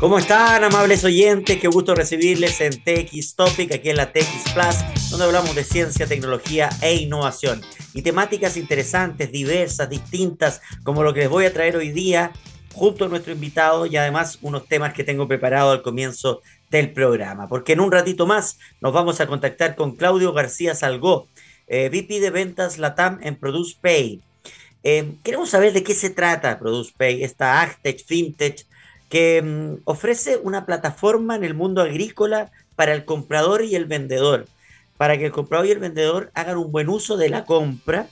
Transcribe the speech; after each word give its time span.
¿Cómo 0.00 0.16
están, 0.16 0.64
amables 0.64 1.04
oyentes? 1.04 1.58
Qué 1.60 1.68
gusto 1.68 1.94
recibirles 1.94 2.58
en 2.62 2.70
TX 2.70 3.34
Topic, 3.36 3.74
aquí 3.74 3.90
en 3.90 3.98
la 3.98 4.10
TX 4.10 4.54
Plus, 4.54 5.10
donde 5.10 5.26
hablamos 5.26 5.54
de 5.54 5.62
ciencia, 5.62 6.06
tecnología 6.06 6.70
e 6.80 6.94
innovación. 6.94 7.60
Y 7.92 8.00
temáticas 8.00 8.56
interesantes, 8.56 9.30
diversas, 9.30 9.90
distintas, 9.90 10.62
como 10.84 11.02
lo 11.02 11.12
que 11.12 11.20
les 11.20 11.28
voy 11.28 11.44
a 11.44 11.52
traer 11.52 11.76
hoy 11.76 11.90
día, 11.90 12.32
junto 12.72 13.04
a 13.04 13.08
nuestro 13.08 13.34
invitado 13.34 13.84
y 13.84 13.98
además 13.98 14.38
unos 14.40 14.66
temas 14.66 14.94
que 14.94 15.04
tengo 15.04 15.28
preparado 15.28 15.70
al 15.70 15.82
comienzo 15.82 16.40
del 16.70 16.94
programa. 16.94 17.46
Porque 17.46 17.74
en 17.74 17.80
un 17.80 17.92
ratito 17.92 18.26
más 18.26 18.58
nos 18.80 18.94
vamos 18.94 19.20
a 19.20 19.26
contactar 19.26 19.76
con 19.76 19.96
Claudio 19.96 20.32
García 20.32 20.74
Salgó, 20.74 21.28
eh, 21.66 21.90
VP 21.90 22.20
de 22.20 22.30
Ventas 22.30 22.78
Latam 22.78 23.18
en 23.22 23.36
Produce 23.36 23.76
Pay. 23.78 24.22
Eh, 24.82 25.12
queremos 25.22 25.50
saber 25.50 25.74
de 25.74 25.82
qué 25.82 25.92
se 25.92 26.08
trata 26.08 26.58
Produce 26.58 26.94
Pay, 26.96 27.22
esta 27.22 27.60
AgTech, 27.60 28.02
FinTech 28.02 28.64
que 29.10 29.42
mm, 29.42 29.82
ofrece 29.84 30.38
una 30.42 30.64
plataforma 30.64 31.36
en 31.36 31.44
el 31.44 31.52
mundo 31.52 31.82
agrícola 31.82 32.50
para 32.76 32.94
el 32.94 33.04
comprador 33.04 33.62
y 33.62 33.74
el 33.74 33.84
vendedor, 33.84 34.46
para 34.96 35.18
que 35.18 35.26
el 35.26 35.32
comprador 35.32 35.66
y 35.66 35.72
el 35.72 35.80
vendedor 35.80 36.30
hagan 36.32 36.56
un 36.56 36.72
buen 36.72 36.88
uso 36.88 37.18
de 37.18 37.28
la 37.28 37.44
compra 37.44 38.06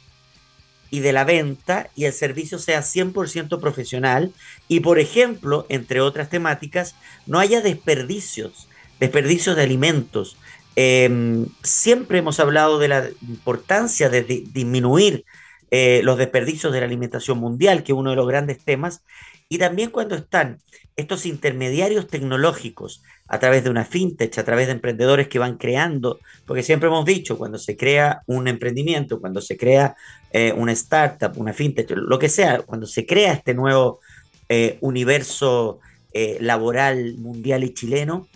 y 0.90 1.00
de 1.00 1.12
la 1.12 1.24
venta 1.24 1.88
y 1.94 2.04
el 2.04 2.12
servicio 2.12 2.58
sea 2.58 2.80
100% 2.80 3.60
profesional 3.60 4.32
y, 4.68 4.80
por 4.80 4.98
ejemplo, 4.98 5.66
entre 5.68 6.00
otras 6.00 6.30
temáticas, 6.30 6.94
no 7.26 7.38
haya 7.38 7.60
desperdicios, 7.60 8.68
desperdicios 8.98 9.56
de 9.56 9.62
alimentos. 9.62 10.36
Em, 10.76 11.46
siempre 11.62 12.18
hemos 12.18 12.40
hablado 12.40 12.78
de 12.78 12.88
la 12.88 13.08
importancia 13.28 14.08
de, 14.08 14.22
disminuir 14.22 15.24
eh, 15.70 16.00
los 16.04 16.16
desperdicios 16.18 16.72
de 16.72 16.80
la 16.80 16.86
alimentación 16.86 17.38
mundial, 17.38 17.82
que 17.82 17.92
es 17.92 17.98
uno 17.98 18.10
de 18.10 18.16
los 18.16 18.28
grandes 18.28 18.58
temas, 18.58 19.02
y 19.48 19.58
también 19.58 19.90
cuando 19.90 20.14
están 20.14 20.58
estos 20.96 21.24
intermediarios 21.26 22.06
tecnológicos 22.08 23.02
a 23.28 23.38
través 23.38 23.64
de 23.64 23.70
una 23.70 23.84
fintech, 23.84 24.36
a 24.38 24.44
través 24.44 24.66
de 24.66 24.72
emprendedores 24.72 25.28
que 25.28 25.38
van 25.38 25.56
creando, 25.56 26.18
porque 26.44 26.62
siempre 26.62 26.88
hemos 26.88 27.04
dicho, 27.04 27.38
cuando 27.38 27.58
se 27.58 27.76
crea 27.76 28.22
un 28.26 28.48
emprendimiento, 28.48 29.20
cuando 29.20 29.40
se 29.40 29.56
crea 29.56 29.96
eh, 30.32 30.52
una 30.52 30.72
startup, 30.72 31.32
una 31.36 31.52
fintech, 31.52 31.90
lo 31.90 32.18
que 32.18 32.28
sea, 32.28 32.60
cuando 32.62 32.86
se 32.86 33.06
crea 33.06 33.32
este 33.32 33.54
nuevo 33.54 34.00
eh, 34.48 34.78
universo 34.80 35.78
eh, 36.12 36.38
laboral 36.40 37.16
mundial 37.18 37.64
y 37.64 37.72
chileno, 37.72 38.28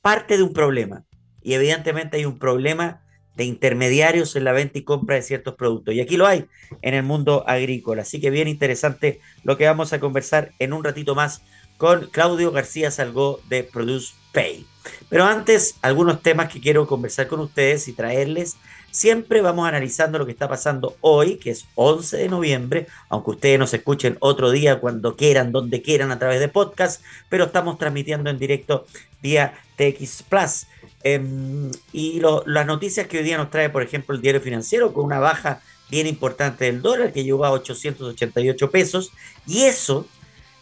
parte 0.00 0.36
de 0.36 0.42
un 0.42 0.52
problema. 0.52 1.04
Y 1.42 1.54
evidentemente 1.54 2.16
hay 2.16 2.24
un 2.24 2.38
problema 2.38 3.01
de 3.36 3.44
intermediarios 3.44 4.36
en 4.36 4.44
la 4.44 4.52
venta 4.52 4.78
y 4.78 4.82
compra 4.82 5.16
de 5.16 5.22
ciertos 5.22 5.54
productos. 5.54 5.94
Y 5.94 6.00
aquí 6.00 6.16
lo 6.16 6.26
hay 6.26 6.46
en 6.82 6.94
el 6.94 7.02
mundo 7.02 7.44
agrícola. 7.46 8.02
Así 8.02 8.20
que 8.20 8.30
bien 8.30 8.48
interesante 8.48 9.20
lo 9.42 9.56
que 9.56 9.66
vamos 9.66 9.92
a 9.92 10.00
conversar 10.00 10.52
en 10.58 10.72
un 10.72 10.84
ratito 10.84 11.14
más 11.14 11.42
con 11.78 12.06
Claudio 12.10 12.52
García 12.52 12.90
Salgó 12.90 13.40
de 13.48 13.64
Produce 13.64 14.14
Pay. 14.32 14.66
Pero 15.08 15.24
antes, 15.24 15.76
algunos 15.82 16.22
temas 16.22 16.52
que 16.52 16.60
quiero 16.60 16.86
conversar 16.86 17.26
con 17.26 17.40
ustedes 17.40 17.88
y 17.88 17.92
traerles. 17.92 18.56
Siempre 18.90 19.40
vamos 19.40 19.66
analizando 19.66 20.18
lo 20.18 20.26
que 20.26 20.32
está 20.32 20.48
pasando 20.48 20.96
hoy, 21.00 21.36
que 21.36 21.50
es 21.50 21.66
11 21.76 22.18
de 22.18 22.28
noviembre, 22.28 22.86
aunque 23.08 23.30
ustedes 23.30 23.58
nos 23.58 23.72
escuchen 23.72 24.16
otro 24.20 24.50
día 24.50 24.80
cuando 24.80 25.16
quieran, 25.16 25.50
donde 25.50 25.80
quieran, 25.80 26.10
a 26.10 26.18
través 26.18 26.40
de 26.40 26.48
podcast, 26.48 27.02
pero 27.28 27.44
estamos 27.44 27.78
transmitiendo 27.78 28.28
en 28.28 28.38
directo 28.38 28.86
vía 29.22 29.54
TX 29.76 30.24
Plus. 30.24 30.66
Em, 31.04 31.70
y 31.92 32.20
las 32.46 32.66
noticias 32.66 33.06
que 33.06 33.18
hoy 33.18 33.24
día 33.24 33.36
nos 33.36 33.50
trae, 33.50 33.70
por 33.70 33.82
ejemplo, 33.82 34.14
el 34.14 34.20
diario 34.20 34.40
financiero, 34.40 34.92
con 34.92 35.04
una 35.04 35.18
baja 35.18 35.60
bien 35.90 36.06
importante 36.06 36.64
del 36.66 36.80
dólar, 36.80 37.12
que 37.12 37.24
llegó 37.24 37.44
a 37.44 37.52
888 37.52 38.70
pesos. 38.70 39.12
Y 39.46 39.62
eso, 39.64 40.06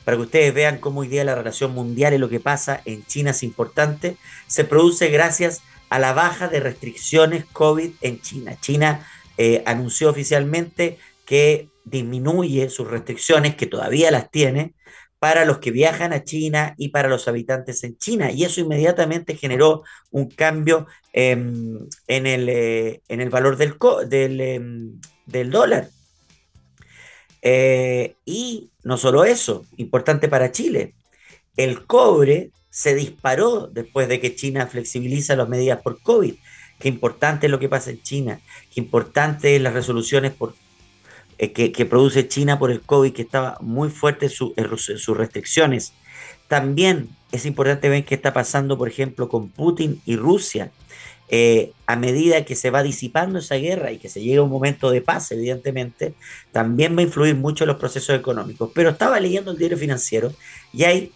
para 0.05 0.17
que 0.17 0.25
ustedes 0.25 0.55
vean 0.55 0.79
cómo 0.79 1.01
hoy 1.01 1.09
día 1.09 1.25
la 1.25 1.35
relación 1.35 1.73
mundial 1.73 2.15
y 2.15 2.19
lo 2.19 2.29
que 2.29 2.41
pasa 2.41 2.81
en 2.85 3.05
China 3.07 3.31
es 3.31 3.43
importante, 3.43 4.17
se 4.47 4.65
produce 4.65 5.09
gracias 5.09 5.63
a 5.89 5.99
la 5.99 6.13
baja 6.13 6.49
de 6.49 6.61
restricciones 6.61 7.45
COVID 7.53 7.91
en 8.01 8.21
China. 8.21 8.57
China 8.61 9.07
eh, 9.37 9.63
anunció 9.67 10.11
oficialmente 10.11 10.99
que 11.25 11.69
disminuye 11.85 12.71
sus 12.71 12.89
restricciones, 12.89 13.57
que 13.57 13.67
todavía 13.67 14.11
las 14.11 14.31
tiene, 14.31 14.75
para 15.21 15.45
los 15.45 15.59
que 15.59 15.71
viajan 15.71 16.15
a 16.15 16.25
China 16.25 16.75
y 16.79 16.89
para 16.89 17.09
los 17.09 17.29
habitantes 17.29 17.85
en 17.85 17.97
China. 17.99 18.33
Y 18.33 18.45
eso 18.45 18.63
inmediatamente 18.63 19.37
generó 19.37 19.85
un 20.11 20.31
cambio 20.31 20.87
em, 21.13 21.79
en, 22.09 22.27
el, 22.27 22.49
eh, 22.49 23.03
en, 23.07 23.21
el, 23.21 23.29
valor 23.29 23.59
del, 23.59 24.41
em, 24.41 24.99
del 25.27 25.51
dólar. 25.51 25.91
Eh, 27.43 28.15
y 28.25 28.71
no 28.83 28.97
solo 28.97 29.25
eso, 29.25 29.67
importante 29.77 30.27
para 30.27 30.53
Chile, 30.53 30.95
el 31.55 31.87
cobre 31.87 32.51
se 32.71 32.95
disparó 32.95 33.67
después 33.67 34.09
de 34.09 34.21
que 34.21 34.35
China 34.35 34.67
flexibiliza 34.69 35.37
las 35.37 35.51
medidas 35.51 35.83
por 35.83 36.01
COVID. 36.01 36.35
Qué 36.79 36.89
importante 36.89 37.47
es 37.47 37.51
lo 37.51 37.59
que 37.59 37.69
pasa 37.69 37.91
en 37.91 38.03
China, 38.03 38.41
qué 38.73 38.81
importante 38.81 39.59
las 39.61 39.75
resoluciones 39.75 40.33
por 40.33 40.55
eh, 41.43 41.53
que, 41.53 41.87
produce 41.87 42.29
China 42.29 42.59
por 42.59 42.71
el 42.71 42.83
COVID, 42.83 43.15
que 43.15 43.23
estaba 43.23 43.57
muy 43.63 43.89
fuerte 43.89 44.29
su, 44.29 44.53
sus 44.77 45.17
restricciones. 45.17 45.95
También 46.49 47.09
es 47.33 47.47
importante 47.47 47.89
ver 47.89 48.05
qué 48.05 48.15
está 48.15 48.35
pasando, 48.35 48.77
por 48.77 48.89
ejemplo, 48.89 49.27
con 49.31 49.49
Putin 49.49 50.03
y 50.05 50.17
Rusia. 50.17 50.71
Eh, 51.31 51.73
a 51.87 51.97
medida 51.97 52.45
que 52.45 52.57
se 52.57 52.69
va 52.69 52.83
disipando 52.83 53.39
esa 53.39 53.55
guerra 53.55 53.91
y 53.91 53.97
que 53.97 54.11
se 54.11 54.21
llega 54.21 54.41
a 54.41 54.45
un 54.45 54.51
momento 54.51 54.91
de 54.91 55.01
paz, 55.01 55.33
evidentemente, 55.33 56.13
también 56.53 56.95
va 56.95 57.01
a 57.01 57.05
influir 57.05 57.35
mucho 57.37 57.65
en 57.65 57.69
los 57.69 57.79
procesos 57.79 58.15
económicos. 58.15 58.71
Pero 58.75 58.91
estaba 58.91 59.19
leyendo 59.19 59.53
el 59.53 59.57
diario 59.57 59.79
financiero 59.79 60.35
y 60.75 60.85
hay 60.85 61.11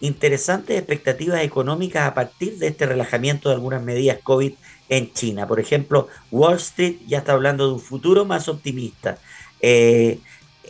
interesantes 0.00 0.78
expectativas 0.78 1.42
económicas 1.42 2.06
a 2.08 2.14
partir 2.14 2.56
de 2.56 2.68
este 2.68 2.86
relajamiento 2.86 3.50
de 3.50 3.56
algunas 3.56 3.82
medidas 3.82 4.20
COVID 4.22 4.54
en 4.88 5.12
China. 5.12 5.46
Por 5.46 5.60
ejemplo, 5.60 6.08
Wall 6.30 6.56
Street 6.56 6.96
ya 7.06 7.18
está 7.18 7.32
hablando 7.32 7.66
de 7.66 7.74
un 7.74 7.80
futuro 7.80 8.24
más 8.24 8.48
optimista. 8.48 9.18
Eh, 9.60 10.18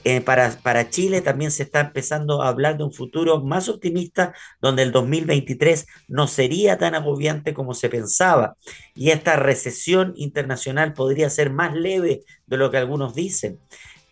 eh, 0.05 0.21
para, 0.21 0.51
para, 0.63 0.89
Chile 0.89 1.21
también 1.21 1.51
se 1.51 1.65
está 1.65 1.81
empezando 1.81 2.41
a 2.41 2.49
hablar 2.49 2.79
de 2.79 2.85
un 2.85 2.93
futuro 2.93 3.43
más 3.43 3.69
optimista, 3.69 4.35
donde 4.61 4.85
el 4.85 4.93
2023 4.93 5.87
no 6.07 6.29
sería 6.29 6.79
tan 6.79 6.95
agobiante 6.95 7.53
como 7.55 7.75
se 7.75 7.89
pensaba. 7.89 8.57
Y 8.95 9.11
esta 9.11 9.35
recesión 9.35 10.13
internacional 10.17 10.95
podría 10.95 11.29
ser 11.29 11.51
más 11.51 11.75
leve 11.75 12.23
de 12.47 12.57
lo 12.57 12.71
que 12.71 12.77
algunos 12.77 13.15
dicen. 13.15 13.59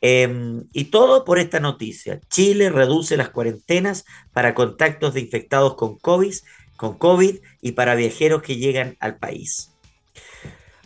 Em, 0.00 0.64
y 0.72 0.86
todo 0.86 1.24
por 1.24 1.38
esta 1.38 1.60
noticia. 1.60 2.20
Chile 2.28 2.70
reduce 2.70 3.16
las 3.16 3.30
cuarentenas 3.30 4.04
para 4.32 4.54
contactos 4.54 5.14
de 5.14 5.20
infectados 5.20 5.76
con 5.76 5.96
COVID, 5.98 6.34
con 6.76 6.98
COVID 6.98 7.36
y 7.62 7.72
para 7.72 7.94
viajeros 7.94 8.42
que 8.42 8.56
llegan 8.56 8.96
al 9.00 9.18
país. 9.18 9.73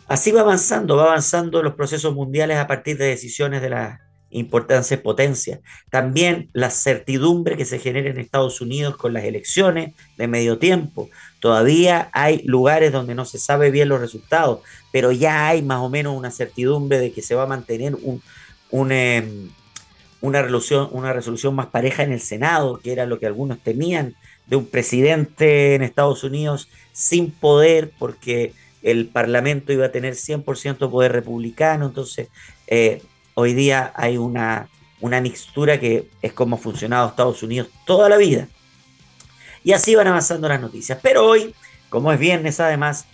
Así 0.09 0.31
va 0.31 0.41
avanzando, 0.41 0.95
va 0.95 1.03
avanzando 1.03 1.61
los 1.61 1.75
procesos 1.75 2.15
mundiales 2.15 2.57
a 2.57 2.65
partir 2.65 2.97
de 2.97 3.05
decisiones 3.05 3.61
de 3.61 3.69
las 3.69 3.99
importantes 4.31 4.97
potencias. 4.97 5.59
También 5.91 6.49
la 6.51 6.71
certidumbre 6.71 7.55
que 7.55 7.63
se 7.63 7.77
genera 7.77 8.09
en 8.09 8.17
Estados 8.17 8.59
Unidos 8.59 8.97
con 8.97 9.13
las 9.13 9.23
elecciones 9.23 9.93
de 10.17 10.27
medio 10.27 10.57
tiempo. 10.57 11.09
Todavía 11.39 12.09
hay 12.11 12.41
lugares 12.45 12.91
donde 12.91 13.13
no 13.13 13.23
se 13.23 13.37
sabe 13.37 13.69
bien 13.69 13.87
los 13.87 14.01
resultados, 14.01 14.61
pero 14.91 15.11
ya 15.11 15.47
hay 15.47 15.61
más 15.61 15.79
o 15.79 15.89
menos 15.89 16.17
una 16.17 16.31
certidumbre 16.31 16.97
de 16.97 17.11
que 17.11 17.21
se 17.21 17.35
va 17.35 17.43
a 17.43 17.47
mantener 17.47 17.95
un, 17.95 18.91
em, 18.91 19.49
una, 20.21 20.41
resolución, 20.41 20.89
una 20.91 21.13
resolución 21.13 21.53
más 21.53 21.67
pareja 21.67 22.01
en 22.01 22.13
el 22.13 22.21
Senado, 22.21 22.79
que 22.79 22.93
era 22.93 23.05
lo 23.05 23.19
que 23.19 23.27
algunos 23.27 23.59
temían, 23.59 24.15
de 24.47 24.55
un 24.55 24.65
presidente 24.65 25.75
en 25.75 25.83
Estados 25.83 26.23
Unidos 26.23 26.67
sin 26.93 27.29
poder, 27.29 27.91
porque 27.99 28.53
el 28.81 29.07
Parlamento 29.07 29.73
iba 29.73 29.87
a 29.87 29.91
tener 29.91 30.13
100% 30.15 30.89
poder 30.89 31.11
republicano, 31.11 31.87
entonces 31.87 32.29
eh, 32.67 33.01
hoy 33.33 33.53
día 33.53 33.93
hay 33.95 34.17
una, 34.17 34.69
una 35.01 35.21
mixtura 35.21 35.79
que 35.79 36.09
es 36.21 36.33
como 36.33 36.55
ha 36.55 36.59
funcionado 36.59 37.09
Estados 37.09 37.43
Unidos 37.43 37.69
toda 37.85 38.09
la 38.09 38.17
vida. 38.17 38.47
Y 39.63 39.73
así 39.73 39.95
van 39.95 40.07
avanzando 40.07 40.47
las 40.47 40.61
noticias. 40.61 40.99
Pero 41.01 41.25
hoy, 41.25 41.53
como 41.89 42.11
es 42.13 42.19
viernes 42.19 42.59
además, 42.59 43.05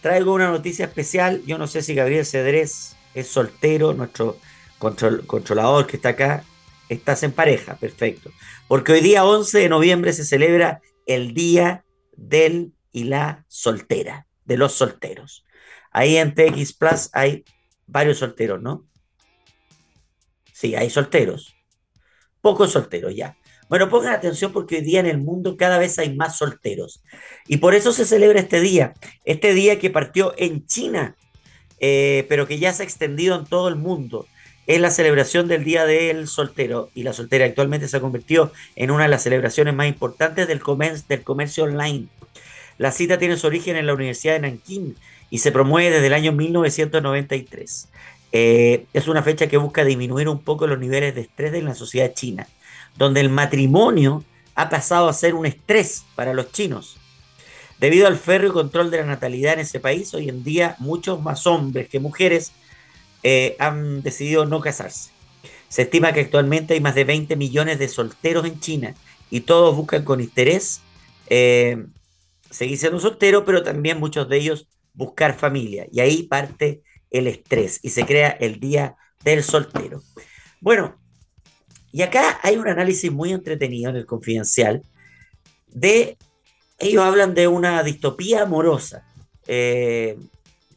traigo 0.00 0.34
una 0.34 0.50
noticia 0.50 0.86
especial. 0.86 1.42
Yo 1.46 1.58
no 1.58 1.68
sé 1.68 1.82
si 1.82 1.94
Gabriel 1.94 2.26
Cedrés 2.26 2.96
es 3.14 3.28
soltero, 3.28 3.94
nuestro 3.94 4.36
controlador 4.78 5.86
que 5.86 5.96
está 5.96 6.10
acá. 6.10 6.44
Estás 6.88 7.22
en 7.22 7.32
pareja, 7.32 7.76
perfecto. 7.76 8.30
Porque 8.66 8.92
hoy 8.92 9.00
día 9.00 9.24
11 9.24 9.60
de 9.60 9.68
noviembre 9.68 10.12
se 10.12 10.24
celebra 10.24 10.80
el 11.06 11.34
Día 11.34 11.84
del 12.16 12.72
y 12.90 13.04
la 13.04 13.44
Soltera 13.48 14.26
de 14.44 14.56
los 14.56 14.72
solteros. 14.72 15.44
Ahí 15.90 16.16
en 16.16 16.34
TX 16.34 16.72
Plus 16.74 17.10
hay 17.12 17.44
varios 17.86 18.18
solteros, 18.18 18.60
¿no? 18.60 18.86
Sí, 20.52 20.74
hay 20.74 20.90
solteros. 20.90 21.54
Pocos 22.40 22.72
solteros 22.72 23.14
ya. 23.14 23.36
Bueno, 23.68 23.88
pongan 23.88 24.12
atención 24.12 24.52
porque 24.52 24.76
hoy 24.76 24.82
día 24.82 25.00
en 25.00 25.06
el 25.06 25.18
mundo 25.18 25.56
cada 25.56 25.78
vez 25.78 25.98
hay 25.98 26.14
más 26.14 26.36
solteros. 26.36 27.02
Y 27.46 27.56
por 27.56 27.74
eso 27.74 27.92
se 27.92 28.04
celebra 28.04 28.40
este 28.40 28.60
día. 28.60 28.94
Este 29.24 29.54
día 29.54 29.78
que 29.78 29.90
partió 29.90 30.34
en 30.36 30.66
China, 30.66 31.16
eh, 31.80 32.26
pero 32.28 32.46
que 32.46 32.58
ya 32.58 32.72
se 32.72 32.82
ha 32.82 32.86
extendido 32.86 33.38
en 33.38 33.46
todo 33.46 33.68
el 33.68 33.76
mundo. 33.76 34.26
es 34.66 34.80
la 34.80 34.90
celebración 34.92 35.48
del 35.48 35.64
Día 35.64 35.84
del 35.86 36.28
Soltero 36.28 36.90
y 36.94 37.02
la 37.02 37.12
soltera 37.12 37.44
actualmente 37.46 37.88
se 37.88 37.96
ha 37.96 38.00
convertido 38.00 38.52
en 38.76 38.92
una 38.92 39.04
de 39.04 39.08
las 39.08 39.24
celebraciones 39.24 39.74
más 39.74 39.88
importantes 39.88 40.46
del 40.46 40.60
comercio, 40.60 41.04
del 41.08 41.24
comercio 41.24 41.64
online. 41.64 42.08
La 42.78 42.92
cita 42.92 43.18
tiene 43.18 43.36
su 43.36 43.46
origen 43.46 43.76
en 43.76 43.86
la 43.86 43.94
Universidad 43.94 44.34
de 44.34 44.40
Nankín 44.40 44.96
y 45.30 45.38
se 45.38 45.52
promueve 45.52 45.90
desde 45.90 46.06
el 46.08 46.14
año 46.14 46.32
1993. 46.32 47.88
Eh, 48.32 48.86
es 48.92 49.08
una 49.08 49.22
fecha 49.22 49.46
que 49.46 49.58
busca 49.58 49.84
disminuir 49.84 50.28
un 50.28 50.40
poco 50.40 50.66
los 50.66 50.78
niveles 50.78 51.14
de 51.14 51.22
estrés 51.22 51.52
en 51.54 51.66
la 51.66 51.74
sociedad 51.74 52.14
china, 52.14 52.46
donde 52.96 53.20
el 53.20 53.28
matrimonio 53.28 54.24
ha 54.54 54.68
pasado 54.68 55.08
a 55.08 55.12
ser 55.12 55.34
un 55.34 55.46
estrés 55.46 56.04
para 56.14 56.34
los 56.34 56.52
chinos. 56.52 56.96
Debido 57.78 58.06
al 58.06 58.16
férreo 58.16 58.52
control 58.52 58.90
de 58.90 58.98
la 58.98 59.06
natalidad 59.06 59.54
en 59.54 59.60
ese 59.60 59.80
país, 59.80 60.14
hoy 60.14 60.28
en 60.28 60.44
día 60.44 60.76
muchos 60.78 61.20
más 61.20 61.46
hombres 61.46 61.88
que 61.88 62.00
mujeres 62.00 62.52
eh, 63.22 63.56
han 63.58 64.02
decidido 64.02 64.46
no 64.46 64.60
casarse. 64.60 65.10
Se 65.68 65.82
estima 65.82 66.12
que 66.12 66.20
actualmente 66.20 66.74
hay 66.74 66.80
más 66.80 66.94
de 66.94 67.04
20 67.04 67.34
millones 67.36 67.78
de 67.78 67.88
solteros 67.88 68.46
en 68.46 68.60
China 68.60 68.94
y 69.30 69.40
todos 69.40 69.74
buscan 69.74 70.04
con 70.04 70.20
interés 70.20 70.80
eh, 71.28 71.84
seguir 72.52 72.78
siendo 72.78 73.00
solteros, 73.00 73.42
pero 73.44 73.62
también 73.62 73.98
muchos 73.98 74.28
de 74.28 74.36
ellos 74.36 74.68
buscar 74.94 75.34
familia. 75.34 75.86
Y 75.90 76.00
ahí 76.00 76.24
parte 76.24 76.82
el 77.10 77.26
estrés 77.26 77.80
y 77.82 77.90
se 77.90 78.06
crea 78.06 78.30
el 78.30 78.60
Día 78.60 78.96
del 79.24 79.42
Soltero. 79.42 80.02
Bueno, 80.60 80.98
y 81.92 82.02
acá 82.02 82.40
hay 82.42 82.56
un 82.56 82.68
análisis 82.68 83.10
muy 83.12 83.32
entretenido 83.32 83.90
en 83.90 83.96
el 83.96 84.06
confidencial 84.06 84.82
de, 85.66 86.16
ellos 86.78 87.02
hablan 87.02 87.34
de 87.34 87.48
una 87.48 87.82
distopía 87.82 88.42
amorosa, 88.42 89.06
eh, 89.46 90.18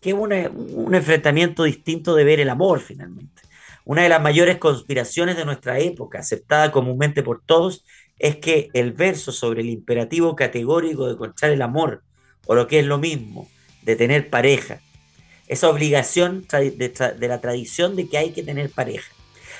que 0.01 0.09
es 0.09 0.15
un 0.15 0.93
enfrentamiento 0.93 1.63
distinto 1.63 2.15
de 2.15 2.23
ver 2.23 2.39
el 2.39 2.49
amor 2.49 2.79
finalmente. 2.79 3.41
Una 3.85 4.03
de 4.03 4.09
las 4.09 4.21
mayores 4.21 4.57
conspiraciones 4.57 5.37
de 5.37 5.45
nuestra 5.45 5.79
época, 5.79 6.19
aceptada 6.19 6.71
comúnmente 6.71 7.23
por 7.23 7.43
todos, 7.45 7.85
es 8.19 8.37
que 8.37 8.69
el 8.73 8.93
verso 8.93 9.31
sobre 9.31 9.61
el 9.61 9.69
imperativo 9.69 10.35
categórico 10.35 11.05
de 11.05 11.13
encontrar 11.13 11.51
el 11.51 11.61
amor, 11.61 12.03
o 12.45 12.55
lo 12.55 12.67
que 12.67 12.79
es 12.79 12.85
lo 12.85 12.97
mismo, 12.97 13.49
de 13.81 13.95
tener 13.95 14.29
pareja, 14.29 14.81
esa 15.47 15.69
obligación 15.69 16.45
de, 16.49 17.27
la 17.27 17.41
tradición 17.41 17.95
de 17.95 18.07
que 18.07 18.17
hay 18.17 18.31
que 18.31 18.43
tener 18.43 18.69
pareja. 18.71 19.11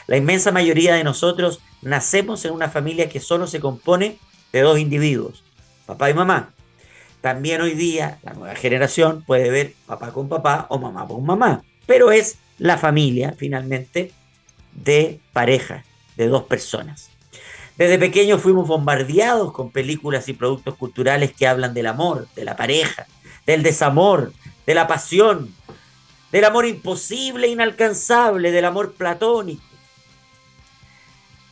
La 0.07 0.17
inmensa 0.17 0.51
mayoría 0.51 0.95
de 0.95 1.03
nosotros 1.03 1.59
nacemos 1.81 2.45
en 2.45 2.53
una 2.53 2.69
familia 2.69 3.09
que 3.09 3.19
solo 3.19 3.47
se 3.47 3.59
compone 3.59 4.17
de 4.51 4.61
dos 4.61 4.79
individuos, 4.79 5.43
papá 5.85 6.09
y 6.09 6.13
mamá. 6.13 6.53
También 7.21 7.61
hoy 7.61 7.73
día 7.73 8.19
la 8.23 8.33
nueva 8.33 8.55
generación 8.55 9.23
puede 9.23 9.49
ver 9.49 9.73
papá 9.85 10.11
con 10.11 10.29
papá 10.29 10.67
o 10.69 10.77
mamá 10.79 11.07
con 11.07 11.25
mamá, 11.25 11.63
pero 11.85 12.11
es 12.11 12.37
la 12.57 12.77
familia 12.77 13.33
finalmente 13.37 14.11
de 14.73 15.19
pareja, 15.33 15.83
de 16.17 16.27
dos 16.27 16.43
personas. 16.43 17.14
Desde 17.77 17.99
pequeños 17.99 18.41
fuimos 18.41 18.67
bombardeados 18.67 19.51
con 19.51 19.69
películas 19.69 20.29
y 20.29 20.33
productos 20.33 20.75
culturales 20.75 21.33
que 21.33 21.47
hablan 21.47 21.73
del 21.73 21.87
amor, 21.87 22.27
de 22.35 22.45
la 22.45 22.55
pareja, 22.55 23.05
del 23.45 23.63
desamor, 23.63 24.31
de 24.65 24.73
la 24.73 24.87
pasión, 24.87 25.53
del 26.31 26.45
amor 26.45 26.65
imposible, 26.65 27.47
inalcanzable, 27.47 28.51
del 28.51 28.65
amor 28.65 28.93
platónico. 28.93 29.63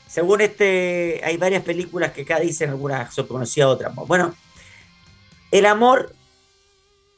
Según 0.08 0.42
este, 0.42 1.22
hay 1.24 1.38
varias 1.38 1.64
películas 1.64 2.12
que 2.12 2.22
acá 2.22 2.40
dicen, 2.40 2.70
algunas 2.70 3.14
son 3.14 3.28
conocidas, 3.28 3.70
otras. 3.70 3.94
Bueno, 3.96 4.34
el 5.52 5.66
amor 5.66 6.14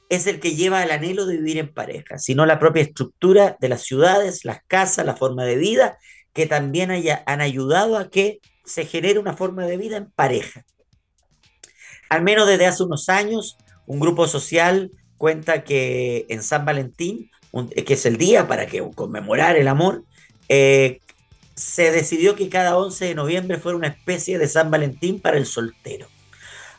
es 0.09 0.27
el 0.27 0.39
que 0.39 0.55
lleva 0.55 0.81
al 0.81 0.91
anhelo 0.91 1.25
de 1.25 1.37
vivir 1.37 1.57
en 1.57 1.73
pareja, 1.73 2.17
sino 2.17 2.45
la 2.45 2.57
propia 2.57 2.83
estructura 2.83 3.57
de 3.59 3.69
las 3.69 3.81
ciudades, 3.81 4.45
las 4.45 4.63
casas, 4.65 5.05
la 5.05 5.15
forma 5.15 5.43
de 5.43 5.57
vida, 5.57 5.97
que 6.33 6.45
también 6.45 6.89
haya, 6.89 7.23
han 7.25 7.41
ayudado 7.41 7.97
a 7.97 8.09
que 8.09 8.39
se 8.65 8.85
genere 8.85 9.19
una 9.19 9.35
forma 9.35 9.65
de 9.65 9.77
vida 9.77 9.97
en 9.97 10.11
pareja. 10.11 10.65
Al 12.09 12.21
menos 12.21 12.47
desde 12.47 12.65
hace 12.65 12.83
unos 12.83 13.09
años, 13.09 13.57
un 13.85 13.99
grupo 13.99 14.27
social 14.27 14.91
cuenta 15.17 15.63
que 15.63 16.25
en 16.29 16.43
San 16.43 16.65
Valentín, 16.65 17.31
que 17.85 17.93
es 17.93 18.05
el 18.05 18.17
día 18.17 18.47
para 18.47 18.67
que 18.67 18.87
conmemorar 18.95 19.55
el 19.55 19.67
amor, 19.67 20.03
eh, 20.49 20.99
se 21.55 21.91
decidió 21.91 22.35
que 22.35 22.49
cada 22.49 22.77
11 22.77 23.05
de 23.05 23.15
noviembre 23.15 23.57
fuera 23.57 23.77
una 23.77 23.87
especie 23.87 24.37
de 24.37 24.47
San 24.47 24.69
Valentín 24.69 25.19
para 25.19 25.37
el 25.37 25.45
soltero. 25.45 26.07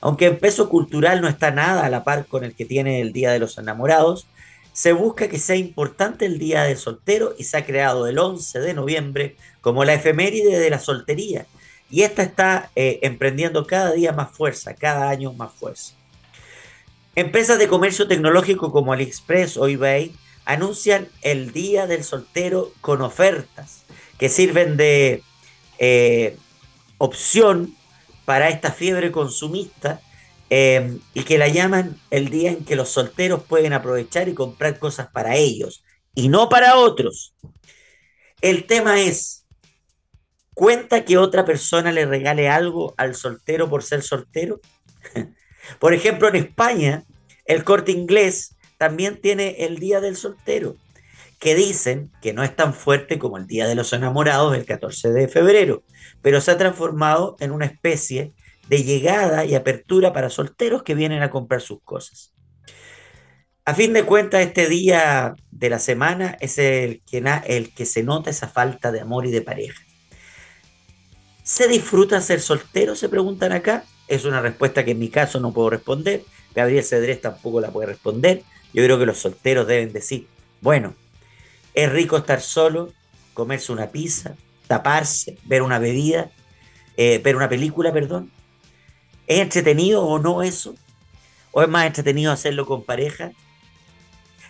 Aunque 0.00 0.26
el 0.26 0.36
peso 0.36 0.68
cultural 0.68 1.20
no 1.22 1.28
está 1.28 1.50
nada 1.50 1.84
a 1.84 1.90
la 1.90 2.04
par 2.04 2.26
con 2.26 2.44
el 2.44 2.54
que 2.54 2.66
tiene 2.66 3.00
el 3.00 3.12
Día 3.12 3.32
de 3.32 3.38
los 3.38 3.56
Enamorados, 3.56 4.26
se 4.72 4.92
busca 4.92 5.28
que 5.28 5.38
sea 5.38 5.56
importante 5.56 6.26
el 6.26 6.38
Día 6.38 6.64
del 6.64 6.76
Soltero 6.76 7.34
y 7.38 7.44
se 7.44 7.56
ha 7.56 7.64
creado 7.64 8.06
el 8.06 8.18
11 8.18 8.60
de 8.60 8.74
noviembre 8.74 9.36
como 9.62 9.86
la 9.86 9.94
efeméride 9.94 10.58
de 10.58 10.68
la 10.68 10.78
soltería. 10.78 11.46
Y 11.90 12.02
esta 12.02 12.22
está 12.22 12.70
eh, 12.74 12.98
emprendiendo 13.02 13.66
cada 13.66 13.92
día 13.92 14.12
más 14.12 14.30
fuerza, 14.32 14.74
cada 14.74 15.08
año 15.08 15.32
más 15.32 15.52
fuerza. 15.52 15.94
Empresas 17.14 17.58
de 17.58 17.68
comercio 17.68 18.08
tecnológico 18.08 18.72
como 18.72 18.92
AliExpress 18.92 19.56
o 19.56 19.68
eBay 19.68 20.14
anuncian 20.44 21.08
el 21.22 21.52
Día 21.52 21.86
del 21.86 22.04
Soltero 22.04 22.72
con 22.80 23.00
ofertas 23.02 23.84
que 24.18 24.28
sirven 24.28 24.76
de 24.76 25.22
eh, 25.78 26.36
opción 26.98 27.74
para 28.24 28.48
esta 28.48 28.72
fiebre 28.72 29.12
consumista 29.12 30.00
eh, 30.50 30.98
y 31.14 31.22
que 31.22 31.38
la 31.38 31.48
llaman 31.48 31.98
el 32.10 32.30
día 32.30 32.50
en 32.50 32.64
que 32.64 32.76
los 32.76 32.90
solteros 32.90 33.42
pueden 33.42 33.72
aprovechar 33.72 34.28
y 34.28 34.34
comprar 34.34 34.78
cosas 34.78 35.08
para 35.08 35.36
ellos 35.36 35.84
y 36.14 36.28
no 36.28 36.48
para 36.48 36.76
otros. 36.76 37.34
El 38.40 38.66
tema 38.66 39.00
es, 39.00 39.45
¿cuenta 40.56 41.04
que 41.04 41.18
otra 41.18 41.44
persona 41.44 41.92
le 41.92 42.06
regale 42.06 42.48
algo 42.48 42.94
al 42.96 43.14
soltero 43.14 43.68
por 43.68 43.82
ser 43.82 44.02
soltero? 44.02 44.60
Por 45.78 45.92
ejemplo, 45.92 46.28
en 46.28 46.36
España, 46.36 47.04
el 47.44 47.62
corte 47.62 47.92
inglés 47.92 48.56
también 48.78 49.20
tiene 49.20 49.66
el 49.66 49.78
Día 49.78 50.00
del 50.00 50.16
Soltero, 50.16 50.76
que 51.38 51.54
dicen 51.54 52.10
que 52.22 52.32
no 52.32 52.42
es 52.42 52.56
tan 52.56 52.72
fuerte 52.72 53.18
como 53.18 53.36
el 53.36 53.46
Día 53.46 53.66
de 53.66 53.74
los 53.74 53.92
Enamorados 53.92 54.56
el 54.56 54.64
14 54.64 55.10
de 55.10 55.28
febrero, 55.28 55.82
pero 56.22 56.40
se 56.40 56.52
ha 56.52 56.56
transformado 56.56 57.36
en 57.40 57.50
una 57.50 57.66
especie 57.66 58.32
de 58.68 58.82
llegada 58.82 59.44
y 59.44 59.54
apertura 59.54 60.12
para 60.12 60.30
solteros 60.30 60.84
que 60.84 60.94
vienen 60.94 61.22
a 61.22 61.30
comprar 61.30 61.60
sus 61.60 61.82
cosas. 61.82 62.32
A 63.66 63.74
fin 63.74 63.92
de 63.92 64.04
cuentas, 64.04 64.40
este 64.40 64.68
día 64.68 65.34
de 65.50 65.70
la 65.70 65.80
semana 65.80 66.38
es 66.40 66.56
el 66.56 67.02
que, 67.04 67.22
el 67.46 67.74
que 67.74 67.84
se 67.84 68.04
nota 68.04 68.30
esa 68.30 68.48
falta 68.48 68.90
de 68.90 69.00
amor 69.00 69.26
y 69.26 69.32
de 69.32 69.42
pareja. 69.42 69.85
¿Se 71.46 71.68
disfruta 71.68 72.20
ser 72.20 72.40
soltero? 72.40 72.96
Se 72.96 73.08
preguntan 73.08 73.52
acá. 73.52 73.84
Es 74.08 74.24
una 74.24 74.40
respuesta 74.40 74.84
que 74.84 74.90
en 74.90 74.98
mi 74.98 75.10
caso 75.10 75.38
no 75.38 75.52
puedo 75.52 75.70
responder. 75.70 76.24
Gabriel 76.52 76.82
Cedrés 76.82 77.20
tampoco 77.20 77.60
la 77.60 77.70
puede 77.70 77.86
responder. 77.86 78.42
Yo 78.72 78.82
creo 78.82 78.98
que 78.98 79.06
los 79.06 79.18
solteros 79.18 79.68
deben 79.68 79.92
decir, 79.92 80.26
bueno, 80.60 80.96
es 81.72 81.92
rico 81.92 82.16
estar 82.16 82.40
solo, 82.40 82.92
comerse 83.32 83.70
una 83.70 83.90
pizza, 83.90 84.34
taparse, 84.66 85.38
ver 85.44 85.62
una 85.62 85.78
bebida, 85.78 86.32
eh, 86.96 87.20
ver 87.22 87.36
una 87.36 87.48
película, 87.48 87.92
perdón. 87.92 88.32
¿Es 89.28 89.38
entretenido 89.38 90.04
o 90.04 90.18
no 90.18 90.42
eso? 90.42 90.74
¿O 91.52 91.62
es 91.62 91.68
más 91.68 91.86
entretenido 91.86 92.32
hacerlo 92.32 92.66
con 92.66 92.82
pareja? 92.82 93.30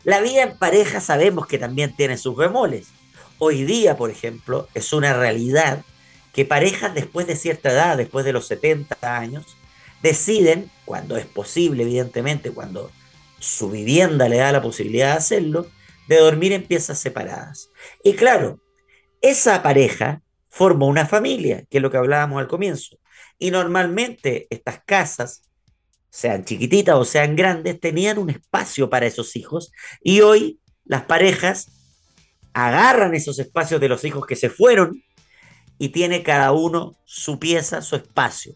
La 0.03 0.23
vida 0.23 0.45
en 0.45 0.57
pareja 0.57 1.03
sabemos 1.03 1.47
que 1.47 1.59
también 1.59 1.95
tiene 1.95 2.17
sus 2.17 2.35
bemoles. 2.35 2.87
Hoy 3.37 3.65
día, 3.65 3.99
por 3.99 4.11
ejemplo, 4.11 4.67
es 4.73 4.95
una 4.95 5.13
realidad 5.13 5.85
que 6.37 6.45
parejas 6.45 6.95
después 6.95 7.27
de 7.27 7.35
cierta 7.35 7.73
edad, 7.73 7.97
después 7.97 8.27
de 8.27 8.35
los 8.35 8.47
70 8.47 8.99
años, 9.17 9.57
deciden, 10.03 10.71
cuando 10.85 11.17
es 11.17 11.25
posible, 11.25 11.85
evidentemente, 11.85 12.51
cuando 12.51 12.91
su 13.39 13.71
vivienda 13.71 14.29
le 14.29 14.37
da 14.37 14.53
la 14.53 14.61
posibilidad 14.61 15.13
de 15.13 15.17
hacerlo, 15.17 15.67
de 16.09 16.19
dormir 16.19 16.53
en 16.53 16.67
piezas 16.67 16.99
separadas. 16.99 17.71
Y 18.05 18.17
claro, 18.17 18.61
esa 19.23 19.63
pareja 19.63 20.21
forma 20.51 20.85
una 20.85 21.07
familia, 21.07 21.65
que 21.71 21.79
es 21.79 21.83
lo 21.83 21.91
que 21.91 21.97
hablábamos 21.97 22.39
al 22.39 22.49
comienzo. 22.49 22.99
Y 23.39 23.51
normalmente 23.51 24.47
estas 24.51 24.83
casas, 24.85 25.43
sean 26.11 26.45
chiquititas 26.45 26.97
o 26.97 27.07
sean 27.07 27.35
grandes, 27.35 27.81
tenían 27.81 28.19
un 28.19 28.29
espacio 28.29 28.91
para 28.91 29.07
esos 29.07 29.37
hijos. 29.37 29.73
Y 30.03 30.21
hoy 30.21 30.61
las 30.85 31.05
parejas 31.05 31.69
agarran 32.53 33.15
esos 33.15 33.39
espacios 33.39 33.81
de 33.81 33.89
los 33.89 34.05
hijos 34.05 34.27
que 34.27 34.37
se 34.37 34.51
fueron 34.51 35.03
y 35.79 35.91
tiene 35.91 36.23
cada 36.23 36.53
uno 36.53 36.95
su 37.05 37.39
pieza, 37.39 37.83
su 37.83 37.97
espacio. 37.97 38.55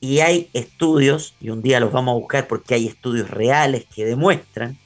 Y 0.00 0.20
hay 0.20 0.50
estudios, 0.52 1.34
y 1.40 1.50
un 1.50 1.62
día 1.62 1.80
los 1.80 1.92
vamos 1.92 2.12
a 2.12 2.18
buscar 2.18 2.46
porque 2.46 2.74
hay 2.74 2.86
estudios 2.86 3.30
reales 3.30 3.86
que 3.94 4.04
demuestran 4.04 4.78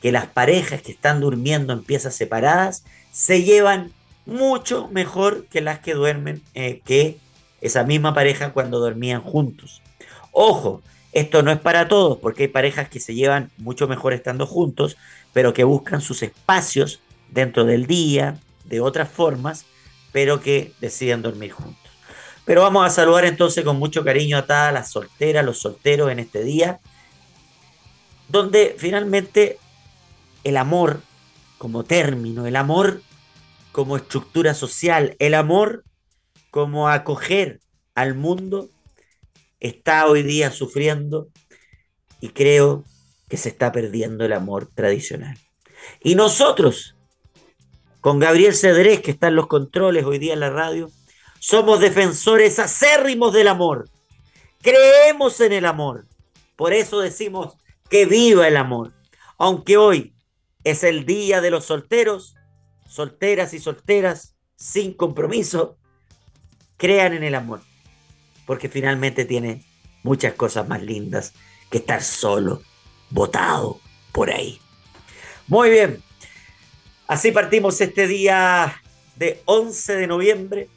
que 0.00 0.12
las 0.12 0.26
parejas 0.26 0.82
que 0.82 0.92
están 0.92 1.20
durmiendo 1.20 1.72
en 1.72 1.84
piezas 1.84 2.14
separadas 2.14 2.84
se 3.12 3.42
llevan 3.42 3.92
mucho 4.26 4.88
mejor 4.88 5.46
que 5.46 5.60
las 5.60 5.78
que 5.78 5.94
duermen, 5.94 6.42
eh, 6.54 6.80
que 6.84 7.18
esa 7.60 7.84
misma 7.84 8.14
pareja 8.14 8.52
cuando 8.52 8.80
dormían 8.80 9.22
juntos. 9.22 9.80
Ojo, 10.32 10.82
esto 11.12 11.42
no 11.42 11.52
es 11.52 11.58
para 11.60 11.88
todos, 11.88 12.18
porque 12.18 12.42
hay 12.42 12.48
parejas 12.48 12.88
que 12.88 13.00
se 13.00 13.14
llevan 13.14 13.50
mucho 13.56 13.86
mejor 13.86 14.12
estando 14.12 14.46
juntos, 14.46 14.96
pero 15.32 15.54
que 15.54 15.64
buscan 15.64 16.00
sus 16.00 16.22
espacios 16.22 17.00
dentro 17.30 17.64
del 17.64 17.86
día, 17.86 18.38
de 18.64 18.80
otras 18.80 19.08
formas, 19.08 19.64
pero 20.14 20.40
que 20.40 20.72
deciden 20.80 21.22
dormir 21.22 21.50
juntos. 21.50 21.90
Pero 22.44 22.62
vamos 22.62 22.86
a 22.86 22.90
saludar 22.90 23.24
entonces 23.24 23.64
con 23.64 23.80
mucho 23.80 24.04
cariño 24.04 24.38
a 24.38 24.46
todas 24.46 24.72
las 24.72 24.92
solteras, 24.92 25.44
los 25.44 25.58
solteros 25.58 26.08
en 26.08 26.20
este 26.20 26.44
día, 26.44 26.78
donde 28.28 28.76
finalmente 28.78 29.58
el 30.44 30.56
amor 30.56 31.00
como 31.58 31.82
término, 31.82 32.46
el 32.46 32.54
amor 32.54 33.02
como 33.72 33.96
estructura 33.96 34.54
social, 34.54 35.16
el 35.18 35.34
amor 35.34 35.82
como 36.52 36.88
acoger 36.88 37.58
al 37.96 38.14
mundo, 38.14 38.70
está 39.58 40.06
hoy 40.06 40.22
día 40.22 40.52
sufriendo 40.52 41.26
y 42.20 42.28
creo 42.28 42.84
que 43.28 43.36
se 43.36 43.48
está 43.48 43.72
perdiendo 43.72 44.24
el 44.24 44.32
amor 44.32 44.70
tradicional. 44.72 45.36
Y 46.04 46.14
nosotros, 46.14 46.93
con 48.04 48.18
Gabriel 48.18 48.54
Cedrés, 48.54 49.00
que 49.00 49.12
está 49.12 49.28
en 49.28 49.34
los 49.34 49.46
controles 49.46 50.04
hoy 50.04 50.18
día 50.18 50.34
en 50.34 50.40
la 50.40 50.50
radio, 50.50 50.90
somos 51.38 51.80
defensores 51.80 52.58
acérrimos 52.58 53.32
del 53.32 53.48
amor. 53.48 53.88
Creemos 54.60 55.40
en 55.40 55.54
el 55.54 55.64
amor. 55.64 56.06
Por 56.54 56.74
eso 56.74 57.00
decimos 57.00 57.54
que 57.88 58.04
viva 58.04 58.46
el 58.46 58.58
amor. 58.58 58.92
Aunque 59.38 59.78
hoy 59.78 60.14
es 60.64 60.84
el 60.84 61.06
día 61.06 61.40
de 61.40 61.50
los 61.50 61.64
solteros, 61.64 62.34
solteras 62.86 63.54
y 63.54 63.58
solteras 63.58 64.34
sin 64.54 64.92
compromiso, 64.92 65.78
crean 66.76 67.14
en 67.14 67.24
el 67.24 67.34
amor. 67.34 67.62
Porque 68.44 68.68
finalmente 68.68 69.24
tiene 69.24 69.64
muchas 70.02 70.34
cosas 70.34 70.68
más 70.68 70.82
lindas 70.82 71.32
que 71.70 71.78
estar 71.78 72.02
solo, 72.02 72.60
botado 73.08 73.80
por 74.12 74.28
ahí. 74.30 74.60
Muy 75.48 75.70
bien. 75.70 76.02
Así 77.06 77.32
partimos 77.32 77.80
este 77.82 78.06
día 78.06 78.80
de 79.16 79.42
11 79.44 79.96
de 79.96 80.06
noviembre, 80.06 80.68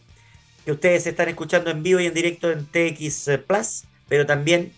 que 0.65 0.73
ustedes 0.73 1.07
están 1.07 1.29
escuchando 1.29 1.71
en 1.71 1.83
vivo 1.83 2.01
y 2.01 2.05
en 2.05 2.13
directo 2.13 2.51
en 2.51 2.65
TX 2.65 3.29
Plus, 3.47 3.85
pero 4.09 4.25
también 4.25 4.73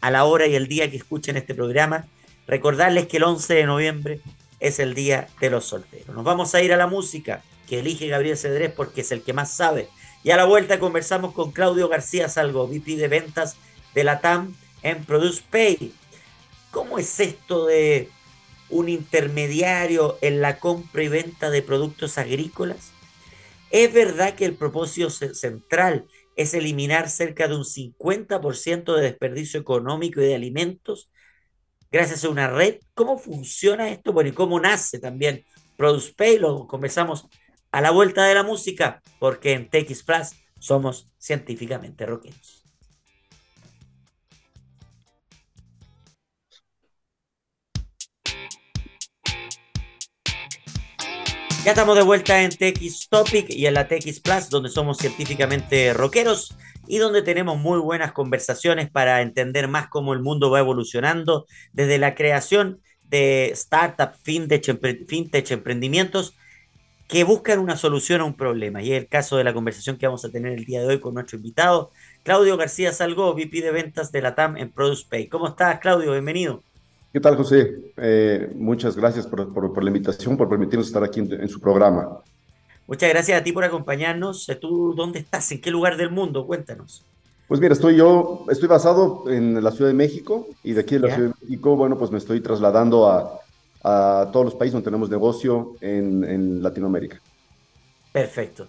a 0.00 0.10
la 0.10 0.24
hora 0.24 0.46
y 0.46 0.54
el 0.54 0.68
día 0.68 0.90
que 0.90 0.96
escuchen 0.96 1.36
este 1.36 1.54
programa. 1.54 2.06
Recordarles 2.46 3.08
que 3.08 3.18
el 3.18 3.24
11 3.24 3.54
de 3.54 3.66
noviembre 3.66 4.20
es 4.58 4.78
el 4.78 4.94
día 4.94 5.28
de 5.38 5.50
los 5.50 5.66
solteros. 5.66 6.14
Nos 6.16 6.24
vamos 6.24 6.54
a 6.54 6.62
ir 6.62 6.72
a 6.72 6.78
la 6.78 6.86
música 6.86 7.42
que 7.68 7.80
elige 7.80 8.06
Gabriel 8.06 8.38
Cedrés 8.38 8.72
porque 8.72 9.02
es 9.02 9.12
el 9.12 9.20
que 9.20 9.34
más 9.34 9.52
sabe. 9.52 9.88
Y 10.24 10.30
a 10.30 10.36
la 10.38 10.44
vuelta 10.46 10.78
conversamos 10.78 11.34
con 11.34 11.52
Claudio 11.52 11.88
García 11.88 12.30
Salgo, 12.30 12.66
VP 12.66 12.96
de 12.96 13.08
ventas 13.08 13.56
de 13.94 14.04
la 14.04 14.20
TAM 14.20 14.54
en 14.82 15.04
Produce 15.04 15.42
Pay. 15.50 15.92
¿Cómo 16.70 16.98
es 16.98 17.20
esto 17.20 17.66
de 17.66 18.08
un 18.70 18.88
intermediario 18.88 20.18
en 20.20 20.40
la 20.40 20.58
compra 20.58 21.02
y 21.02 21.08
venta 21.08 21.50
de 21.50 21.62
productos 21.62 22.18
agrícolas? 22.18 22.92
¿Es 23.70 23.92
verdad 23.92 24.34
que 24.34 24.44
el 24.44 24.54
propósito 24.54 25.10
central 25.10 26.06
es 26.36 26.54
eliminar 26.54 27.10
cerca 27.10 27.48
de 27.48 27.56
un 27.56 27.64
50% 27.64 28.94
de 28.94 29.02
desperdicio 29.02 29.60
económico 29.60 30.20
y 30.20 30.26
de 30.26 30.34
alimentos 30.34 31.10
gracias 31.90 32.24
a 32.24 32.28
una 32.28 32.48
red? 32.48 32.76
¿Cómo 32.94 33.18
funciona 33.18 33.88
esto? 33.90 34.12
Bueno, 34.12 34.30
y 34.30 34.32
cómo 34.32 34.60
nace 34.60 34.98
también 34.98 35.44
Produce 35.76 36.14
Pay, 36.14 36.38
lo 36.38 36.66
conversamos 36.66 37.26
a 37.70 37.80
la 37.80 37.90
vuelta 37.90 38.24
de 38.24 38.34
la 38.34 38.42
música, 38.42 39.02
porque 39.18 39.52
en 39.52 39.68
TX 39.68 40.02
Plus 40.04 40.28
somos 40.58 41.12
científicamente 41.18 42.06
rockeros. 42.06 42.55
Ya 51.66 51.72
estamos 51.72 51.96
de 51.96 52.04
vuelta 52.04 52.44
en 52.44 52.50
TX 52.50 53.08
Topic 53.08 53.50
y 53.50 53.66
en 53.66 53.74
la 53.74 53.88
TX 53.88 54.20
Plus, 54.20 54.50
donde 54.50 54.68
somos 54.68 54.98
científicamente 54.98 55.92
rockeros 55.92 56.56
y 56.86 56.98
donde 56.98 57.22
tenemos 57.22 57.58
muy 57.58 57.80
buenas 57.80 58.12
conversaciones 58.12 58.88
para 58.88 59.20
entender 59.20 59.66
más 59.66 59.88
cómo 59.88 60.12
el 60.12 60.20
mundo 60.20 60.48
va 60.48 60.60
evolucionando 60.60 61.44
desde 61.72 61.98
la 61.98 62.14
creación 62.14 62.80
de 63.02 63.50
startups, 63.56 64.16
fintech, 64.22 64.78
fintech 65.08 65.50
emprendimientos 65.50 66.34
que 67.08 67.24
buscan 67.24 67.58
una 67.58 67.76
solución 67.76 68.20
a 68.20 68.26
un 68.26 68.36
problema. 68.36 68.80
Y 68.80 68.92
es 68.92 69.02
el 69.02 69.08
caso 69.08 69.36
de 69.36 69.42
la 69.42 69.52
conversación 69.52 69.96
que 69.96 70.06
vamos 70.06 70.24
a 70.24 70.30
tener 70.30 70.52
el 70.52 70.66
día 70.66 70.82
de 70.82 70.86
hoy 70.86 71.00
con 71.00 71.14
nuestro 71.14 71.36
invitado, 71.36 71.90
Claudio 72.22 72.56
García 72.56 72.92
Salgó, 72.92 73.34
VP 73.34 73.60
de 73.60 73.72
ventas 73.72 74.12
de 74.12 74.22
la 74.22 74.36
TAM 74.36 74.56
en 74.56 74.70
Produce 74.70 75.04
Pay. 75.10 75.26
¿Cómo 75.26 75.48
estás, 75.48 75.80
Claudio? 75.80 76.12
Bienvenido. 76.12 76.62
¿Qué 77.16 77.20
tal, 77.20 77.34
José? 77.34 77.78
Eh, 77.96 78.50
muchas 78.56 78.94
gracias 78.94 79.26
por, 79.26 79.50
por, 79.50 79.82
la 79.82 79.88
invitación, 79.88 80.36
por 80.36 80.50
permitirnos 80.50 80.88
estar 80.88 81.02
aquí 81.02 81.20
en, 81.20 81.48
su 81.48 81.58
programa. 81.58 82.20
Muchas 82.86 83.08
gracias 83.08 83.40
a 83.40 83.42
ti 83.42 83.52
por 83.52 83.64
acompañarnos. 83.64 84.46
Eh, 84.50 84.56
¿Tú 84.56 84.92
dónde 84.94 85.20
estás? 85.20 85.50
¿En 85.50 85.62
qué 85.62 85.70
lugar 85.70 85.96
del 85.96 86.10
mundo? 86.10 86.46
Cuéntanos. 86.46 87.06
Pues 87.48 87.58
mira, 87.58 87.72
estoy 87.72 87.96
yo, 87.96 88.44
estoy 88.50 88.68
basado 88.68 89.24
en 89.30 89.64
la 89.64 89.70
Ciudad 89.70 89.88
de 89.88 89.94
México 89.94 90.46
y 90.62 90.74
de 90.74 90.82
aquí 90.82 90.96
en 90.96 91.02
la 91.02 91.14
Ciudad 91.14 91.28
de 91.30 91.34
México, 91.40 91.74
bueno, 91.74 91.96
pues 91.96 92.10
me 92.10 92.18
estoy 92.18 92.42
trasladando 92.42 93.08
a, 93.10 93.40
a 93.82 94.30
todos 94.30 94.44
los 94.44 94.54
países 94.54 94.74
donde 94.74 94.84
tenemos 94.84 95.08
negocio 95.08 95.76
en, 95.80 96.22
en 96.22 96.62
Latinoamérica. 96.62 97.18
Perfecto. 98.12 98.68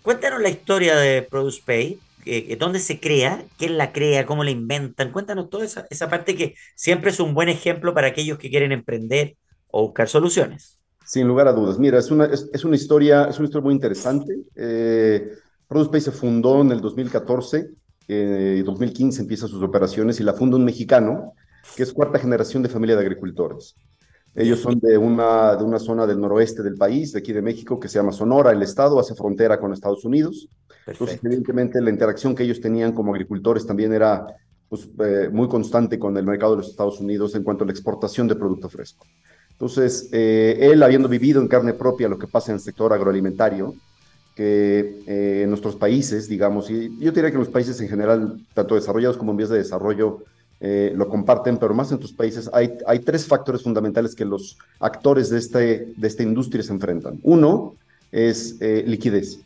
Cuéntanos 0.00 0.40
la 0.40 0.48
historia 0.48 0.96
de 0.96 1.20
Produce 1.20 1.60
Pay. 1.62 2.00
Eh, 2.24 2.56
dónde 2.58 2.78
se 2.78 3.00
crea, 3.00 3.44
quién 3.58 3.76
la 3.76 3.92
crea, 3.92 4.26
cómo 4.26 4.44
la 4.44 4.50
inventan. 4.50 5.12
Cuéntanos 5.12 5.50
toda 5.50 5.64
esa, 5.64 5.86
esa 5.90 6.08
parte 6.08 6.36
que 6.36 6.54
siempre 6.76 7.10
es 7.10 7.20
un 7.20 7.34
buen 7.34 7.48
ejemplo 7.48 7.94
para 7.94 8.08
aquellos 8.08 8.38
que 8.38 8.50
quieren 8.50 8.72
emprender 8.72 9.36
o 9.68 9.86
buscar 9.86 10.08
soluciones. 10.08 10.78
Sin 11.04 11.26
lugar 11.26 11.48
a 11.48 11.52
dudas. 11.52 11.78
Mira, 11.78 11.98
es 11.98 12.10
una, 12.10 12.26
es, 12.26 12.64
una, 12.64 12.76
historia, 12.76 13.24
es 13.24 13.38
una 13.38 13.46
historia 13.46 13.64
muy 13.64 13.74
interesante. 13.74 14.34
Eh, 14.54 15.32
se 15.98 16.12
fundó 16.12 16.60
en 16.60 16.70
el 16.70 16.80
2014, 16.80 17.70
eh, 18.08 18.62
2015 18.64 19.22
empieza 19.22 19.48
sus 19.48 19.62
operaciones 19.62 20.20
y 20.20 20.22
la 20.22 20.34
funda 20.34 20.56
un 20.56 20.64
mexicano 20.64 21.32
que 21.76 21.82
es 21.82 21.92
cuarta 21.92 22.18
generación 22.18 22.62
de 22.62 22.68
familia 22.68 22.96
de 22.96 23.02
agricultores. 23.02 23.74
Ellos 24.34 24.60
son 24.60 24.80
de 24.80 24.96
una, 24.96 25.56
de 25.56 25.64
una 25.64 25.78
zona 25.78 26.06
del 26.06 26.18
noroeste 26.18 26.62
del 26.62 26.76
país, 26.76 27.12
de 27.12 27.18
aquí 27.18 27.32
de 27.32 27.42
México, 27.42 27.78
que 27.78 27.88
se 27.88 27.98
llama 27.98 28.12
Sonora, 28.12 28.50
el 28.52 28.62
estado, 28.62 28.98
hace 28.98 29.14
frontera 29.14 29.60
con 29.60 29.72
Estados 29.72 30.04
Unidos. 30.04 30.48
Entonces, 30.86 31.20
evidentemente, 31.22 31.80
la 31.80 31.90
interacción 31.90 32.34
que 32.34 32.42
ellos 32.42 32.60
tenían 32.60 32.92
como 32.92 33.12
agricultores 33.12 33.66
también 33.66 33.92
era 33.92 34.26
pues, 34.72 34.88
eh, 35.00 35.28
muy 35.30 35.48
constante 35.48 35.98
con 35.98 36.16
el 36.16 36.24
mercado 36.24 36.52
de 36.52 36.62
los 36.62 36.70
Estados 36.70 36.98
Unidos 36.98 37.34
en 37.34 37.42
cuanto 37.42 37.62
a 37.62 37.66
la 37.66 37.72
exportación 37.72 38.26
de 38.26 38.36
producto 38.36 38.70
fresco. 38.70 39.06
Entonces, 39.50 40.08
eh, 40.12 40.58
él 40.60 40.82
habiendo 40.82 41.10
vivido 41.10 41.42
en 41.42 41.46
carne 41.46 41.74
propia 41.74 42.08
lo 42.08 42.18
que 42.18 42.26
pasa 42.26 42.50
en 42.50 42.56
el 42.56 42.62
sector 42.62 42.90
agroalimentario, 42.90 43.74
que 44.34 45.02
eh, 45.06 45.42
en 45.42 45.50
nuestros 45.50 45.76
países, 45.76 46.26
digamos, 46.26 46.70
y 46.70 46.98
yo 46.98 47.12
diría 47.12 47.30
que 47.30 47.36
los 47.36 47.50
países 47.50 47.78
en 47.82 47.88
general, 47.88 48.40
tanto 48.54 48.74
desarrollados 48.74 49.18
como 49.18 49.32
en 49.32 49.36
vías 49.36 49.50
de 49.50 49.58
desarrollo, 49.58 50.24
lo 50.94 51.08
comparten, 51.08 51.58
pero 51.58 51.74
más 51.74 51.90
en 51.90 51.98
tus 51.98 52.12
países, 52.12 52.48
hay, 52.52 52.78
hay 52.86 53.00
tres 53.00 53.26
factores 53.26 53.62
fundamentales 53.64 54.14
que 54.14 54.24
los 54.24 54.56
actores 54.78 55.28
de, 55.28 55.38
este, 55.38 55.92
de 55.96 56.06
esta 56.06 56.22
industria 56.22 56.62
se 56.62 56.72
enfrentan. 56.72 57.18
Uno 57.24 57.74
es 58.12 58.60
liquidez. 58.60 59.40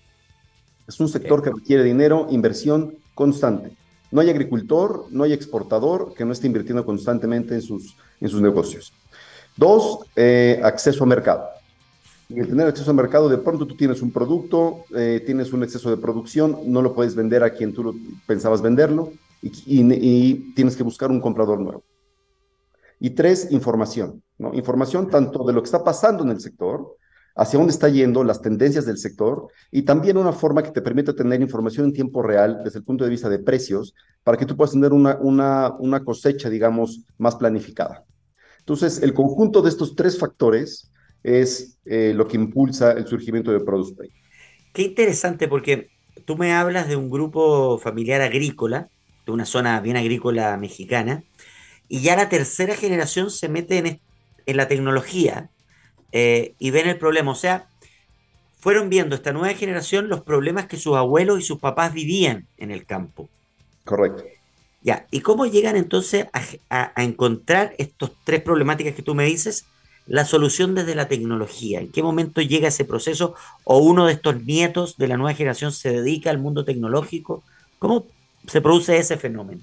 Es 0.86 1.00
un 1.00 1.08
sector 1.08 1.42
que 1.42 1.50
requiere 1.50 1.82
dinero, 1.82 2.28
inversión 2.30 2.96
constante. 3.14 3.72
No 4.10 4.20
hay 4.20 4.30
agricultor, 4.30 5.06
no 5.10 5.24
hay 5.24 5.32
exportador 5.32 6.14
que 6.14 6.24
no 6.24 6.32
esté 6.32 6.46
invirtiendo 6.46 6.84
constantemente 6.84 7.54
en 7.54 7.62
sus, 7.62 7.96
en 8.20 8.28
sus 8.28 8.40
negocios. 8.40 8.92
Dos, 9.56 10.00
eh, 10.14 10.60
acceso 10.62 11.04
a 11.04 11.06
mercado. 11.06 11.44
Y 12.28 12.40
el 12.40 12.48
tener 12.48 12.66
acceso 12.66 12.90
al 12.90 12.96
mercado, 12.96 13.28
de 13.28 13.38
pronto 13.38 13.66
tú 13.66 13.76
tienes 13.76 14.02
un 14.02 14.10
producto, 14.10 14.84
eh, 14.94 15.22
tienes 15.24 15.52
un 15.52 15.62
exceso 15.62 15.90
de 15.90 15.96
producción, 15.96 16.58
no 16.66 16.82
lo 16.82 16.94
puedes 16.94 17.14
vender 17.14 17.42
a 17.42 17.50
quien 17.50 17.72
tú 17.72 17.94
pensabas 18.26 18.62
venderlo 18.62 19.12
y, 19.42 19.52
y, 19.66 20.52
tienes 20.54 20.76
que 20.76 20.82
buscar 20.82 21.10
un 21.10 21.20
comprador 21.20 21.60
nuevo. 21.60 21.84
Y 22.98 23.10
tres, 23.10 23.48
información. 23.50 24.22
¿no? 24.38 24.52
Información 24.54 25.08
tanto 25.08 25.44
de 25.44 25.52
lo 25.52 25.62
que 25.62 25.66
está 25.66 25.84
pasando 25.84 26.24
en 26.24 26.30
el 26.30 26.40
sector, 26.40 26.75
hacia 27.36 27.58
dónde 27.58 27.72
está 27.72 27.88
yendo, 27.88 28.24
las 28.24 28.40
tendencias 28.40 28.86
del 28.86 28.96
sector 28.96 29.48
y 29.70 29.82
también 29.82 30.16
una 30.16 30.32
forma 30.32 30.62
que 30.62 30.70
te 30.70 30.80
permita 30.80 31.14
tener 31.14 31.40
información 31.42 31.86
en 31.86 31.92
tiempo 31.92 32.22
real 32.22 32.62
desde 32.64 32.78
el 32.78 32.84
punto 32.84 33.04
de 33.04 33.10
vista 33.10 33.28
de 33.28 33.38
precios 33.38 33.94
para 34.24 34.38
que 34.38 34.46
tú 34.46 34.56
puedas 34.56 34.72
tener 34.72 34.92
una, 34.92 35.16
una, 35.20 35.74
una 35.78 36.02
cosecha, 36.02 36.48
digamos, 36.48 37.02
más 37.18 37.36
planificada. 37.36 38.04
Entonces, 38.60 39.02
el 39.02 39.12
conjunto 39.12 39.60
de 39.62 39.68
estos 39.68 39.94
tres 39.94 40.18
factores 40.18 40.90
es 41.22 41.78
eh, 41.84 42.12
lo 42.14 42.26
que 42.26 42.36
impulsa 42.36 42.92
el 42.92 43.06
surgimiento 43.06 43.52
de 43.52 43.60
Produce. 43.60 44.10
Qué 44.72 44.82
interesante 44.82 45.46
porque 45.46 45.90
tú 46.24 46.36
me 46.36 46.54
hablas 46.54 46.88
de 46.88 46.96
un 46.96 47.10
grupo 47.10 47.78
familiar 47.78 48.22
agrícola, 48.22 48.88
de 49.26 49.32
una 49.32 49.44
zona 49.44 49.80
bien 49.80 49.96
agrícola 49.96 50.56
mexicana, 50.56 51.22
y 51.88 52.00
ya 52.00 52.16
la 52.16 52.28
tercera 52.28 52.74
generación 52.74 53.30
se 53.30 53.48
mete 53.48 53.78
en, 53.78 54.00
en 54.46 54.56
la 54.56 54.68
tecnología 54.68 55.50
eh, 56.18 56.54
y 56.58 56.70
ven 56.70 56.88
el 56.88 56.96
problema. 56.96 57.32
O 57.32 57.34
sea, 57.34 57.66
fueron 58.58 58.88
viendo 58.88 59.14
esta 59.14 59.34
nueva 59.34 59.52
generación 59.52 60.08
los 60.08 60.22
problemas 60.22 60.64
que 60.64 60.78
sus 60.78 60.96
abuelos 60.96 61.38
y 61.38 61.42
sus 61.42 61.58
papás 61.58 61.92
vivían 61.92 62.46
en 62.56 62.70
el 62.70 62.86
campo. 62.86 63.28
Correcto. 63.84 64.24
Ya, 64.80 65.06
¿y 65.10 65.20
cómo 65.20 65.44
llegan 65.44 65.76
entonces 65.76 66.26
a, 66.70 67.02
encontrar 67.02 67.74
estas 67.76 68.12
tres 68.24 68.40
problemáticas 68.40 68.94
que 68.94 69.02
tú 69.02 69.14
me 69.14 69.26
dices 69.26 69.66
la 70.06 70.24
solución 70.24 70.74
desde 70.74 70.94
la 70.94 71.06
tecnología? 71.06 71.80
¿En 71.80 71.92
qué 71.92 72.02
momento 72.02 72.40
llega 72.40 72.68
ese 72.68 72.86
proceso? 72.86 73.34
¿O 73.64 73.76
uno 73.76 74.06
de 74.06 74.14
estos 74.14 74.42
nietos 74.42 74.96
de 74.96 75.08
la 75.08 75.18
nueva 75.18 75.36
generación 75.36 75.70
se 75.70 75.90
dedica 75.90 76.30
al 76.30 76.38
mundo 76.38 76.64
tecnológico? 76.64 77.42
¿Cómo 77.78 78.06
se 78.46 78.62
produce 78.62 78.96
ese 78.96 79.18
fenómeno? 79.18 79.60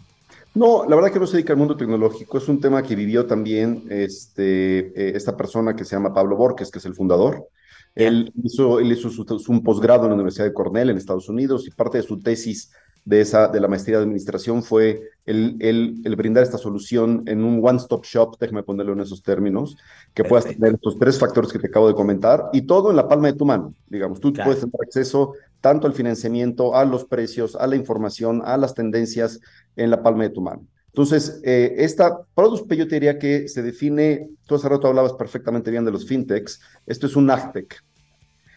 No, 0.56 0.86
la 0.88 0.96
verdad 0.96 1.12
que 1.12 1.20
no 1.20 1.26
se 1.26 1.38
dedica 1.38 1.54
al 1.54 1.60
mundo 1.60 1.76
tecnológico. 1.76 2.38
Es 2.38 2.48
un 2.48 2.60
tema 2.60 2.84
que 2.84 2.96
vivió 2.96 3.26
también 3.26 3.86
este, 3.90 4.80
eh, 4.80 5.16
esta 5.16 5.36
persona 5.36 5.76
que 5.76 5.84
se 5.84 5.96
llama 5.96 6.14
Pablo 6.14 6.36
Borges, 6.36 6.70
que 6.70 6.80
es 6.80 6.86
el 6.86 6.94
fundador. 6.94 7.48
Él 7.96 8.32
hizo, 8.44 8.80
él 8.80 8.92
hizo 8.92 9.10
su, 9.10 9.26
un 9.48 9.64
posgrado 9.64 10.04
en 10.04 10.10
la 10.10 10.16
Universidad 10.16 10.46
de 10.46 10.54
Cornell 10.54 10.90
en 10.90 10.98
Estados 10.98 11.30
Unidos 11.30 11.68
y 11.68 11.72
parte 11.72 11.98
de 11.98 12.04
su 12.04 12.20
tesis 12.20 12.72
de, 13.06 13.22
esa, 13.22 13.48
de 13.48 13.60
la 13.60 13.68
maestría 13.68 13.98
de 13.98 14.04
administración 14.04 14.64
fue 14.64 15.02
el, 15.26 15.58
el, 15.60 16.16
brindar 16.16 16.44
esta 16.44 16.58
solución 16.58 17.24
en 17.26 17.44
un 17.44 17.60
one-stop 17.64 18.06
shop, 18.06 18.38
déjame 18.40 18.64
ponerlo 18.64 18.94
en 18.94 19.02
esos 19.02 19.22
términos, 19.22 19.78
que 20.14 20.24
puedas 20.24 20.46
tener 20.46 20.76
estos 20.76 20.98
tres 20.98 21.20
factores 21.20 21.52
que 21.52 21.60
te 21.60 21.68
acabo 21.68 21.88
de 21.88 21.94
comentar 21.96 22.50
y 22.54 22.64
todo 22.64 22.92
en 22.92 22.96
la 22.96 23.08
palma 23.08 23.28
de 23.28 23.34
tu 23.34 23.46
mano. 23.46 23.74
Digamos, 23.88 24.20
tú 24.20 24.32
puedes 24.34 24.62
tener 24.62 24.76
acceso 24.82 25.34
tanto 25.64 25.88
al 25.88 25.94
financiamiento, 25.94 26.76
a 26.76 26.84
los 26.84 27.06
precios, 27.06 27.56
a 27.56 27.66
la 27.68 27.78
información, 27.78 28.42
a 28.44 28.58
las 28.58 28.74
tendencias 28.74 29.40
en 29.78 29.92
la 29.92 30.04
palma 30.04 30.24
de 30.24 30.30
tu 30.30 30.42
mano. 30.42 30.68
Entonces, 30.88 31.40
eh, 31.46 31.76
esta 31.78 32.20
Product 32.36 32.68
Pay 32.68 32.80
yo 32.80 32.88
te 32.90 32.96
diría 32.96 33.18
que 33.18 33.48
se 33.48 33.64
define, 33.64 34.28
tú 34.46 34.56
hace 34.56 34.68
rato 34.68 34.90
hablabas 34.90 35.14
perfectamente 35.14 35.72
bien 35.72 35.86
de 35.86 35.92
los 35.92 36.06
fintechs, 36.06 36.60
esto 36.86 37.08
es 37.08 37.16
un 37.16 37.32
agtech. 37.32 37.82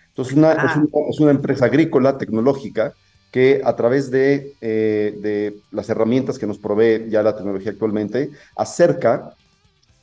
Entonces, 0.09 0.37
una, 0.37 0.51
es, 0.51 0.59
ah. 0.59 0.83
una, 0.93 1.09
es, 1.09 1.21
una, 1.21 1.31
empresa 1.31 1.67
agrícola, 1.67 2.19
tecnológica, 2.19 2.93
que 3.31 3.63
a 3.65 3.77
través 3.77 4.11
de, 4.11 4.55
eh, 4.61 5.17
de, 5.23 5.59
las 5.71 5.89
herramientas 5.89 6.41
que 6.41 6.49
nos 6.49 6.59
provee 6.59 7.09
ya 7.09 7.23
la 7.23 7.37
tecnología 7.37 7.71
actualmente, 7.71 8.31
acerca 8.57 9.36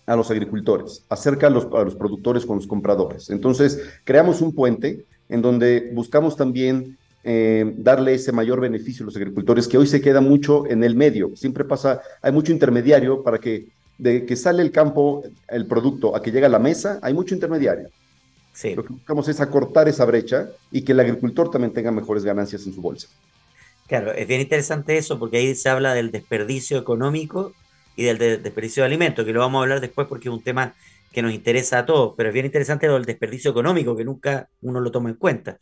a 0.05 0.15
los 0.15 0.29
agricultores, 0.31 1.03
acerca 1.09 1.47
a 1.47 1.49
los, 1.49 1.65
a 1.73 1.83
los 1.83 1.95
productores 1.95 2.45
con 2.45 2.57
los 2.57 2.67
compradores. 2.67 3.29
Entonces, 3.29 3.81
creamos 4.03 4.41
un 4.41 4.53
puente 4.53 5.05
en 5.29 5.41
donde 5.41 5.91
buscamos 5.93 6.35
también 6.35 6.97
eh, 7.23 7.73
darle 7.77 8.15
ese 8.15 8.31
mayor 8.31 8.59
beneficio 8.59 9.03
a 9.03 9.05
los 9.05 9.15
agricultores, 9.15 9.67
que 9.67 9.77
hoy 9.77 9.87
se 9.87 10.01
queda 10.01 10.19
mucho 10.19 10.67
en 10.67 10.83
el 10.83 10.95
medio. 10.95 11.35
Siempre 11.35 11.63
pasa, 11.63 12.01
hay 12.21 12.31
mucho 12.31 12.51
intermediario 12.51 13.23
para 13.23 13.37
que 13.37 13.67
de 13.97 14.25
que 14.25 14.35
sale 14.35 14.61
el 14.61 14.71
campo 14.71 15.23
el 15.47 15.65
producto 15.65 16.15
a 16.15 16.21
que 16.21 16.31
llega 16.31 16.47
a 16.47 16.49
la 16.49 16.59
mesa, 16.59 16.99
hay 17.01 17.13
mucho 17.13 17.33
intermediario. 17.33 17.89
Sí. 18.51 18.75
Lo 18.75 18.83
que 18.83 18.93
buscamos 18.93 19.27
es 19.29 19.39
acortar 19.39 19.87
esa 19.87 20.05
brecha 20.05 20.49
y 20.71 20.81
que 20.81 20.91
el 20.91 20.99
agricultor 20.99 21.49
también 21.49 21.73
tenga 21.73 21.91
mejores 21.91 22.23
ganancias 22.23 22.65
en 22.65 22.73
su 22.73 22.81
bolsa. 22.81 23.07
Claro, 23.87 24.11
es 24.11 24.27
bien 24.27 24.41
interesante 24.41 24.97
eso 24.97 25.19
porque 25.19 25.37
ahí 25.37 25.55
se 25.55 25.69
habla 25.69 25.93
del 25.93 26.11
desperdicio 26.11 26.77
económico 26.77 27.53
y 27.95 28.03
del 28.03 28.17
desperdicio 28.17 28.83
de 28.83 28.87
alimentos, 28.87 29.25
que 29.25 29.33
lo 29.33 29.39
vamos 29.39 29.59
a 29.59 29.63
hablar 29.63 29.81
después 29.81 30.07
porque 30.07 30.29
es 30.29 30.33
un 30.33 30.43
tema 30.43 30.73
que 31.11 31.21
nos 31.21 31.31
interesa 31.31 31.79
a 31.79 31.85
todos, 31.85 32.15
pero 32.17 32.29
es 32.29 32.33
bien 32.33 32.45
interesante 32.45 32.87
lo 32.87 32.95
del 32.95 33.05
desperdicio 33.05 33.51
económico, 33.51 33.95
que 33.95 34.03
nunca 34.03 34.49
uno 34.61 34.81
lo 34.81 34.91
toma 34.91 35.09
en 35.09 35.15
cuenta. 35.15 35.59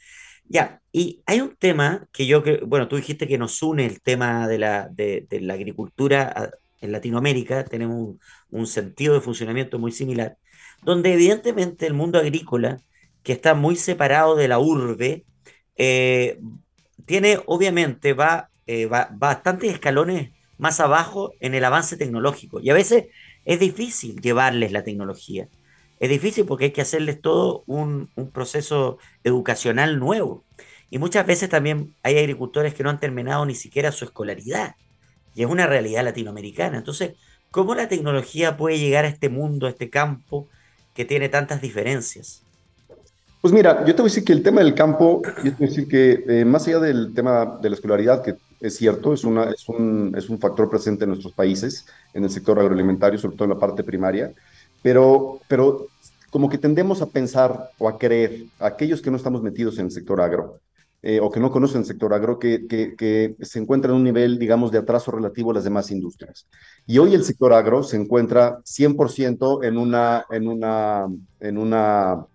Ya, 0.47 0.81
y 0.91 1.21
hay 1.25 1.41
un 1.41 1.55
tema 1.55 2.07
que 2.11 2.25
yo, 2.25 2.43
que, 2.43 2.57
bueno, 2.65 2.88
tú 2.88 2.95
dijiste 2.95 3.27
que 3.27 3.38
nos 3.38 3.61
une 3.61 3.85
el 3.85 4.01
tema 4.01 4.47
de 4.47 4.57
la, 4.57 4.88
de, 4.89 5.27
la 5.41 5.53
agricultura 5.53 6.51
en 6.81 6.91
Latinoamérica, 6.91 7.65
tenemos 7.65 8.17
un, 8.50 8.67
sentido 8.67 9.13
de 9.13 9.21
funcionamiento 9.21 9.77
muy 9.79 9.91
similar, 9.91 10.38
donde 10.83 11.13
evidentemente 11.13 11.85
el 11.85 11.93
mundo 11.93 12.19
agrícola, 12.19 12.81
que 13.23 13.33
está 13.33 13.53
muy 13.53 13.75
separado 13.75 14.35
de 14.35 14.47
la 14.47 14.59
urbe, 14.59 15.25
eh, 15.75 16.39
tiene 17.05 17.39
obviamente, 17.45 18.13
va, 18.13 18.50
eh, 18.67 18.88
va 18.88 19.09
bastantes 19.11 19.71
escalones 19.73 20.31
más 20.61 20.79
abajo 20.79 21.33
en 21.39 21.55
el 21.55 21.65
avance 21.65 21.97
tecnológico, 21.97 22.59
y 22.59 22.69
a 22.69 22.75
veces 22.75 23.05
es 23.45 23.59
difícil 23.59 24.21
llevarles 24.21 24.71
la 24.71 24.83
tecnología. 24.83 25.47
Es 25.99 26.07
difícil 26.07 26.45
porque 26.45 26.65
hay 26.65 26.71
que 26.71 26.83
hacerles 26.83 27.19
todo 27.19 27.63
un, 27.65 28.09
proceso 28.31 28.99
educacional 29.23 29.97
nuevo. 29.97 30.43
Y 30.91 30.99
muchas 30.99 31.25
veces 31.25 31.49
también 31.49 31.95
hay 32.03 32.19
agricultores 32.19 32.75
que 32.75 32.83
no 32.83 32.91
han 32.91 32.99
terminado 32.99 33.43
ni 33.47 33.55
siquiera 33.55 33.91
su 33.91 34.05
escolaridad. 34.05 34.75
Y 35.33 35.41
es 35.41 35.49
una 35.49 35.65
realidad 35.65 36.03
latinoamericana. 36.03 36.77
Entonces, 36.77 37.13
¿cómo 37.49 37.73
la 37.73 37.87
tecnología 37.87 38.55
puede 38.55 38.77
llegar 38.77 39.05
a 39.05 39.07
este 39.07 39.29
mundo, 39.29 39.65
a 39.65 39.71
este 39.71 39.89
campo 39.89 40.47
que 40.93 41.05
tiene 41.05 41.27
tantas 41.27 41.59
diferencias? 41.59 42.43
Pues 43.41 43.51
mira, 43.51 43.83
yo 43.85 43.95
te 43.95 44.03
voy 44.03 44.09
a 44.09 44.13
decir 44.13 44.25
que 44.25 44.33
el 44.33 44.43
tema 44.43 44.61
del 44.61 44.75
campo, 44.75 45.24
yo 45.43 45.51
te 45.51 45.57
voy 45.57 45.67
a 45.67 45.69
decir 45.69 45.87
que 45.87 46.24
eh, 46.27 46.45
más 46.45 46.67
allá 46.67 46.79
del 46.79 47.15
tema 47.15 47.57
de 47.59 47.69
la 47.69 47.75
escolaridad, 47.75 48.21
que 48.21 48.35
es 48.61 48.75
cierto, 48.77 49.13
es, 49.13 49.24
una, 49.24 49.45
es, 49.50 49.67
un, 49.67 50.13
es 50.15 50.29
un 50.29 50.39
factor 50.39 50.69
presente 50.69 51.03
en 51.03 51.09
nuestros 51.09 51.33
países, 51.33 51.85
en 52.13 52.24
el 52.24 52.29
sector 52.29 52.59
agroalimentario, 52.59 53.19
sobre 53.19 53.35
todo 53.35 53.45
en 53.45 53.55
la 53.55 53.59
parte 53.59 53.83
primaria, 53.83 54.33
pero, 54.81 55.39
pero 55.47 55.87
como 56.29 56.47
que 56.47 56.57
tendemos 56.57 57.01
a 57.01 57.07
pensar 57.07 57.71
o 57.77 57.89
a 57.89 57.97
creer, 57.97 58.45
aquellos 58.59 59.01
que 59.01 59.11
no 59.11 59.17
estamos 59.17 59.41
metidos 59.41 59.79
en 59.79 59.87
el 59.87 59.91
sector 59.91 60.21
agro, 60.21 60.59
eh, 61.03 61.19
o 61.19 61.31
que 61.31 61.39
no 61.39 61.50
conocen 61.50 61.81
el 61.81 61.87
sector 61.87 62.13
agro, 62.13 62.37
que, 62.37 62.67
que, 62.67 63.35
se 63.41 63.57
encuentra 63.57 63.89
en 63.89 63.97
un 63.97 64.03
nivel, 64.03 64.37
digamos, 64.37 64.71
de 64.71 64.77
atraso 64.77 65.09
relativo 65.09 65.50
a 65.50 65.55
las 65.55 65.63
demás 65.63 65.89
industrias. 65.89 66.47
Y 66.85 67.00
hoy 67.00 67.15
el 67.15 67.24
sector 67.24 67.53
agro 67.53 67.81
se 67.81 67.97
encuentra 67.97 68.59
100% 68.63 69.63
en 69.63 69.77
una, 69.77 70.25
en 70.29 70.47
una, 70.47 71.07
en 71.39 71.57
una 71.57 72.27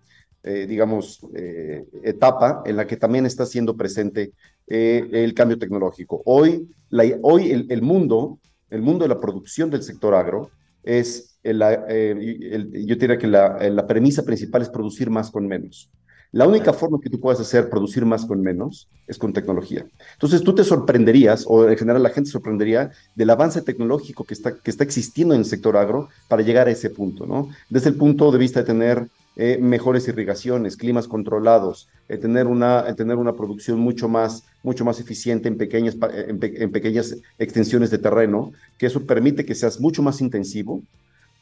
eh, 0.43 0.65
digamos, 0.67 1.19
eh, 1.35 1.85
etapa 2.03 2.63
en 2.65 2.77
la 2.77 2.87
que 2.87 2.97
también 2.97 3.25
está 3.25 3.45
siendo 3.45 3.75
presente 3.75 4.31
el 4.67 5.33
cambio 5.33 5.57
tecnológico. 5.57 6.21
Hoy, 6.25 6.67
la, 6.89 7.05
hoy 7.21 7.51
el, 7.51 7.67
el, 7.69 7.81
mundo, 7.81 8.39
el 8.69 8.81
mundo 8.81 9.03
de 9.05 9.09
la 9.09 9.19
producción 9.19 9.69
del 9.69 9.81
sector 9.81 10.13
agro 10.13 10.49
es 10.83 11.37
eh, 11.43 12.73
yo 12.85 12.95
diría 12.95 13.17
que 13.17 13.27
la, 13.27 13.57
la, 13.69 13.87
premisa 13.87 14.23
principal 14.23 14.61
es 14.61 14.69
producir 14.69 15.09
más 15.09 15.31
con 15.31 15.47
menos. 15.47 15.89
La 16.33 16.45
única 16.45 16.73
forma 16.73 16.99
que 17.01 17.09
tú 17.09 17.21
puedes 17.21 17.39
hacer 17.39 17.69
producir 17.69 18.05
más 18.05 18.25
con 18.25 18.41
menos 18.41 18.89
es 19.07 19.17
con 19.17 19.31
tecnología. 19.31 19.85
Entonces 20.13 20.41
tú 20.43 20.53
te 20.53 20.65
sorprenderías, 20.65 21.45
o 21.47 21.69
en 21.69 21.77
general 21.77 22.03
la 22.03 22.09
gente 22.09 22.29
sorprendería, 22.29 22.91
del 23.15 23.29
avance 23.29 23.61
tecnológico 23.61 24.25
que 24.25 24.33
está, 24.33 24.55
que 24.55 24.69
está 24.69 24.83
existiendo 24.83 25.33
en 25.33 25.39
el 25.39 25.45
sector 25.45 25.77
agro 25.77 26.09
para 26.27 26.41
llegar 26.41 26.67
a 26.67 26.71
ese 26.71 26.89
punto, 26.89 27.25
¿no? 27.25 27.49
Desde 27.69 27.89
el 27.89 27.95
punto 27.95 28.29
de 28.29 28.37
vista 28.39 28.59
de 28.59 28.65
tener 28.65 29.07
eh, 29.37 29.59
mejores 29.61 30.07
irrigaciones, 30.07 30.75
climas 30.75 31.07
controlados, 31.07 31.87
eh, 32.09 32.17
tener, 32.17 32.47
una, 32.47 32.95
tener 32.95 33.17
una 33.17 33.33
producción 33.33 33.79
mucho 33.79 34.09
más, 34.09 34.43
mucho 34.63 34.83
más 34.83 34.99
eficiente 34.99 35.47
en 35.47 35.57
pequeñas, 35.57 35.95
en, 36.11 36.39
en 36.41 36.71
pequeñas 36.71 37.15
extensiones 37.37 37.91
de 37.91 37.99
terreno, 37.99 38.51
que 38.77 38.87
eso 38.87 39.05
permite 39.05 39.45
que 39.45 39.55
seas 39.55 39.79
mucho 39.79 40.01
más 40.01 40.21
intensivo, 40.21 40.81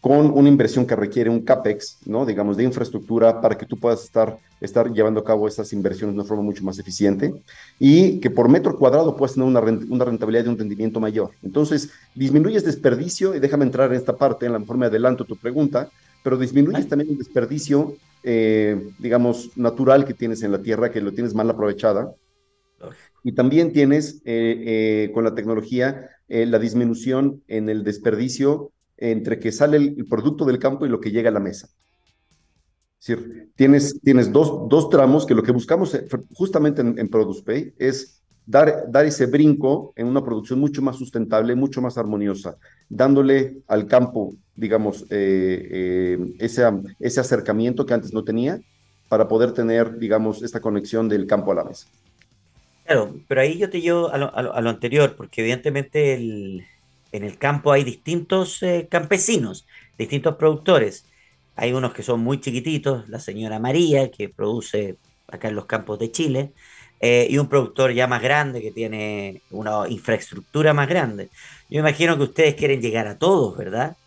con 0.06 0.38
una 0.38 0.50
inversión 0.50 0.86
que 0.86 0.96
requiere 0.96 1.32
un 1.32 1.42
CAPEX, 1.42 1.98
¿no? 2.06 2.28
digamos, 2.28 2.58
de 2.58 2.64
infraestructura 2.64 3.42
para 3.42 3.58
que 3.58 3.66
tú 3.66 3.80
puedas 3.80 4.04
estar, 4.04 4.38
estar 4.62 4.92
llevando 4.94 5.20
a 5.20 5.24
cabo 5.24 5.48
estas 5.48 5.74
inversiones 5.74 6.14
de 6.14 6.20
una 6.20 6.28
forma 6.28 6.44
mucho 6.44 6.64
más 6.64 6.78
eficiente 6.78 7.34
y 7.80 8.20
que 8.20 8.30
por 8.30 8.48
metro 8.48 8.78
cuadrado 8.78 9.16
puedas 9.16 9.34
tener 9.34 9.50
una, 9.50 9.62
una 9.62 10.06
rentabilidad 10.06 10.46
y 10.46 10.50
un 10.50 10.60
rendimiento 10.60 11.00
mayor. 11.00 11.32
Entonces, 11.42 11.90
disminuyes 12.14 12.64
desperdicio, 12.64 13.34
y 13.34 13.40
déjame 13.40 13.66
entrar 13.66 13.90
en 13.92 13.98
esta 13.98 14.16
parte, 14.16 14.46
en 14.46 14.54
la 14.54 14.60
me 14.60 14.86
adelanto 14.86 15.26
tu 15.26 15.38
pregunta, 15.38 15.90
pero 16.26 16.38
disminuyes 16.38 16.90
también 16.90 17.12
el 17.12 17.20
desperdicio, 17.20 17.98
eh, 18.24 18.90
digamos, 18.98 19.56
natural 19.56 20.06
que 20.06 20.16
tienes 20.16 20.42
en 20.42 20.52
la 20.52 20.64
tierra, 20.64 20.92
que 20.92 21.00
lo 21.00 21.12
tienes 21.12 21.36
mal 21.36 21.48
aprovechada. 21.52 22.16
Y 23.24 23.34
también 23.34 23.72
tienes 23.72 24.24
eh, 24.26 24.64
eh, 25.06 25.12
con 25.14 25.24
la 25.24 25.36
tecnología 25.36 26.10
la 26.28 26.58
disminución 26.58 27.44
en 27.48 27.70
el 27.70 27.84
desperdicio 27.84 28.72
entre 28.98 29.38
que 29.38 29.52
sale 29.52 29.78
el, 29.78 30.08
producto 30.08 30.46
del 30.46 30.58
campo 30.58 30.88
y 30.88 30.90
lo 30.90 31.00
que 31.00 31.12
llega 31.12 31.30
a 31.30 31.34
la 31.34 31.40
mesa. 31.40 31.70
Es 33.00 33.06
decir, 33.06 33.52
tienes, 33.56 34.02
tienes 34.02 34.32
dos, 34.32 34.68
dos 34.68 34.90
tramos 34.90 35.28
que 35.28 35.36
lo 35.36 35.44
que 35.44 35.52
buscamos 35.52 35.96
justamente 36.34 36.82
en, 36.82 36.98
en 36.98 37.08
Produce 37.08 37.44
Pay 37.44 37.76
es 37.78 38.15
dar, 38.46 38.86
dar 38.90 39.06
ese 39.06 39.26
brinco 39.26 39.94
en 39.96 40.08
una 40.08 40.24
producción 40.24 40.60
mucho 40.60 40.82
más 40.82 40.98
sustentable, 40.98 41.56
mucho 41.56 41.82
más 41.82 41.98
armoniosa, 41.98 42.58
dándole 42.90 43.58
al 43.68 43.88
campo, 43.88 44.34
digamos, 44.56 45.04
eh, 45.10 45.68
eh, 45.72 46.34
ese, 46.40 46.64
ese 47.00 47.20
acercamiento 47.20 47.86
que 47.86 47.94
antes 47.94 48.14
no 48.14 48.24
tenía 48.24 48.60
para 49.10 49.28
poder 49.28 49.52
tener, 49.52 49.98
digamos, 49.98 50.44
esta 50.44 50.60
conexión 50.60 51.08
del 51.08 51.28
campo 51.28 51.52
a 51.52 51.56
la 51.56 51.64
mesa. 51.64 51.88
Claro, 52.86 53.16
pero 53.28 53.42
ahí 53.42 53.58
yo 53.58 53.70
te 53.70 53.82
llevo 53.82 54.12
a 54.12 54.18
lo, 54.18 54.70
anterior, 54.70 55.16
porque 55.16 55.42
evidentemente 55.42 56.14
en 56.14 57.24
el 57.24 57.38
campo 57.38 57.72
hay 57.72 57.84
distintos 57.84 58.62
eh, 58.62 58.88
campesinos, 58.90 59.66
distintos 59.98 60.36
productores. 60.36 61.06
Hay 61.56 61.74
unos 61.74 61.94
que 61.94 62.04
son 62.04 62.20
muy 62.20 62.40
chiquititos, 62.42 63.10
la 63.10 63.20
señora 63.20 63.60
María, 63.60 64.12
que 64.12 64.30
produce 64.30 64.98
acá 65.28 65.48
en 65.48 65.56
los 65.56 65.66
campos 65.66 65.98
de 65.98 66.12
Chile, 66.12 66.52
eh, 67.00 67.28
y 67.30 67.38
un 67.38 67.48
productor 67.48 67.92
ya 67.94 68.08
más 68.08 68.22
grande 68.22 68.62
que 68.62 68.72
tiene 68.72 69.42
una 69.52 69.88
infraestructura 69.88 70.74
más 70.74 70.88
grande. 70.88 71.30
Yo 71.70 71.80
imagino 71.80 72.18
que 72.18 72.24
ustedes 72.24 72.56
quieren 72.56 72.82
llegar 72.82 73.08
a 73.08 73.18
todos, 73.18 73.58
¿verdad? 73.58 73.98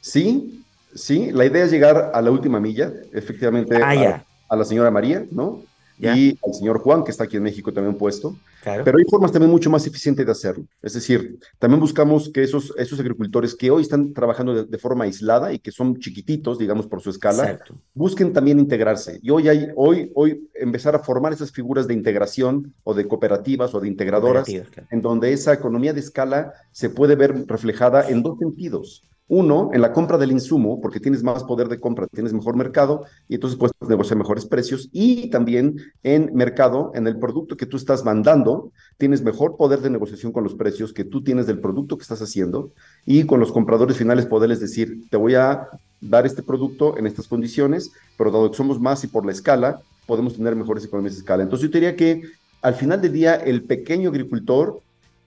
Sí, 0.00 0.64
sí, 0.94 1.30
la 1.32 1.44
idea 1.44 1.64
es 1.64 1.70
llegar 1.70 2.10
a 2.14 2.22
la 2.22 2.30
última 2.30 2.58
milla, 2.60 2.92
efectivamente, 3.12 3.76
ah, 3.76 4.24
a, 4.48 4.54
a, 4.54 4.56
la 4.56 4.64
señora 4.64 4.90
María, 4.90 5.24
¿no? 5.30 5.62
y 5.98 6.36
al 6.44 6.54
señor 6.54 6.80
Juan, 6.80 7.04
que 7.04 7.12
está 7.12 7.24
aquí 7.24 7.36
en 7.36 7.44
México 7.44 7.72
también 7.72 7.96
puesto. 7.96 8.36
Pero 8.64 8.98
hay 8.98 9.04
formas 9.04 9.32
también 9.32 9.50
mucho 9.50 9.70
más 9.70 9.86
eficientes 9.86 10.24
de 10.24 10.32
hacerlo. 10.32 10.64
Es 10.80 10.94
decir, 10.94 11.38
también 11.58 11.80
buscamos 11.80 12.28
que 12.28 12.42
esos, 12.42 12.72
esos 12.76 12.98
agricultores 13.00 13.54
que 13.54 13.70
hoy 13.70 13.82
están 13.82 14.12
trabajando 14.12 14.64
de, 14.64 14.78
forma 14.78 15.04
aislada 15.04 15.52
y 15.52 15.58
que 15.58 15.70
son 15.70 15.98
chiquititos, 15.98 16.58
digamos, 16.58 16.86
por 16.86 17.00
su 17.00 17.10
escala, 17.10 17.58
busquen 17.94 18.32
también 18.32 18.58
integrarse. 18.58 19.18
Y 19.22 19.30
hoy, 19.30 19.48
hay, 19.48 19.68
hoy, 19.76 20.10
hoy 20.14 20.48
empezar 20.54 20.94
a 20.94 21.00
formar 21.00 21.32
esas 21.32 21.50
figuras 21.50 21.86
de 21.86 21.94
integración 21.94 22.74
o 22.84 22.94
de 22.94 23.06
cooperativas 23.06 23.74
o 23.74 23.80
de 23.80 23.88
integradoras, 23.88 24.48
en 24.48 25.02
donde 25.02 25.32
esa 25.32 25.52
economía 25.52 25.92
de 25.92 26.00
escala 26.00 26.54
se 26.72 26.90
puede 26.90 27.16
ver 27.16 27.46
reflejada 27.46 28.08
en 28.08 28.22
dos 28.22 28.38
sentidos. 28.38 29.04
Uno, 29.34 29.70
en 29.72 29.80
la 29.80 29.94
compra 29.94 30.18
del 30.18 30.30
insumo, 30.30 30.78
porque 30.82 31.00
tienes 31.00 31.22
más 31.22 31.42
poder 31.44 31.68
de 31.68 31.80
compra, 31.80 32.06
tienes 32.06 32.34
mejor 32.34 32.54
mercado 32.54 33.06
y 33.28 33.36
entonces 33.36 33.58
puedes 33.58 33.72
negociar 33.88 34.18
mejores 34.18 34.44
precios. 34.44 34.90
Y 34.92 35.30
también 35.30 35.76
en 36.02 36.34
mercado, 36.34 36.92
en 36.94 37.06
el 37.06 37.18
producto 37.18 37.56
que 37.56 37.64
tú 37.64 37.78
estás 37.78 38.04
mandando, 38.04 38.72
tienes 38.98 39.22
mejor 39.22 39.56
poder 39.56 39.80
de 39.80 39.88
negociación 39.88 40.32
con 40.32 40.44
los 40.44 40.54
precios 40.54 40.92
que 40.92 41.04
tú 41.04 41.24
tienes 41.24 41.46
del 41.46 41.60
producto 41.60 41.96
que 41.96 42.02
estás 42.02 42.20
haciendo. 42.20 42.72
Y 43.06 43.24
con 43.24 43.40
los 43.40 43.52
compradores 43.52 43.96
finales 43.96 44.26
poderles 44.26 44.60
decir, 44.60 45.08
te 45.08 45.16
voy 45.16 45.34
a 45.34 45.66
dar 46.02 46.26
este 46.26 46.42
producto 46.42 46.98
en 46.98 47.06
estas 47.06 47.26
condiciones, 47.26 47.90
pero 48.18 48.30
dado 48.30 48.50
que 48.50 48.56
somos 48.58 48.78
más 48.80 49.02
y 49.02 49.06
por 49.06 49.24
la 49.24 49.32
escala, 49.32 49.80
podemos 50.06 50.36
tener 50.36 50.54
mejores 50.56 50.84
economías 50.84 51.14
de 51.14 51.20
escala. 51.20 51.42
Entonces 51.42 51.70
yo 51.70 51.72
diría 51.72 51.96
que 51.96 52.20
al 52.60 52.74
final 52.74 53.00
del 53.00 53.14
día, 53.14 53.36
el 53.36 53.62
pequeño 53.62 54.10
agricultor 54.10 54.82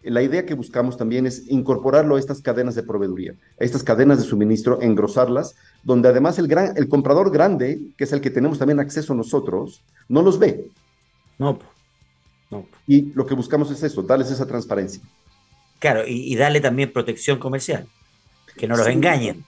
la 0.06 0.22
idea 0.22 0.46
que 0.46 0.54
buscamos 0.54 0.98
también 0.98 1.26
es 1.26 1.48
incorporarlo 1.48 2.16
a 2.16 2.20
estas 2.20 2.42
cadenas 2.42 2.76
de 2.76 2.84
proveeduría, 2.84 3.34
a 3.60 3.64
estas 3.64 3.84
cadenas 3.84 4.20
de 4.20 4.24
suministro, 4.24 4.82
engrosarlas, 4.82 5.56
donde 5.84 6.10
además 6.10 6.38
el, 6.38 6.48
gran, 6.48 6.78
el 6.78 6.88
comprador 6.88 7.32
grande, 7.32 7.80
que 7.98 8.04
es 8.04 8.14
el 8.14 8.22
que 8.22 8.30
tenemos 8.30 8.60
también 8.60 8.80
acceso 8.80 9.16
nosotros, 9.16 9.82
no 10.08 10.22
los 10.22 10.38
ve. 10.38 10.68
No, 11.40 11.58
no. 12.52 12.66
Y 12.88 13.14
lo 13.14 13.26
que 13.26 13.34
buscamos 13.34 13.72
es 13.72 13.82
eso, 13.84 14.04
darles 14.04 14.30
esa 14.30 14.46
transparencia. 14.46 15.02
Claro, 15.80 16.04
y, 16.08 16.36
darle 16.36 16.62
también 16.62 16.94
protección 16.94 17.40
comercial, 17.40 17.88
que 18.58 18.68
no 18.68 18.78
los 18.78 18.88
engañen. 18.88 19.44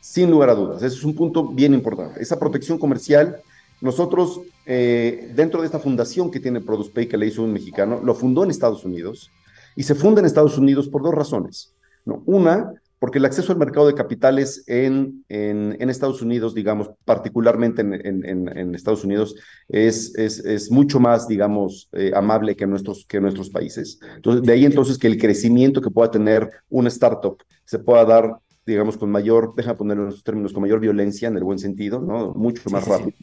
Sin 0.00 0.30
lugar 0.30 0.50
a 0.50 0.54
dudas, 0.54 0.82
ese 0.82 0.96
es 0.96 1.04
un 1.04 1.14
punto 1.14 1.46
bien 1.48 1.74
importante. 1.74 2.20
Esa 2.22 2.38
protección 2.38 2.78
comercial, 2.78 3.36
nosotros, 3.80 4.40
eh, 4.64 5.30
dentro 5.34 5.60
de 5.60 5.66
esta 5.66 5.78
fundación 5.78 6.30
que 6.30 6.40
tiene 6.40 6.60
ProducePay, 6.60 7.08
que 7.08 7.16
le 7.16 7.26
hizo 7.26 7.42
un 7.42 7.52
mexicano, 7.52 8.00
lo 8.02 8.14
fundó 8.14 8.42
en 8.44 8.50
Estados 8.50 8.84
Unidos, 8.84 9.30
y 9.76 9.84
se 9.84 9.94
funda 9.94 10.20
en 10.20 10.26
Estados 10.26 10.58
Unidos 10.58 10.88
por 10.88 11.02
dos 11.02 11.14
razones. 11.14 11.74
¿no? 12.04 12.22
Una, 12.26 12.72
porque 12.98 13.18
el 13.18 13.26
acceso 13.26 13.52
al 13.52 13.58
mercado 13.58 13.86
de 13.86 13.94
capitales 13.94 14.64
en, 14.66 15.24
en, 15.28 15.90
Estados 15.90 16.22
Unidos, 16.22 16.54
digamos, 16.54 16.90
particularmente 17.04 17.82
en, 17.82 18.74
Estados 18.74 19.04
Unidos, 19.04 19.36
es, 19.68 20.14
es, 20.16 20.38
es, 20.44 20.70
mucho 20.70 20.98
más, 20.98 21.28
digamos, 21.28 21.88
eh, 21.92 22.12
amable 22.14 22.56
que 22.56 22.66
nuestros, 22.66 23.04
que 23.06 23.20
nuestros 23.20 23.50
países. 23.50 24.00
Entonces, 24.16 24.42
de 24.42 24.52
ahí 24.52 24.64
entonces 24.64 24.98
que 24.98 25.08
el 25.08 25.18
crecimiento 25.18 25.80
que 25.80 25.90
pueda 25.90 26.10
tener 26.10 26.50
una 26.70 26.88
startup 26.88 27.36
se 27.66 27.78
pueda 27.78 28.04
dar, 28.04 28.38
digamos, 28.64 28.96
con 28.96 29.10
mayor, 29.10 29.54
deja 29.54 29.76
ponerlo 29.76 30.04
en 30.04 30.08
esos 30.08 30.24
términos, 30.24 30.52
con 30.54 30.62
mayor 30.62 30.80
violencia, 30.80 31.28
en 31.28 31.36
el 31.36 31.44
buen 31.44 31.58
sentido, 31.58 32.00
¿no? 32.00 32.32
Mucho 32.34 32.70
más 32.70 32.88
rápido. 32.88 33.16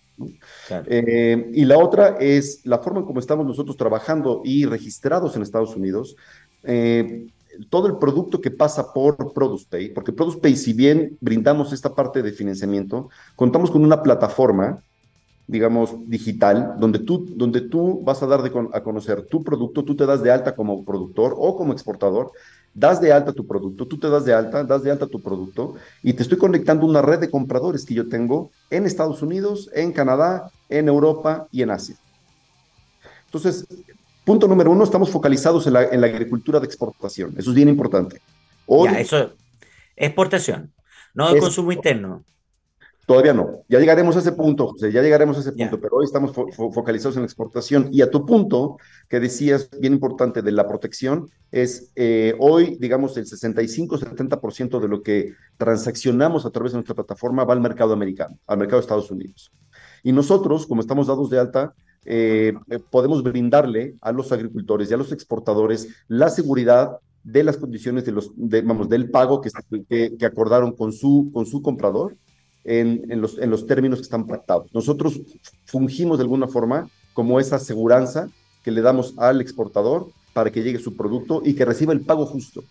Eh, 0.86 1.50
y 1.54 1.66
la 1.66 1.78
otra 1.80 2.18
es 2.20 2.62
la 2.66 2.80
forma 2.80 3.00
en 3.00 3.06
cómo 3.06 3.20
estamos 3.20 3.46
nosotros 3.46 3.76
trabajando 3.76 4.42
y 4.44 4.66
registrados 4.66 5.36
en 5.36 5.42
Estados 5.42 5.76
Unidos, 5.76 6.16
eh, 6.64 7.28
todo 7.70 7.88
el 7.88 7.98
producto 7.98 8.42
que 8.42 8.52
pasa 8.52 8.94
por 8.94 9.34
ProducePay, 9.34 9.94
porque 9.94 10.12
ProducePay, 10.12 10.56
si 10.56 10.74
bien 10.74 11.18
brindamos 11.22 11.72
esta 11.74 11.94
parte 11.94 12.22
de 12.22 12.32
financiamiento, 12.32 13.10
contamos 13.36 13.70
con 13.70 13.84
una 13.84 14.02
plataforma, 14.02 14.82
digamos, 15.48 15.94
digital, 16.08 16.76
donde 16.80 17.00
tú, 17.00 17.28
donde 17.36 17.62
tú 17.62 18.02
vas 18.04 18.24
a 18.24 18.28
dar 18.28 18.42
a 18.74 18.82
conocer 18.82 19.28
tu 19.28 19.44
producto, 19.44 19.84
tú 19.84 19.96
te 19.96 20.06
das 20.06 20.24
de 20.24 20.32
alta 20.32 20.56
como 20.56 20.84
productor 20.84 21.36
o 21.38 21.56
como 21.56 21.74
exportador, 21.74 22.32
das 22.74 23.00
de 23.02 23.14
alta 23.14 23.34
tu 23.34 23.46
producto, 23.46 23.86
tú 23.86 24.00
te 24.00 24.10
das 24.10 24.26
de 24.26 24.34
alta, 24.34 24.64
das 24.64 24.82
de 24.84 24.92
alta 24.92 25.06
tu 25.06 25.22
producto 25.22 25.76
y 26.02 26.14
te 26.14 26.24
estoy 26.24 26.38
conectando 26.38 26.88
una 26.88 27.02
red 27.02 27.20
de 27.20 27.30
compradores 27.30 27.86
que 27.86 27.94
yo 27.94 28.10
tengo 28.10 28.50
en 28.70 28.86
Estados 28.86 29.22
Unidos, 29.22 29.70
en 29.74 29.92
Canadá, 29.92 30.50
en 30.70 30.88
Europa 30.88 31.48
y 31.52 31.62
en 31.62 31.72
Asia. 31.72 31.96
Entonces, 33.26 33.68
Punto 34.26 34.48
número 34.48 34.72
uno, 34.72 34.84
estamos 34.84 35.10
focalizados 35.10 35.68
en 35.68 35.74
la, 35.74 35.84
en 35.84 36.00
la 36.00 36.08
agricultura 36.08 36.60
de 36.60 36.66
exportación. 36.66 37.34
Eso 37.38 37.50
es 37.50 37.56
bien 37.56 37.68
importante. 37.68 38.22
Hoy, 38.66 38.90
ya, 38.90 39.00
eso, 39.00 39.34
exportación, 39.96 40.72
no 41.14 41.34
de 41.34 41.40
consumo 41.40 41.72
interno. 41.72 42.24
Todavía 43.06 43.34
no. 43.34 43.64
Ya 43.68 43.80
llegaremos 43.80 44.16
a 44.16 44.20
ese 44.20 44.32
punto, 44.32 44.68
José, 44.68 44.90
ya 44.90 45.02
llegaremos 45.02 45.36
a 45.36 45.42
ese 45.42 45.52
punto, 45.52 45.80
pero 45.80 45.98
hoy 45.98 46.06
estamos 46.06 46.32
focalizados 46.56 47.18
en 47.18 47.24
la 47.24 47.26
exportación. 47.26 47.90
Y 47.92 48.02
a 48.02 48.10
tu 48.10 48.26
punto, 48.26 48.78
que 49.10 49.20
decías, 49.20 49.70
bien 49.78 49.92
importante, 49.92 50.42
de 50.42 50.54
la 50.54 50.66
protección, 50.66 51.30
es 51.52 51.92
eh, 51.96 52.34
hoy, 52.40 52.78
digamos, 52.80 53.18
el 53.18 53.26
65-70% 53.26 54.80
de 54.80 54.88
lo 54.88 55.04
que 55.04 55.34
transaccionamos 55.58 56.46
a 56.46 56.52
través 56.52 56.72
de 56.72 56.78
nuestra 56.78 56.96
plataforma 56.96 57.44
va 57.44 57.54
al 57.54 57.60
mercado 57.60 57.92
americano, 57.92 58.40
al 58.48 58.58
mercado 58.58 58.78
de 58.78 58.86
Estados 58.86 59.12
Unidos. 59.12 59.52
Y 60.04 60.12
nosotros, 60.12 60.68
como 60.68 60.82
estamos 60.82 61.08
dados 61.08 61.30
de 61.30 61.40
alta, 61.40 61.74
eh, 62.06 62.54
podemos 62.92 63.24
brindarle 63.24 63.96
a 64.02 64.12
los 64.12 64.32
agricultores 64.32 64.92
y 64.92 64.94
a 64.94 64.98
los 64.98 65.12
exportadores 65.12 65.88
la 66.08 66.30
seguridad 66.30 66.98
de 67.24 67.44
las 67.44 67.58
condiciones 67.58 68.06
de 68.06 68.12
los, 68.12 68.32
vamos, 68.36 68.90
del 68.90 69.10
pago 69.10 69.40
que, 69.40 69.50
que, 70.18 70.26
acordaron 70.26 70.74
con 70.74 70.92
su, 70.92 71.32
con 71.34 71.46
su 71.46 71.62
comprador 71.62 72.18
en, 72.66 73.10
en, 73.10 73.22
los, 73.22 73.38
en 73.38 73.50
los 73.50 73.66
términos 73.66 74.00
que 74.00 74.04
están 74.04 74.28
pactados. 74.28 74.74
Nosotros 74.74 75.22
fungimos 75.66 76.18
de 76.18 76.24
alguna 76.24 76.48
forma 76.48 76.90
como 77.14 77.40
esa 77.40 77.56
aseguranza 77.56 78.28
que 78.64 78.72
le 78.72 78.82
damos 78.82 79.14
al 79.18 79.40
exportador 79.40 80.08
para 80.34 80.52
que 80.52 80.64
llegue 80.64 80.80
su 80.80 80.98
producto 80.98 81.42
y 81.46 81.54
que 81.54 81.64
reciba 81.64 81.94
el 81.94 82.02
pago 82.02 82.26
justo. 82.26 82.64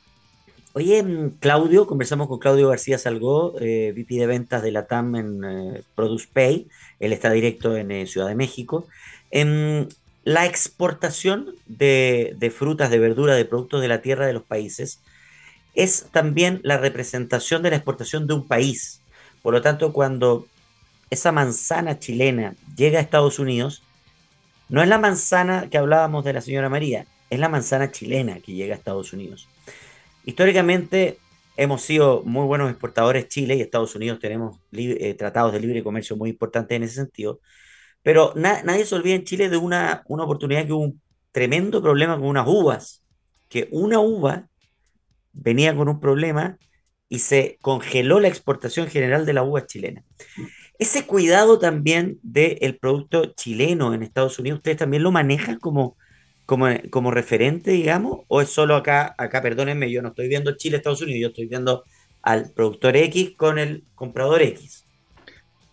Oye, 0.75 1.03
mm, 1.03 1.39
Claudio, 1.39 1.87
conversamos 1.87 2.29
con 2.29 2.39
Claudio 2.39 2.69
García 2.69 2.97
Salgó, 2.97 3.55
eh, 3.61 3.93
VP 3.95 4.15
de 4.15 4.27
ventas 4.27 4.63
de 4.63 4.73
la 4.73 4.87
TAM 4.87 5.17
en 5.17 5.45
eh, 5.45 5.83
Produce 5.95 6.27
Pay. 6.33 6.69
Él 6.99 7.13
está 7.13 7.31
directo 7.31 7.77
en 7.77 7.91
eh, 7.91 8.07
Ciudad 8.07 8.29
de 8.29 8.35
México. 8.35 8.87
En 9.31 9.89
la 10.25 10.47
exportación 10.47 11.55
de, 11.67 12.53
frutas, 12.57 12.91
de 12.91 12.99
verduras, 12.99 13.37
de 13.37 13.45
productos 13.45 13.83
de 13.83 13.89
la 13.89 14.01
tierra 14.01 14.27
de 14.27 14.33
los 14.33 14.45
países 14.45 15.01
es 15.75 16.07
también 16.11 16.61
la 16.65 16.79
representación 16.79 17.63
de 17.63 17.71
la 17.71 17.77
exportación 17.77 18.27
de 18.27 18.35
un 18.35 18.47
país. 18.47 19.03
Por 19.43 19.53
lo 19.53 19.61
tanto, 19.63 19.93
cuando 19.93 20.47
esa 21.11 21.33
manzana 21.33 21.99
chilena 21.99 22.55
llega 22.77 22.99
a 22.99 23.03
Estados 23.03 23.39
Unidos, 23.39 23.83
no 24.69 24.83
es 24.83 24.89
la 24.89 24.99
manzana 24.99 25.69
que 25.71 25.79
hablábamos 25.79 26.25
de 26.25 26.33
la 26.33 26.41
señora 26.41 26.69
María, 26.69 27.07
es 27.31 27.39
la 27.39 27.49
manzana 27.49 27.91
chilena 27.91 28.41
que 28.41 28.53
llega 28.53 28.75
a 28.75 28.79
Estados 28.79 29.13
Unidos. 29.13 29.49
Históricamente 30.25 31.19
hemos 31.57 31.83
sido 31.83 32.23
muy 32.25 32.47
buenos 32.47 32.71
exportadores 32.71 33.29
Chile 33.29 33.57
y 33.57 33.61
Estados 33.61 33.95
Unidos 33.95 34.21
tenemos 34.21 34.59
eh, 34.73 35.15
tratados 35.15 35.53
de 35.53 35.61
libre 35.61 35.83
comercio 35.83 36.17
muy 36.17 36.31
importantes 36.31 36.77
en 36.77 36.83
ese 36.85 36.95
sentido, 36.95 37.41
pero 38.03 38.33
nadie 38.37 38.85
se 38.85 38.95
olvida 38.95 39.15
en 39.15 39.25
Chile 39.25 39.49
de 39.49 39.57
una, 39.57 40.03
una 40.07 40.25
oportunidad 40.25 40.67
que 40.67 40.73
hubo 40.73 40.85
un 40.85 41.01
tremendo 41.31 41.83
problema 41.83 42.17
con 42.17 42.27
unas 42.27 42.47
uvas, 42.47 43.05
que 43.49 43.69
una 43.73 44.01
uva 44.01 44.49
venía 45.33 45.75
con 45.75 45.89
un 45.89 46.01
problema 46.01 46.59
y 47.09 47.19
se 47.19 47.59
congeló 47.61 48.21
la 48.21 48.29
exportación 48.29 48.87
general 48.87 49.27
de 49.27 49.33
la 49.33 49.43
uva 49.43 49.67
chilena. 49.67 50.05
Ese 50.79 51.07
cuidado 51.07 51.59
también 51.59 52.19
del 52.23 52.79
producto 52.79 53.35
chileno 53.35 53.95
en 53.95 54.03
Estados 54.03 54.39
Unidos, 54.39 54.59
¿ustedes 54.59 54.79
también 54.79 55.03
lo 55.03 55.13
manejan 55.13 55.59
como, 55.59 55.97
como, 56.47 56.67
como 56.91 57.11
referente, 57.11 57.71
digamos? 57.71 58.21
¿O 58.29 58.41
es 58.41 58.49
solo 58.49 58.77
acá, 58.77 59.15
acá, 59.19 59.43
perdónenme, 59.43 59.91
yo 59.91 60.03
no 60.03 60.09
estoy 60.09 60.29
viendo 60.29 60.57
Chile, 60.57 60.77
Estados 60.77 61.03
Unidos, 61.03 61.21
yo 61.21 61.29
estoy 61.29 61.47
viendo 61.47 61.85
al 62.23 62.51
productor 62.53 62.97
X 62.97 63.33
con 63.37 63.59
el 63.59 63.85
comprador 63.95 64.43
X? 64.43 64.85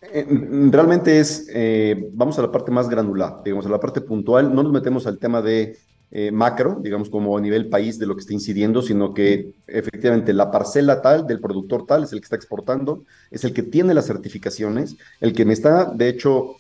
Eh, 0.02 0.26
realmente 0.72 1.20
es, 1.20 1.48
eh, 1.54 2.10
vamos 2.14 2.40
a 2.40 2.42
la 2.42 2.52
parte 2.52 2.72
más 2.72 2.90
granular, 2.90 3.42
digamos, 3.44 3.66
a 3.66 3.70
la 3.70 3.80
parte 3.80 4.02
puntual, 4.02 4.54
no 4.54 4.64
nos 4.64 4.72
metemos 4.72 5.06
al 5.06 5.20
tema 5.20 5.42
de 5.42 5.78
eh, 6.12 6.32
macro, 6.32 6.80
digamos, 6.82 7.10
como 7.10 7.38
a 7.38 7.42
nivel 7.42 7.70
país 7.70 8.00
de 8.00 8.08
lo 8.08 8.16
que 8.16 8.22
está 8.22 8.34
incidiendo, 8.34 8.82
sino 8.82 9.14
que 9.14 9.52
efectivamente 9.68 10.34
la 10.34 10.50
parcela 10.50 11.02
tal 11.02 11.28
del 11.28 11.40
productor 11.40 11.86
tal 11.86 12.04
es 12.04 12.14
el 12.14 12.20
que 12.20 12.26
está 12.26 12.38
exportando, 12.38 13.04
es 13.30 13.44
el 13.44 13.54
que 13.54 13.62
tiene 13.62 13.94
las 13.94 14.08
certificaciones, 14.08 14.96
el 15.20 15.34
que 15.34 15.46
me 15.46 15.54
está, 15.54 15.92
de 15.94 16.10
hecho, 16.10 16.56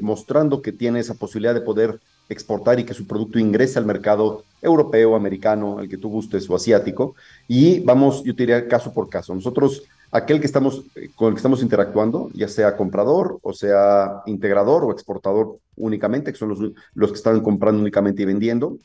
mostrando 0.00 0.62
que 0.62 0.72
tiene 0.72 1.00
esa 1.00 1.14
posibilidad 1.14 1.54
de 1.54 1.62
poder 1.62 1.98
exportar 2.28 2.80
y 2.80 2.84
que 2.84 2.94
su 2.94 3.06
producto 3.06 3.38
ingrese 3.38 3.78
al 3.78 3.86
mercado 3.86 4.44
europeo, 4.60 5.16
americano, 5.16 5.80
el 5.80 5.88
que 5.88 5.98
tú 5.98 6.08
gustes 6.08 6.48
o 6.48 6.54
asiático. 6.54 7.14
Y 7.48 7.80
vamos, 7.80 8.22
yo 8.24 8.34
te 8.34 8.44
diría 8.44 8.68
caso 8.68 8.92
por 8.92 9.08
caso. 9.08 9.34
Nosotros 9.34 9.82
aquel 10.12 10.40
que 10.40 10.46
estamos, 10.46 10.84
eh, 10.94 11.10
con 11.14 11.28
el 11.28 11.34
que 11.34 11.38
estamos 11.38 11.62
interactuando, 11.62 12.30
ya 12.34 12.46
sea 12.46 12.76
comprador 12.76 13.38
o 13.42 13.52
sea 13.52 14.22
integrador 14.26 14.84
o 14.84 14.92
exportador 14.92 15.58
únicamente, 15.76 16.32
que 16.32 16.38
son 16.38 16.50
los, 16.50 16.58
los 16.94 17.10
que 17.10 17.16
están 17.16 17.40
comprando 17.40 17.80
únicamente 17.80 18.22
y 18.22 18.26
vendiendo, 18.26 18.76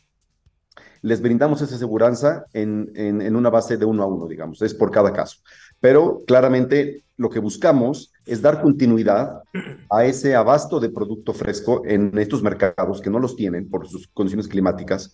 les 1.01 1.21
brindamos 1.21 1.61
esa 1.61 1.77
seguridad 1.77 2.45
en, 2.53 2.91
en, 2.95 3.35
una 3.35 3.49
base 3.49 3.77
de 3.77 3.85
uno 3.85 4.03
a 4.03 4.07
uno, 4.07 4.27
digamos, 4.27 4.61
es 4.61 4.73
por 4.73 4.89
cada 4.89 5.13
caso. 5.13 5.37
Pero 5.79 6.23
claramente 6.25 7.03
lo 7.17 7.29
que 7.29 7.39
buscamos 7.39 8.11
es 8.27 8.41
dar 8.41 8.61
continuidad 8.61 9.41
a 9.89 10.05
ese 10.05 10.35
abasto 10.35 10.79
de 10.79 10.89
producto 10.89 11.33
fresco 11.33 11.83
en 11.85 12.17
estos 12.17 12.43
mercados 12.43 13.01
que 13.01 13.09
no 13.09 13.19
los 13.19 13.35
tienen 13.35 13.69
por 13.69 13.87
sus 13.87 14.07
condiciones 14.07 14.47
climáticas, 14.47 15.11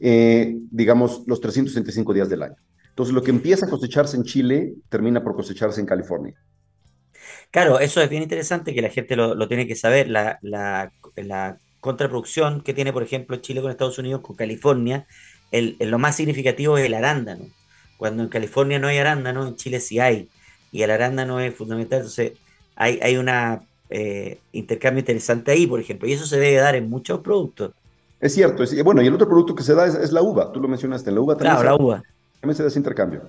eh, 0.00 0.56
digamos, 0.70 1.22
los 1.26 1.40
365 1.40 2.12
días 2.12 2.28
del 2.28 2.42
año. 2.42 2.56
Entonces, 2.88 3.14
lo 3.14 3.22
que 3.22 3.30
empieza 3.30 3.66
a 3.66 3.68
cosecharse 3.68 4.16
en 4.16 4.24
Chile 4.24 4.74
termina 4.88 5.22
por 5.22 5.34
cosecharse 5.36 5.80
en 5.80 5.86
California. 5.86 6.34
Claro, 7.50 7.78
eso 7.78 8.00
es 8.00 8.08
bien 8.08 8.22
interesante 8.22 8.74
que 8.74 8.82
la 8.82 8.88
gente 8.88 9.16
lo, 9.16 9.48
tiene 9.48 9.66
que 9.66 9.76
saber. 9.76 10.08
La, 10.08 10.38
la, 10.42 11.58
contraproducción 11.80 12.62
que 12.62 12.74
tiene, 12.74 12.92
por 12.92 13.02
ejemplo, 13.02 13.36
Chile 13.36 13.60
con 13.60 13.70
Estados 13.70 13.98
Unidos, 13.98 14.20
con 14.20 14.34
California, 14.34 15.06
el, 15.52 15.76
lo 15.78 15.98
más 15.98 16.16
significativo 16.16 16.78
es 16.78 16.86
el 16.86 16.94
arándano. 16.94 17.44
Cuando 17.96 18.24
en 18.24 18.28
California 18.28 18.78
no 18.78 18.88
hay 18.88 18.98
arándano, 18.98 19.46
en 19.46 19.56
Chile 19.56 19.78
sí 19.78 20.00
hay. 20.00 20.28
Y 20.72 20.82
el 20.82 20.90
arándano 20.90 21.38
es 21.38 21.54
fundamental. 21.54 21.98
Entonces, 22.00 22.32
hay, 22.76 23.00
hay 23.02 23.16
un 23.16 23.28
eh, 23.90 24.38
intercambio 24.52 25.00
interesante 25.00 25.50
ahí, 25.50 25.66
por 25.66 25.80
ejemplo. 25.80 26.08
Y 26.08 26.12
eso 26.12 26.26
se 26.26 26.38
debe 26.38 26.56
dar 26.56 26.76
en 26.76 26.88
muchos 26.88 27.20
productos. 27.20 27.72
Es 28.20 28.34
cierto. 28.34 28.62
Es, 28.62 28.84
bueno, 28.84 29.02
y 29.02 29.06
el 29.06 29.14
otro 29.14 29.28
producto 29.28 29.54
que 29.54 29.62
se 29.62 29.74
da 29.74 29.86
es, 29.86 30.12
la 30.12 30.22
uva. 30.22 30.52
Tú 30.52 30.60
lo 30.60 30.68
mencionaste. 30.68 31.10
La 31.10 31.20
uva 31.20 31.34
también. 31.34 31.56
Claro, 31.56 31.76
la 31.76 31.82
uva. 31.82 32.02
También 32.40 32.56
se 32.56 32.62
da 32.62 32.68
ese 32.68 32.78
intercambio 32.78 33.22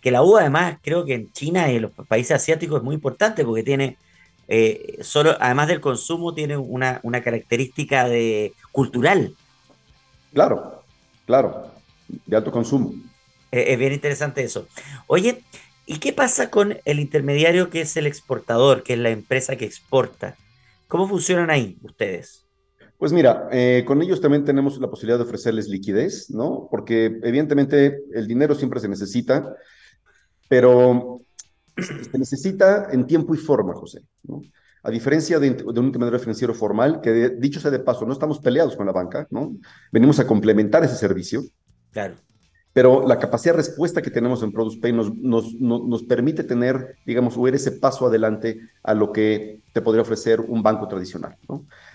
que 0.00 0.10
la 0.10 0.22
uva 0.22 0.40
además 0.40 0.78
creo 0.82 1.04
que 1.04 1.14
en 1.14 1.32
China 1.32 1.70
y 1.70 1.76
en 1.76 1.82
los 1.82 1.92
países 2.08 2.32
asiáticos 2.32 2.78
es 2.78 2.84
muy 2.84 2.94
importante 2.94 3.44
porque 3.44 3.62
tiene, 3.62 3.96
eh, 4.48 4.98
solo, 5.02 5.36
además 5.40 5.68
del 5.68 5.80
consumo, 5.80 6.34
tiene 6.34 6.56
una, 6.56 7.00
una 7.02 7.22
característica 7.22 8.08
de, 8.08 8.54
cultural. 8.72 9.34
Claro, 10.32 10.82
claro, 11.26 11.70
de 12.08 12.36
alto 12.36 12.50
consumo. 12.50 12.94
es 13.50 13.78
bien 13.78 13.92
interesante 13.92 14.42
eso. 14.42 14.66
Oye, 15.06 15.42
¿y 15.90 15.98
qué 15.98 16.12
pasa 16.12 16.50
con 16.50 16.78
el 16.84 17.00
intermediario 17.00 17.70
que 17.70 17.80
es 17.80 17.96
el 17.96 18.06
exportador, 18.06 18.82
que 18.82 18.94
es 18.94 18.98
la 18.98 19.10
empresa 19.10 19.56
que 19.56 19.64
exporta? 19.64 20.36
¿Cómo 20.88 21.08
funcionan 21.08 21.50
ahí 21.50 21.78
ustedes? 21.82 22.46
Pues 22.96 23.12
mira, 23.12 23.48
eh, 23.50 23.84
con 23.86 24.00
ellos 24.02 24.20
también 24.20 24.44
tenemos 24.44 24.78
la 24.78 24.88
posibilidad 24.88 25.18
de 25.18 25.24
ofrecerles 25.24 25.68
liquidez, 25.68 26.30
¿no? 26.30 26.68
Porque 26.70 27.18
evidentemente 27.22 27.98
el 28.12 28.26
dinero 28.26 28.54
siempre 28.54 28.78
se 28.78 28.88
necesita 28.88 29.54
pero 30.50 31.22
se 31.76 32.18
necesita 32.18 32.88
en 32.90 33.06
tiempo 33.06 33.34
y 33.34 33.38
forma, 33.38 33.72
José. 33.72 34.02
¿no? 34.24 34.42
A 34.82 34.90
diferencia 34.90 35.38
de, 35.38 35.50
un 35.50 35.86
intermediario 35.86 36.18
financiero 36.18 36.54
formal, 36.54 37.00
que 37.00 37.30
dicho 37.38 37.60
sea 37.60 37.70
de 37.70 37.78
paso, 37.78 38.04
no 38.04 38.12
estamos 38.12 38.40
peleados 38.40 38.74
con 38.74 38.86
la 38.86 38.92
banca, 38.92 39.28
¿no? 39.30 39.56
Venimos 39.92 40.18
a 40.18 40.26
complementar 40.26 40.82
ese 40.82 40.96
servicio. 40.96 41.42
Claro. 41.92 42.16
Pero 42.72 43.06
la 43.06 43.18
capacidad 43.18 43.52
de 43.54 43.58
respuesta 43.58 44.00
que 44.00 44.10
tenemos 44.10 44.42
en 44.42 44.52
Produce 44.52 44.78
Pay 44.78 44.92
nos, 44.92 46.02
permite 46.04 46.44
tener, 46.44 46.96
digamos, 47.04 47.36
ese 47.52 47.72
paso 47.72 48.06
adelante 48.06 48.60
a 48.82 48.94
lo 48.94 49.12
que 49.12 49.60
te 49.72 49.80
podría 49.80 50.02
ofrecer 50.02 50.40
un 50.40 50.62
banco 50.62 50.86
tradicional. 50.86 51.36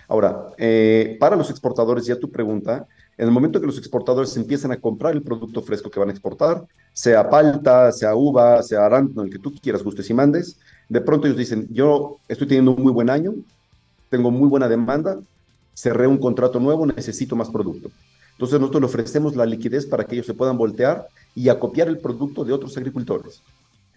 Ahora, 0.06 0.48
eh, 0.58 1.16
para 1.18 1.36
los 1.36 1.50
exportadores, 1.50 2.04
ya 2.04 2.18
tu 2.18 2.30
pregunta, 2.30 2.86
en 3.18 3.26
el 3.26 3.32
momento 3.32 3.60
que 3.60 3.66
los 3.66 3.78
exportadores 3.78 4.36
empiezan 4.36 4.72
a 4.72 4.80
comprar 4.80 5.14
el 5.14 5.22
producto 5.22 5.62
fresco 5.62 5.90
que 5.90 5.98
van 5.98 6.10
a 6.10 6.12
exportar, 6.12 6.64
sea 6.92 7.28
palta, 7.28 7.90
sea 7.92 8.14
uva, 8.14 8.62
sea 8.62 8.84
arándano, 8.84 9.22
el 9.22 9.30
que 9.30 9.38
tú 9.38 9.54
quieras, 9.54 9.82
gustes 9.82 10.10
y 10.10 10.14
mandes, 10.14 10.58
de 10.88 11.00
pronto 11.00 11.26
ellos 11.26 11.38
dicen, 11.38 11.66
yo 11.70 12.18
estoy 12.28 12.46
teniendo 12.46 12.72
un 12.72 12.82
muy 12.82 12.92
buen 12.92 13.08
año, 13.08 13.34
tengo 14.10 14.30
muy 14.30 14.48
buena 14.48 14.68
demanda, 14.68 15.18
cerré 15.74 16.06
un 16.06 16.18
contrato 16.18 16.60
nuevo, 16.60 16.86
necesito 16.86 17.34
más 17.34 17.48
producto. 17.48 17.90
Entonces 18.36 18.60
nosotros 18.60 18.82
le 18.82 18.86
ofrecemos 18.86 19.34
la 19.34 19.46
liquidez 19.46 19.86
para 19.86 20.04
que 20.04 20.14
ellos 20.14 20.26
se 20.26 20.34
puedan 20.34 20.58
voltear 20.58 21.08
y 21.34 21.48
acopiar 21.48 21.88
el 21.88 21.98
producto 21.98 22.44
de 22.44 22.52
otros 22.52 22.76
agricultores. 22.76 23.42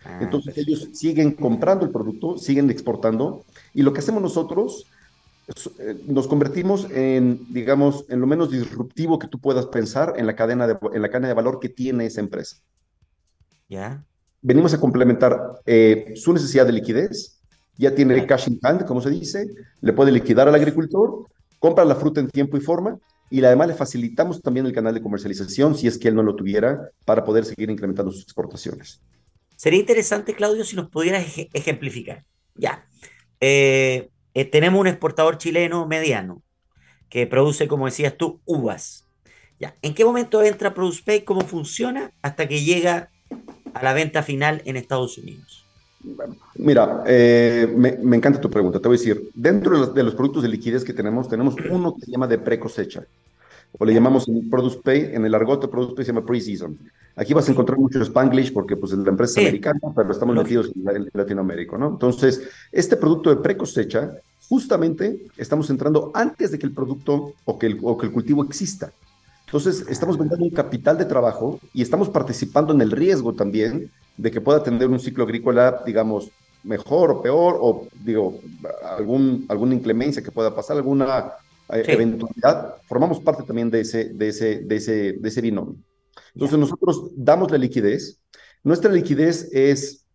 Ah, 0.05 0.19
Entonces 0.21 0.57
ellos 0.57 0.87
siguen 0.93 1.31
comprando 1.33 1.85
el 1.85 1.91
producto, 1.91 2.37
siguen 2.37 2.69
exportando 2.69 3.43
y 3.73 3.81
lo 3.81 3.91
que 3.91 3.99
hacemos 3.99 4.21
nosotros 4.21 4.85
eh, 5.79 6.01
nos 6.07 6.27
convertimos 6.27 6.87
en, 6.91 7.45
digamos, 7.49 8.05
en 8.07 8.21
lo 8.21 8.27
menos 8.27 8.49
disruptivo 8.49 9.19
que 9.19 9.27
tú 9.27 9.39
puedas 9.39 9.65
pensar 9.65 10.13
en 10.15 10.25
la 10.25 10.35
cadena 10.35 10.67
de, 10.67 10.77
en 10.93 11.01
la 11.01 11.09
cadena 11.09 11.27
de 11.27 11.33
valor 11.33 11.59
que 11.59 11.67
tiene 11.67 12.05
esa 12.05 12.21
empresa. 12.21 12.57
¿Ya? 13.67 14.05
Venimos 14.41 14.73
a 14.73 14.79
complementar 14.79 15.59
eh, 15.65 16.13
su 16.15 16.31
necesidad 16.31 16.65
de 16.65 16.71
liquidez, 16.71 17.41
ya 17.77 17.93
tiene 17.93 18.25
cash 18.25 18.47
in 18.47 18.59
hand, 18.61 18.85
como 18.85 19.01
se 19.01 19.09
dice, 19.09 19.47
le 19.81 19.91
puede 19.91 20.11
liquidar 20.11 20.47
al 20.47 20.55
agricultor, 20.55 21.25
compra 21.59 21.83
la 21.83 21.95
fruta 21.95 22.21
en 22.21 22.29
tiempo 22.29 22.55
y 22.55 22.61
forma, 22.61 22.97
y 23.29 23.43
además 23.43 23.67
le 23.67 23.73
facilitamos 23.75 24.41
también 24.41 24.65
el 24.65 24.73
canal 24.73 24.93
de 24.93 25.01
comercialización 25.01 25.75
si 25.75 25.87
es 25.87 25.97
que 25.97 26.07
él 26.07 26.15
no 26.15 26.23
lo 26.23 26.35
tuviera 26.35 26.89
para 27.05 27.23
poder 27.23 27.45
seguir 27.45 27.69
incrementando 27.69 28.11
sus 28.11 28.23
exportaciones. 28.23 29.01
Sería 29.55 29.79
interesante, 29.79 30.33
Claudio, 30.33 30.63
si 30.63 30.75
nos 30.75 30.89
pudieras 30.89 31.25
ejemplificar. 31.53 32.23
Ya. 32.55 32.85
Eh, 33.39 34.09
eh, 34.33 34.45
tenemos 34.45 34.79
un 34.79 34.87
exportador 34.87 35.37
chileno 35.37 35.85
mediano 35.85 36.41
que 37.09 37.27
produce, 37.27 37.67
como 37.67 37.85
decías 37.85 38.15
tú, 38.17 38.39
uvas. 38.45 39.05
Ya. 39.59 39.75
¿En 39.81 39.93
qué 39.93 40.05
momento 40.05 40.41
entra 40.41 40.73
ProducePay? 40.73 41.25
¿Cómo 41.25 41.41
funciona? 41.41 42.13
Hasta 42.21 42.47
que 42.47 42.63
llega 42.63 43.11
a 43.73 43.83
la 43.83 43.93
venta 43.93 44.23
final 44.23 44.61
en 44.65 44.77
Estados 44.77 45.17
Unidos. 45.17 45.65
Mira, 46.55 47.03
eh, 47.05 47.67
me, 47.75 48.15
encanta 48.15 48.39
tu 48.39 48.49
pregunta. 48.49 48.79
Te 48.79 48.87
voy 48.87 48.95
a 48.95 48.99
decir, 48.99 49.29
dentro 49.33 49.87
de 49.87 50.03
los, 50.03 50.15
productos 50.15 50.43
de 50.43 50.49
liquidez 50.49 50.83
que 50.83 50.93
tenemos, 50.93 51.27
tenemos 51.27 51.55
uno 51.69 51.95
que 51.95 52.05
se 52.05 52.11
llama 52.11 52.27
de 52.27 52.37
pre-cosecha, 52.37 53.03
o 53.77 53.85
le 53.85 53.93
llamamos 53.93 54.27
en 54.27 54.49
Produce 54.49 54.79
Pay, 54.83 55.11
en 55.13 55.25
el 55.25 55.35
argot 55.35 55.61
de 55.61 55.67
Produce 55.67 55.95
Pay 55.95 56.05
se 56.05 56.11
llama 56.11 56.25
pre-season. 56.25 56.77
Aquí 57.15 57.33
vas 57.33 57.47
a 57.47 57.51
encontrar 57.51 57.77
mucho 57.77 58.01
Spanglish 58.01 58.53
porque 58.53 58.75
pues, 58.75 58.93
la 58.93 59.09
empresa 59.09 59.41
es 59.41 59.47
americana, 59.47 59.79
pero 59.95 60.11
estamos 60.11 60.35
metidos 60.35 60.71
en, 60.73 61.09
Latinoamérica, 61.13 61.77
¿no? 61.77 61.89
Entonces, 61.89 62.41
este 62.71 62.95
producto 62.95 63.29
de 63.29 63.41
pre-cosecha, 63.41 64.13
justamente 64.47 65.27
estamos 65.37 65.69
entrando 65.69 66.11
antes 66.13 66.51
de 66.51 66.57
que 66.59 66.65
el 66.65 66.73
producto 66.73 67.33
o 67.45 67.59
que 67.59 67.67
el, 67.67 67.79
o 67.83 67.97
que 67.97 68.07
el 68.07 68.13
cultivo 68.13 68.43
exista. 68.43 68.91
Entonces, 69.45 69.85
estamos 69.89 70.17
vendiendo 70.17 70.45
un 70.45 70.51
capital 70.51 70.97
de 70.97 71.05
trabajo 71.05 71.59
y 71.73 71.81
estamos 71.81 72.09
participando 72.09 72.73
en 72.73 72.81
el 72.81 72.91
riesgo 72.91 73.33
también 73.33 73.91
de 74.15 74.31
que 74.31 74.41
pueda 74.41 74.63
tener 74.63 74.87
un 74.87 74.99
ciclo 74.99 75.23
agrícola, 75.23 75.81
digamos, 75.85 76.31
mejor 76.63 77.11
o 77.11 77.21
peor, 77.21 77.57
o 77.59 77.87
digo, 78.03 78.39
algún, 78.97 79.45
alguna 79.49 79.73
inclemencia 79.73 80.21
que 80.23 80.31
pueda 80.31 80.55
pasar, 80.55 80.77
alguna 80.77 81.33
eh, 81.71 81.83
eventualidad, 81.87 82.75
formamos 82.87 83.19
parte 83.19 83.43
también 83.43 83.69
de 83.69 83.81
ese, 83.81 84.09
de 84.13 84.29
ese, 84.29 84.59
de 84.61 84.75
ese, 84.75 85.13
de 85.13 85.29
ese 85.29 85.41
binomio. 85.41 85.77
Entonces, 86.33 86.57
nosotros 86.57 87.11
damos 87.15 87.51
la 87.51 87.57
liquidez. 87.57 88.19
Nuestra 88.63 88.91
liquidez 88.91 89.49
es, 89.51 90.05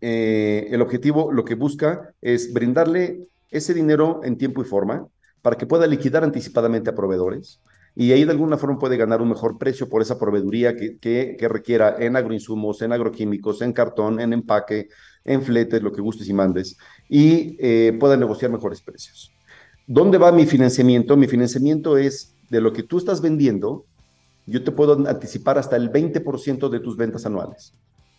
eh, 0.00 0.68
el 0.70 0.82
objetivo, 0.82 1.32
lo 1.32 1.44
que 1.44 1.54
busca 1.54 2.14
es 2.20 2.52
brindarle 2.52 3.28
ese 3.50 3.74
dinero 3.74 4.20
en 4.24 4.36
tiempo 4.36 4.62
y 4.62 4.64
forma 4.64 5.06
para 5.42 5.56
que 5.56 5.66
pueda 5.66 5.86
liquidar 5.86 6.24
anticipadamente 6.24 6.90
a 6.90 6.94
proveedores 6.94 7.60
y 7.94 8.12
ahí 8.12 8.24
de 8.24 8.30
alguna 8.30 8.56
forma 8.56 8.78
puede 8.78 8.96
ganar 8.96 9.20
un 9.20 9.28
mejor 9.28 9.58
precio 9.58 9.88
por 9.88 10.00
esa 10.00 10.18
proveeduría 10.18 10.74
que, 10.74 10.98
que, 10.98 11.48
requiera 11.48 11.96
en 11.98 12.16
agroinsumos, 12.16 12.80
en 12.82 12.92
agroquímicos, 12.92 13.60
en 13.60 13.72
cartón, 13.72 14.18
en 14.20 14.32
empaque, 14.32 14.88
en 15.24 15.42
fletes, 15.42 15.82
lo 15.82 15.92
que 15.92 16.00
gustes 16.00 16.28
y 16.28 16.32
mandes, 16.32 16.76
y 17.08 17.56
eh, 17.60 17.96
pueda 17.98 18.16
negociar 18.16 18.50
mejores 18.50 18.80
precios. 18.80 19.31
¿Dónde 19.86 20.18
va 20.18 20.32
mi 20.32 20.46
financiamiento? 20.46 21.16
Mi 21.16 21.26
financiamiento 21.26 21.96
es 21.96 22.34
de 22.50 22.60
lo 22.60 22.72
que 22.72 22.82
tú 22.82 22.98
estás 22.98 23.20
vendiendo, 23.20 23.84
yo 24.46 24.62
te 24.62 24.72
puedo 24.72 25.08
anticipar 25.08 25.58
hasta 25.58 25.76
el 25.76 25.90
20% 25.90 26.68
de 26.68 26.80
tus 26.80 26.96
ventas 26.96 27.26
anuales, 27.26 27.72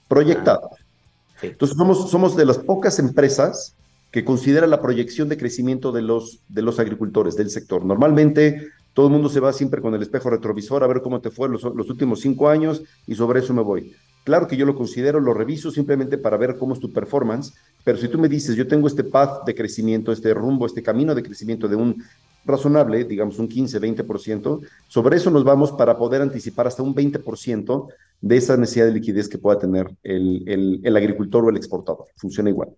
proyectadas. 0.08 0.71
Ah, 0.71 1.39
Entonces 1.41 1.78
somos, 1.78 2.10
somos 2.10 2.36
de 2.36 2.45
las 2.45 2.58
pocas 2.58 2.99
empresas 2.99 3.76
que 4.12 4.23
considera 4.23 4.67
la 4.67 4.82
proyección 4.82 5.28
de 5.30 5.38
crecimiento 5.38 5.91
de 5.91 6.02
los, 6.02 6.39
de 6.47 6.62
los 6.62 6.80
agricultores 6.80 7.36
del 7.36 7.49
sector. 7.49 7.84
Normalmente 7.84 8.69
todo 8.93 9.08
el 9.08 9.13
mundo 9.13 9.28
se 9.28 9.39
va 9.39 9.52
siempre 9.54 9.82
con 9.82 9.93
el 9.95 10.02
espejo 10.02 10.30
retrovisor 10.30 10.84
a 10.84 10.88
ver 10.88 11.02
cómo 11.02 11.19
te 11.19 11.32
fue 11.32 11.49
los, 11.49 11.63
los 11.63 11.89
últimos 11.89 12.21
cinco 12.21 12.47
años 12.47 12.84
y 13.08 13.15
sobre 13.15 13.39
eso 13.39 13.54
me 13.54 13.63
voy. 13.63 13.95
Claro 14.23 14.47
que 14.47 14.55
yo 14.55 14.65
lo 14.65 14.75
considero, 14.75 15.19
lo 15.19 15.33
reviso 15.33 15.69
simplemente 15.69 16.17
para 16.17 16.38
ver 16.38 16.57
cómo 16.57 16.73
es 16.73 16.79
tu 16.79 16.91
performance, 16.93 17.53
pero 17.83 17.97
si 17.97 18.07
tú 18.07 18.17
me 18.17 18.29
dices, 18.29 18.55
yo 18.55 18.67
tengo 18.67 18.88
este 18.88 19.03
path 19.03 19.45
de 19.45 19.53
crecimiento, 19.53 20.12
este 20.12 20.33
rumbo, 20.33 20.65
este 20.65 20.81
camino 20.81 21.13
de 21.13 21.23
crecimiento 21.23 21.67
de 21.67 21.75
un 21.75 22.01
razonable, 22.45 23.03
digamos 23.03 23.39
un 23.39 23.47
15, 23.47 23.79
20%, 23.81 24.62
sobre 24.88 25.17
eso 25.17 25.29
nos 25.29 25.43
vamos 25.43 25.71
para 25.73 25.97
poder 25.97 26.21
anticipar 26.21 26.67
hasta 26.67 26.83
un 26.83 26.95
20% 26.95 27.88
de 28.21 28.38
esa 28.38 28.55
necesidad 28.55 28.86
de 28.86 28.93
liquidez 28.93 29.27
que 29.27 29.38
pueda 29.38 29.59
tener 29.59 29.89
el, 30.03 30.95
agricultor 30.95 31.43
o 31.43 31.49
el 31.49 31.57
exportador. 31.57 32.07
Funciona 32.15 32.49
igual. 32.49 32.69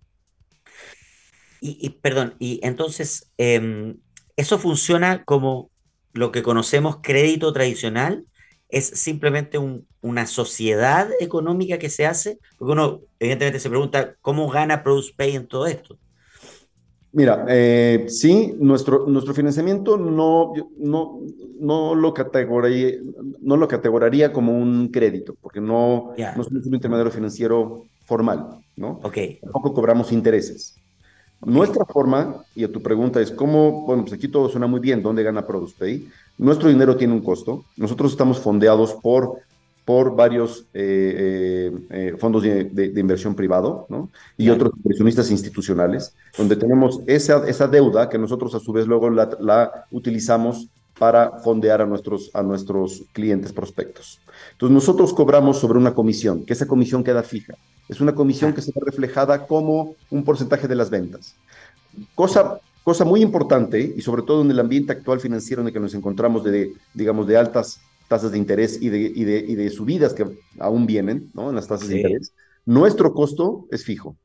Y, 1.62 1.90
perdón, 1.90 2.36
y 2.38 2.60
entonces, 2.62 3.32
eh, 3.40 3.96
eso 4.36 4.60
funciona 4.60 5.24
como 5.24 5.72
lo 6.14 6.32
que 6.32 6.44
conocemos 6.44 6.98
crédito 7.02 7.52
tradicional 7.54 8.26
es 8.70 8.86
simplemente 8.86 9.58
una 10.02 10.26
sociedad 10.28 11.10
económica 11.20 11.78
que 11.78 11.90
se 11.90 12.06
hace, 12.06 12.40
porque 12.58 12.74
uno 12.74 13.02
evidentemente 13.20 13.60
se 13.60 13.70
pregunta 13.70 14.16
cómo 14.22 14.50
gana 14.50 14.84
Produce 14.84 15.14
Pay 15.16 15.36
en 15.36 15.48
todo 15.48 15.68
esto. 15.68 15.98
Mira, 17.12 17.46
eh, 17.48 18.08
sí, 18.10 18.54
nuestro, 18.60 19.06
nuestro 19.08 19.34
financiamiento 19.34 19.96
no, 19.96 20.52
no, 20.78 21.22
no, 21.62 21.96
lo 21.96 22.14
categoría, 22.14 22.96
no 23.40 23.56
lo 23.56 23.70
categoraría 23.70 24.34
como 24.34 24.58
un 24.58 24.90
crédito, 24.90 25.34
porque 25.40 25.62
no, 25.62 26.14
no 26.18 26.44
somos 26.44 26.66
un 26.66 26.76
intermediario 26.76 27.14
financiero 27.14 27.86
formal, 28.04 28.60
¿no? 28.76 29.00
Ok. 29.02 29.18
Tampoco 29.42 29.74
cobramos 29.74 30.12
intereses. 30.12 30.76
Nuestra 31.46 31.86
forma, 31.86 32.44
y 32.56 32.64
a 32.64 32.72
tu 32.72 32.82
pregunta 32.82 33.22
es 33.22 33.32
cómo, 33.32 33.86
bueno, 33.86 34.04
pues 34.04 34.14
aquí 34.14 34.28
todo 34.28 34.50
suena 34.50 34.68
muy 34.68 34.80
bien, 34.80 35.02
¿dónde 35.02 35.24
gana 35.24 35.46
ProducePay? 35.46 36.10
Nuestro 36.38 36.70
dinero 36.70 36.98
tiene 36.98 37.14
un 37.14 37.22
costo. 37.22 37.64
Nosotros 37.78 38.12
estamos 38.12 38.40
fondeados 38.40 38.94
por 38.96 39.40
por 39.86 40.16
varios 40.16 40.66
eh, 40.74 41.72
eh, 41.72 41.72
eh, 41.92 42.16
fondos 42.18 42.42
de, 42.42 42.92
inversión 42.96 43.36
privado 43.36 43.86
¿no? 43.88 44.10
y 44.36 44.50
otros 44.50 44.74
inversionistas 44.78 45.30
institucionales, 45.30 46.16
donde 46.36 46.56
tenemos 46.56 47.02
esa, 47.06 47.48
esa 47.48 47.68
deuda 47.68 48.10
que 48.10 48.18
nosotros 48.18 48.56
a 48.56 48.60
su 48.60 48.74
vez 48.74 48.88
luego 48.88 49.12
la, 49.12 49.86
utilizamos 49.92 50.68
para 50.98 51.40
fondear 51.40 51.82
a 51.82 51.86
nuestros, 51.86 52.32
a 52.34 52.42
nuestros 52.42 53.04
clientes 53.14 53.54
prospectos. 53.54 54.20
Entonces 54.54 54.74
nosotros 54.74 55.14
cobramos 55.14 55.60
sobre 55.60 55.78
una 55.78 55.94
comisión, 55.94 56.46
que 56.46 56.54
esa 56.54 56.68
comisión 56.68 57.04
queda 57.04 57.22
fija. 57.22 57.54
Es 57.88 58.02
una 58.02 58.16
comisión 58.16 58.54
que 58.54 58.62
se 58.62 58.72
ve 58.72 58.82
reflejada 58.86 59.46
como 59.46 59.96
un 60.10 60.24
porcentaje 60.24 60.68
de 60.68 60.76
las 60.76 60.90
ventas. 60.90 61.36
Cosa, 62.16 62.60
cosa 62.84 63.06
muy 63.06 63.22
importante, 63.22 63.94
y 63.96 64.02
sobre 64.02 64.24
todo 64.24 64.42
en 64.42 64.52
el 64.52 64.60
ambiente 64.60 64.94
actual 64.94 65.20
financiero 65.20 65.62
en 65.62 65.68
el 65.68 65.74
que 65.74 65.80
nos 65.80 65.94
encontramos 65.94 66.44
de, 66.44 66.74
digamos, 66.94 67.28
de 67.28 67.38
altas 67.38 67.80
tasas 68.08 68.32
de 68.32 68.38
interés 68.38 68.82
y 68.82 68.90
de, 68.90 69.00
y 69.00 69.24
de, 69.24 69.38
y 69.40 69.56
de 69.56 69.70
subidas 69.70 70.14
que 70.14 70.26
aún 70.60 70.86
vienen, 70.86 71.32
¿no? 71.34 71.50
En 71.50 71.56
las 71.56 71.68
tasas 71.68 71.88
de 71.88 71.98
interés, 71.98 72.34
nuestro 72.66 73.14
costo 73.14 73.68
es 73.72 73.84
fijo. 73.84 74.16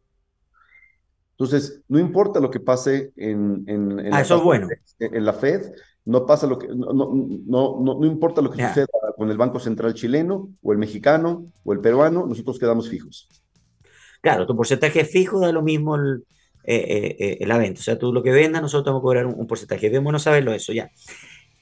Entonces, 1.33 1.81
no 1.89 1.99
importa 1.99 2.39
lo 2.41 2.51
que 2.51 2.61
pase 2.61 3.13
en, 3.17 3.65
en, 3.67 3.99
en, 3.99 4.13
ah, 4.13 4.23
la, 4.29 4.37
bueno. 4.37 4.69
en 4.99 5.25
la 5.25 5.33
Fed, 5.33 5.73
no 6.05 6.27
pasa 6.27 6.47
lo 6.47 6.59
que, 6.59 6.69
no, 6.69 6.93
no, 6.93 7.11
no, 7.47 7.95
no, 7.99 8.07
importa 8.07 8.43
lo 8.43 8.51
que 8.51 8.67
suceda 8.67 8.87
con 9.17 9.31
el 9.31 9.39
Banco 9.39 9.59
Central 9.59 9.95
chileno, 9.95 10.51
o 10.63 10.73
el 10.73 10.79
mexicano, 10.79 11.47
o 11.65 11.73
el 11.73 11.81
peruano, 11.81 12.27
nosotros 12.27 12.59
quedamos 12.59 12.91
fijos. 12.91 13.29
Claro, 14.21 14.47
tu 14.47 14.57
porcentaje 14.57 15.01
es 15.01 15.11
fijo, 15.11 15.41
da 15.41 15.53
lo 15.53 15.63
mismo 15.63 15.97
el, 15.97 16.25
eh, 16.65 17.17
eh, 17.19 17.39
eh 17.41 17.47
la 17.47 17.59
venta. 17.59 17.81
O 17.81 17.83
sea, 17.83 17.99
tú 17.99 18.13
lo 18.13 18.23
que 18.23 18.31
vendas, 18.31 18.63
nosotros 18.63 18.87
vamos 18.87 19.01
a 19.01 19.03
cobrar 19.03 19.27
un, 19.27 19.47
porcentaje. 19.47 19.89
Bien 19.89 20.05
bueno 20.05 20.19
saberlo 20.19 20.53
eso, 20.53 20.73
ya. 20.73 20.91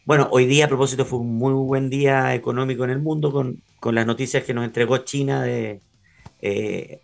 Bueno, 0.05 0.29
hoy 0.33 0.47
día 0.47 0.65
a 0.65 0.69
propósito 0.69 1.05
fue 1.05 1.21
un 1.21 1.35
muy 1.35 1.53
buen 1.53 1.91
día 1.91 2.35
económico 2.35 2.85
en 2.85 2.91
el 2.91 2.99
mundo 2.99 3.31
con, 3.33 3.63
las 3.95 4.07
noticias 4.07 4.43
que 4.45 4.55
nos 4.55 4.65
entregó 4.65 4.99
China 4.99 5.43
de 5.43 5.81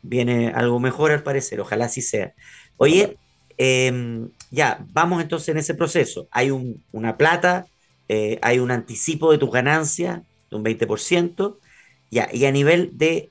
viene 0.03 0.49
algo 0.55 0.79
mejor 0.79 1.11
al 1.11 1.23
parecer, 1.23 1.61
ojalá 1.61 1.87
así 1.87 2.03
sea. 2.03 2.35
Oye, 2.77 3.17
em, 3.59 4.31
ya, 4.51 4.85
vamos 4.93 5.23
entonces 5.23 5.49
en 5.51 5.59
ese 5.59 5.75
proceso. 5.75 6.29
Hay 6.31 6.51
una 6.93 7.17
plata, 7.17 7.67
hay 8.43 8.59
un 8.59 8.71
anticipo 8.71 9.33
de 9.33 9.39
tus 9.39 9.51
ganancias 9.51 10.21
de 10.51 10.57
un 10.57 10.65
20%, 10.65 11.59
ya, 12.11 12.29
y 12.33 12.45
a 12.45 12.53
nivel 12.53 12.91
de, 12.97 13.31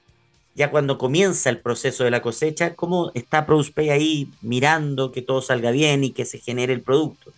ya 0.56 0.70
cuando 0.70 0.98
comienza 0.98 1.50
el 1.50 1.60
proceso 1.60 2.04
de 2.04 2.12
la 2.12 2.22
cosecha, 2.22 2.76
¿cómo 2.76 3.12
está 3.14 3.46
ProducePay 3.46 3.90
ahí 3.90 4.30
mirando 4.42 5.12
que 5.12 5.22
todo 5.22 5.42
salga 5.42 5.72
bien 5.72 6.04
y 6.04 6.12
que 6.12 6.26
se 6.26 6.40
genere 6.40 6.74
el 6.74 6.82
producto? 6.82 7.32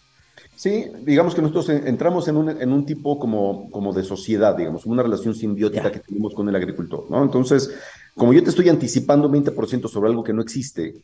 Sí, 0.56 0.86
digamos 1.02 1.36
que 1.36 1.42
nosotros 1.42 1.70
entramos 1.70 2.28
en 2.30 2.38
un, 2.38 2.50
en 2.50 2.72
un 2.72 2.86
tipo 2.86 3.20
como, 3.20 3.70
como 3.72 3.92
de 3.92 4.04
sociedad, 4.04 4.56
digamos, 4.56 4.86
una 4.86 5.04
relación 5.04 5.36
simbiótica 5.36 5.92
que 5.92 6.00
tenemos 6.00 6.34
con 6.34 6.48
el 6.48 6.56
agricultor, 6.56 7.06
¿no? 7.10 7.22
Entonces, 7.22 7.72
como 8.16 8.34
yo 8.34 8.42
te 8.42 8.50
estoy 8.50 8.70
anticipando 8.70 9.30
20% 9.30 9.90
sobre 9.90 10.10
algo 10.10 10.24
que 10.24 10.32
no 10.32 10.42
existe, 10.42 10.96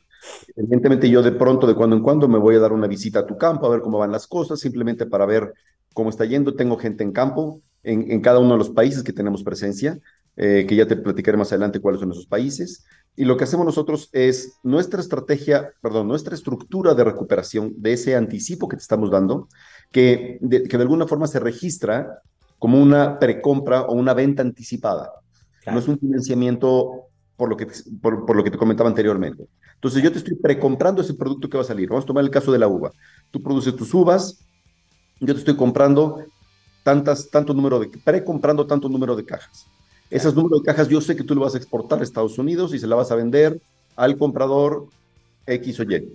evidentemente 0.56 1.10
yo 1.10 1.22
de 1.22 1.34
pronto, 1.34 1.68
de 1.68 1.76
cuando 1.76 1.98
en 1.98 2.02
cuando, 2.02 2.30
me 2.30 2.40
voy 2.40 2.56
a 2.56 2.60
dar 2.60 2.72
una 2.72 2.88
visita 2.88 3.20
a 3.20 3.26
tu 3.26 3.38
campo, 3.38 3.66
a 3.66 3.70
ver 3.70 3.82
cómo 3.82 3.98
van 3.98 4.14
las 4.14 4.26
cosas, 4.26 4.60
simplemente 4.60 5.06
para 5.06 5.26
ver 5.26 5.54
cómo 5.94 6.10
está 6.10 6.24
yendo. 6.24 6.56
Tengo 6.56 6.78
gente 6.78 7.04
en 7.04 7.12
campo, 7.12 7.60
en, 7.84 8.10
en 8.10 8.22
cada 8.22 8.40
uno 8.40 8.54
de 8.54 8.60
los 8.60 8.70
países 8.70 9.04
que 9.04 9.12
tenemos 9.12 9.44
presencia, 9.44 10.00
eh, 10.44 10.66
que 10.68 10.76
ya 10.76 10.88
te 10.88 10.96
platicaré 10.96 11.38
más 11.38 11.52
adelante 11.52 11.80
cuáles 11.80 12.02
son 12.02 12.12
esos 12.12 12.26
países. 12.26 12.84
Y 13.16 13.26
lo 13.26 13.38
que 13.38 13.44
hacemos 13.44 13.64
nosotros 13.64 14.10
es 14.12 14.58
nuestra 14.64 15.00
estrategia, 15.00 15.72
perdón, 15.82 16.08
nuestra 16.08 16.34
estructura 16.34 16.96
de 16.96 17.04
recuperación 17.04 17.76
de 17.78 17.94
ese 17.94 18.16
anticipo 18.16 18.68
que 18.68 18.76
te 18.76 18.82
estamos 18.82 19.12
dando, 19.12 19.48
que 19.92 20.40
de, 20.42 20.64
que 20.64 20.78
de 20.78 20.82
alguna 20.82 21.06
forma 21.06 21.28
se 21.28 21.40
registra 21.40 22.24
como 22.58 22.82
una 22.82 23.20
precompra 23.20 23.84
o 23.84 23.94
una 23.94 24.16
venta 24.16 24.42
anticipada. 24.42 25.12
No 25.68 25.78
es 25.78 25.88
un 25.88 26.00
financiamiento 26.00 27.10
por 27.36 27.48
lo, 27.48 27.56
que 27.56 27.68
te, 27.68 27.74
por, 28.02 28.36
lo 28.36 28.44
que 28.44 28.50
te 28.50 28.58
comentaba 28.58 28.90
anteriormente. 28.90 29.48
Entonces 29.76 30.02
yo 30.02 30.12
te 30.12 30.18
estoy 30.18 30.38
precomprando 30.38 31.04
ese 31.04 31.14
producto 31.14 31.48
que 31.50 31.58
va 31.58 31.62
a 31.62 31.68
salir. 31.68 31.88
Vamos 31.88 32.06
a 32.06 32.08
tomar 32.08 32.24
el 32.24 32.32
caso 32.32 32.52
de 32.52 32.58
la 32.58 32.68
uva. 32.68 32.90
Tú 33.30 33.44
produces 33.44 33.76
tus 33.76 33.94
uvas, 33.94 34.44
yo 35.20 35.36
te 35.36 35.40
estoy 35.40 35.56
comprando 35.56 36.26
tantas, 36.84 37.30
tanto 37.30 37.54
número 37.54 37.80
de, 37.80 37.92
precomprando 38.04 38.66
tanto 38.66 38.90
número 38.90 39.16
de 39.16 39.24
cajas. 39.24 39.68
Esos 40.12 40.36
números 40.36 40.62
de 40.62 40.66
cajas 40.66 40.90
yo 40.90 41.00
sé 41.00 41.16
que 41.16 41.24
tú 41.24 41.34
lo 41.34 41.42
vas 41.42 41.56
a 41.56 41.58
exportar 41.58 42.02
a 42.02 42.04
Estados 42.04 42.38
Unidos 42.38 42.74
y 42.74 42.80
se 42.80 42.86
la 42.86 42.98
vas 42.98 43.12
a 43.12 43.16
vender 43.16 43.62
al 43.96 44.18
comprador 44.18 44.88
X 45.48 45.80
o 45.80 45.84
Y. 45.84 46.14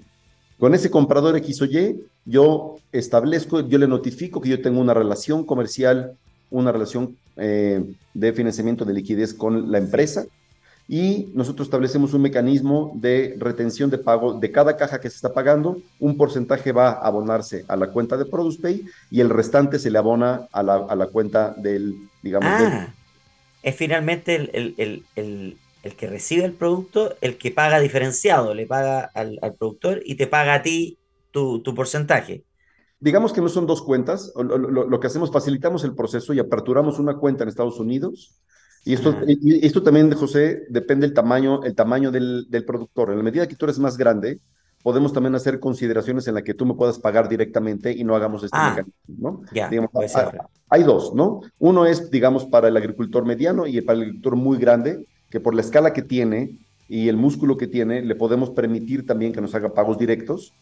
Con 0.58 0.74
ese 0.74 0.90
comprador 0.90 1.34
X 1.38 1.62
o 1.62 1.64
Y, 1.64 2.04
yo 2.26 2.76
establezco, 2.92 3.60
yo 3.60 3.78
le 3.78 3.88
notifico 3.88 4.42
que 4.42 4.50
yo 4.50 4.60
tengo 4.60 4.80
una 4.82 4.92
relación 4.92 5.44
comercial, 5.44 6.12
una 6.50 6.72
relación 6.72 7.16
eh, 7.36 7.82
de 8.12 8.32
financiamiento 8.34 8.84
de 8.84 8.92
liquidez 8.92 9.32
con 9.32 9.72
la 9.72 9.78
empresa 9.78 10.26
y 10.88 11.30
nosotros 11.34 11.66
establecemos 11.66 12.12
un 12.12 12.20
mecanismo 12.20 12.92
de 12.96 13.34
retención 13.38 13.88
de 13.88 13.98
pago 13.98 14.34
de 14.34 14.52
cada 14.52 14.76
caja 14.76 15.00
que 15.00 15.08
se 15.08 15.16
está 15.16 15.32
pagando. 15.32 15.78
Un 15.98 16.18
porcentaje 16.18 16.70
va 16.70 16.90
a 16.90 17.06
abonarse 17.06 17.64
a 17.66 17.76
la 17.76 17.88
cuenta 17.88 18.18
de 18.18 18.26
ProducePay 18.26 18.84
y 19.10 19.20
el 19.20 19.30
restante 19.30 19.78
se 19.78 19.90
le 19.90 19.96
abona 19.96 20.48
a 20.52 20.62
la, 20.62 20.74
a 20.74 20.94
la 20.94 21.06
cuenta 21.06 21.54
del, 21.56 21.96
digamos, 22.22 22.50
ah 22.52 22.92
es 23.66 23.74
finalmente 23.74 24.36
el, 24.36 25.04
que 25.96 26.06
recibe 26.06 26.44
el 26.44 26.52
producto 26.52 27.16
el 27.20 27.36
que 27.36 27.50
paga 27.50 27.80
diferenciado, 27.80 28.54
le 28.54 28.64
paga 28.64 29.10
al, 29.12 29.40
productor 29.58 30.02
y 30.04 30.14
te 30.14 30.28
paga 30.28 30.54
a 30.54 30.62
ti 30.62 30.98
tu, 31.32 31.60
porcentaje. 31.74 32.44
Digamos 33.00 33.32
que 33.32 33.40
no 33.40 33.48
son 33.48 33.66
dos 33.66 33.82
cuentas, 33.82 34.32
lo, 34.36 35.00
que 35.00 35.08
hacemos, 35.08 35.32
facilitamos 35.32 35.82
el 35.82 35.96
proceso 35.96 36.32
y 36.32 36.38
aperturamos 36.38 37.00
una 37.00 37.16
cuenta 37.16 37.42
en 37.42 37.48
Estados 37.48 37.80
Unidos. 37.80 38.38
Y 38.84 38.94
esto, 38.94 39.18
y 39.26 39.66
esto 39.66 39.82
también, 39.82 40.12
José, 40.12 40.62
depende 40.68 41.08
del 41.08 41.14
tamaño, 41.14 41.64
el 41.64 41.74
tamaño 41.74 42.12
del, 42.12 42.46
del 42.48 42.64
productor. 42.64 43.10
En 43.10 43.18
la 43.18 43.24
medida 43.24 43.48
que 43.48 43.56
tú 43.56 43.64
eres 43.64 43.80
más 43.80 43.96
grande, 43.96 44.38
podemos 44.86 45.12
también 45.12 45.34
hacer 45.34 45.58
consideraciones 45.58 46.28
en 46.28 46.34
la 46.34 46.42
que 46.42 46.54
tú 46.54 46.64
me 46.64 46.74
puedas 46.74 47.00
pagar 47.00 47.28
directamente 47.28 47.90
y 47.90 48.04
no 48.04 48.14
hagamos 48.14 48.44
este 48.44 48.56
ah, 48.56 48.70
mecanismo, 48.70 48.94
¿no? 49.18 49.42
hay, 50.70 50.84
dos, 50.84 51.12
¿no? 51.12 51.40
Uno 51.58 51.86
es, 51.86 52.08
digamos, 52.08 52.44
para 52.44 52.68
el 52.68 52.76
agricultor 52.76 53.24
mediano 53.24 53.66
y 53.66 53.80
para 53.80 53.96
el 53.96 54.02
agricultor 54.02 54.36
muy 54.36 54.58
grande, 54.58 55.04
que 55.28 55.40
por 55.40 55.56
la 55.56 55.62
escala 55.62 55.92
que 55.92 56.02
tiene 56.02 56.56
y 56.88 57.08
el 57.08 57.16
músculo 57.16 57.56
que 57.56 57.66
tiene, 57.66 58.00
le 58.00 58.14
podemos 58.14 58.50
permitir 58.50 59.04
también 59.04 59.32
que 59.32 59.40
nos 59.40 59.56
haga 59.56 59.74
pagos 59.74 59.98
directos, 59.98 60.52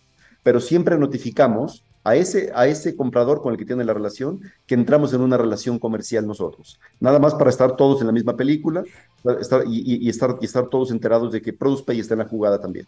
pero 0.42 0.58
siempre 0.58 0.96
notificamos 0.96 1.84
a 2.02 2.16
ese, 2.16 2.50
a 2.54 2.66
ese 2.66 2.96
comprador 2.96 3.42
con 3.42 3.52
el 3.52 3.58
que 3.58 3.66
tiene 3.66 3.84
la 3.84 3.92
relación 3.92 4.40
que 4.66 4.74
entramos 4.74 5.12
en 5.12 5.20
una 5.20 5.36
relación 5.36 5.78
comercial 5.78 6.26
nosotros. 6.26 6.80
Nada 6.98 7.18
más 7.18 7.34
para 7.34 7.50
estar 7.50 7.76
todos 7.76 8.00
en 8.00 8.06
la 8.06 8.12
misma 8.14 8.34
película 8.38 8.84
estar, 9.38 9.64
y, 9.66 10.08
estar, 10.08 10.38
y 10.40 10.46
estar 10.46 10.68
todos 10.68 10.90
enterados 10.90 11.30
de 11.30 11.42
que 11.42 11.52
ProducePay 11.52 12.00
está 12.00 12.14
en 12.14 12.20
la 12.20 12.26
jugada 12.26 12.58
también. 12.58 12.86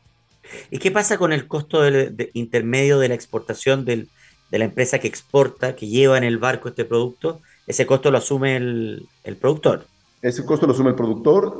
¿Y 0.70 0.78
qué 0.78 0.90
pasa 0.90 1.18
con 1.18 1.32
el 1.32 1.46
costo 1.46 1.82
del, 1.82 2.30
intermedio 2.34 2.98
de 2.98 3.08
la 3.08 3.14
exportación 3.14 3.84
de 3.84 4.08
la 4.50 4.64
empresa 4.64 4.98
que 4.98 5.08
exporta, 5.08 5.76
que 5.76 5.86
lleva 5.86 6.18
en 6.18 6.24
el 6.24 6.38
barco 6.38 6.68
este 6.68 6.84
producto? 6.84 7.40
¿Ese 7.66 7.86
costo 7.86 8.10
lo 8.10 8.18
asume 8.18 8.56
el, 8.56 9.08
productor? 9.40 9.86
Ese 10.22 10.44
costo 10.44 10.66
lo 10.66 10.72
asume 10.72 10.90
el 10.90 10.96
productor. 10.96 11.58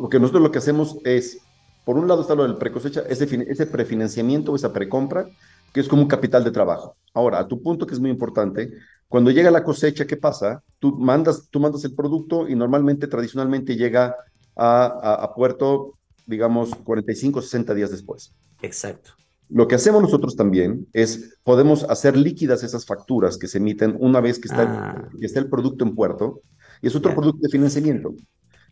porque 0.00 0.18
nosotros 0.18 0.42
lo 0.42 0.50
que 0.50 0.58
hacemos 0.58 0.98
es, 1.04 1.38
por 1.84 1.96
un 1.96 2.08
lado 2.08 2.22
está 2.22 2.34
lo 2.34 2.42
del 2.42 2.56
precosecha, 2.56 3.02
ese, 3.08 3.44
ese 3.48 3.66
prefinanciamiento, 3.66 4.54
esa 4.54 4.72
precompra, 4.72 5.28
que 5.72 5.80
es 5.80 5.88
como 5.88 6.02
un 6.02 6.08
capital 6.08 6.44
de 6.44 6.50
trabajo. 6.50 6.96
Ahora, 7.12 7.38
a 7.38 7.48
tu 7.48 7.62
punto 7.62 7.86
que 7.86 7.94
es 7.94 8.00
muy 8.00 8.10
importante, 8.10 8.72
cuando 9.08 9.30
llega 9.30 9.50
la 9.50 9.64
cosecha, 9.64 10.06
¿qué 10.06 10.16
pasa? 10.16 10.62
Tú 10.78 10.96
mandas, 10.98 11.48
tú 11.50 11.60
mandas 11.60 11.84
el 11.84 11.94
producto 11.94 12.48
y 12.48 12.56
normalmente, 12.56 13.06
tradicionalmente 13.06 13.76
llega 13.76 14.16
a 14.56 15.32
puerto 15.34 15.98
digamos, 16.26 16.74
45, 16.74 17.42
60 17.42 17.74
días 17.74 17.90
después. 17.90 18.34
Exacto. 18.62 19.12
Lo 19.48 19.68
que 19.68 19.74
hacemos 19.74 20.02
nosotros 20.02 20.36
también 20.36 20.86
es, 20.92 21.38
podemos 21.42 21.84
hacer 21.84 22.16
líquidas 22.16 22.62
esas 22.62 22.86
facturas 22.86 23.36
que 23.36 23.46
se 23.46 23.58
emiten 23.58 23.96
una 24.00 24.20
vez 24.20 24.38
que 24.38 24.48
está, 24.48 24.62
ah. 24.62 25.08
que 25.18 25.26
está 25.26 25.38
el 25.38 25.48
producto 25.48 25.84
en 25.84 25.94
puerto, 25.94 26.40
y 26.80 26.88
es 26.88 26.96
otro 26.96 27.14
producto 27.14 27.40
de 27.42 27.50
financiamiento, 27.50 28.14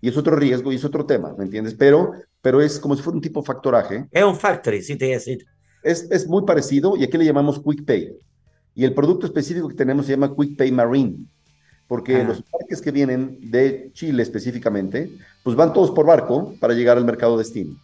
y 0.00 0.08
es 0.08 0.16
otro 0.16 0.34
riesgo, 0.34 0.72
y 0.72 0.76
es 0.76 0.84
otro 0.84 1.04
tema, 1.06 1.34
¿me 1.36 1.44
entiendes? 1.44 1.74
Pero, 1.74 2.12
pero 2.40 2.60
es 2.60 2.80
como 2.80 2.96
si 2.96 3.02
fuera 3.02 3.16
un 3.16 3.22
tipo 3.22 3.42
factoraje. 3.42 4.06
Es 4.10 4.24
un 4.24 4.36
factory, 4.36 4.82
sí 4.82 4.96
te 4.96 5.06
decir. 5.06 5.44
Es, 5.82 6.10
es 6.10 6.26
muy 6.26 6.44
parecido, 6.44 6.96
y 6.96 7.04
aquí 7.04 7.18
le 7.18 7.26
llamamos 7.26 7.62
Quick 7.62 7.84
Pay. 7.84 8.16
Y 8.74 8.84
el 8.84 8.94
producto 8.94 9.26
específico 9.26 9.68
que 9.68 9.74
tenemos 9.74 10.06
se 10.06 10.12
llama 10.12 10.34
Quick 10.34 10.56
Pay 10.56 10.72
Marine 10.72 11.26
porque 11.92 12.24
los 12.24 12.40
parques 12.40 12.80
que 12.80 12.90
vienen 12.90 13.36
de 13.50 13.90
Chile 13.92 14.22
específicamente, 14.22 15.10
pues 15.42 15.54
van 15.54 15.74
todos 15.74 15.90
por 15.90 16.06
barco 16.06 16.54
para 16.58 16.72
llegar 16.72 16.96
al 16.96 17.04
mercado 17.04 17.36
destino. 17.36 17.76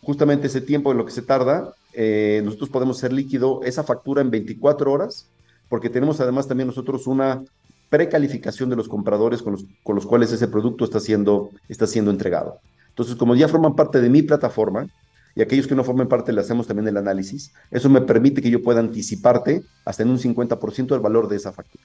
Justamente 0.00 0.46
ese 0.46 0.62
tiempo 0.62 0.90
en 0.90 0.96
lo 0.96 1.04
que 1.04 1.12
se 1.12 1.20
tarda 1.20 1.74
eh, 1.92 2.40
nosotros 2.42 2.70
podemos 2.70 2.96
hacer 2.96 3.12
líquido 3.12 3.60
esa 3.62 3.84
factura 3.84 4.22
en 4.22 4.30
24 4.30 4.90
horas, 4.90 5.28
porque 5.68 5.90
tenemos 5.90 6.22
además 6.22 6.48
también 6.48 6.68
nosotros 6.68 7.06
una 7.06 7.44
precalificación 7.90 8.70
de 8.70 8.76
los 8.76 8.88
compradores 8.88 9.42
con 9.42 9.52
los, 9.52 9.66
con 9.82 9.94
los 9.94 10.06
cuales 10.06 10.32
ese 10.32 10.48
producto 10.48 10.86
está 10.86 10.98
siendo, 10.98 11.50
está 11.68 11.86
siendo 11.86 12.10
entregado. 12.10 12.60
Entonces, 12.88 13.14
como 13.14 13.34
ya 13.34 13.46
forman 13.46 13.76
parte 13.76 14.00
de 14.00 14.08
mi 14.08 14.22
plataforma, 14.22 14.86
y 15.34 15.42
aquellos 15.42 15.66
que 15.66 15.74
no 15.74 15.84
formen 15.84 16.08
parte 16.08 16.32
le 16.32 16.40
hacemos 16.40 16.66
también 16.66 16.88
el 16.88 16.96
análisis, 16.96 17.52
eso 17.70 17.90
me 17.90 18.00
permite 18.00 18.40
que 18.40 18.50
yo 18.50 18.62
pueda 18.62 18.80
anticiparte 18.80 19.64
hasta 19.84 20.02
en 20.02 20.08
un 20.08 20.18
50% 20.18 20.86
del 20.86 21.00
valor 21.00 21.28
de 21.28 21.36
esa 21.36 21.52
factura. 21.52 21.84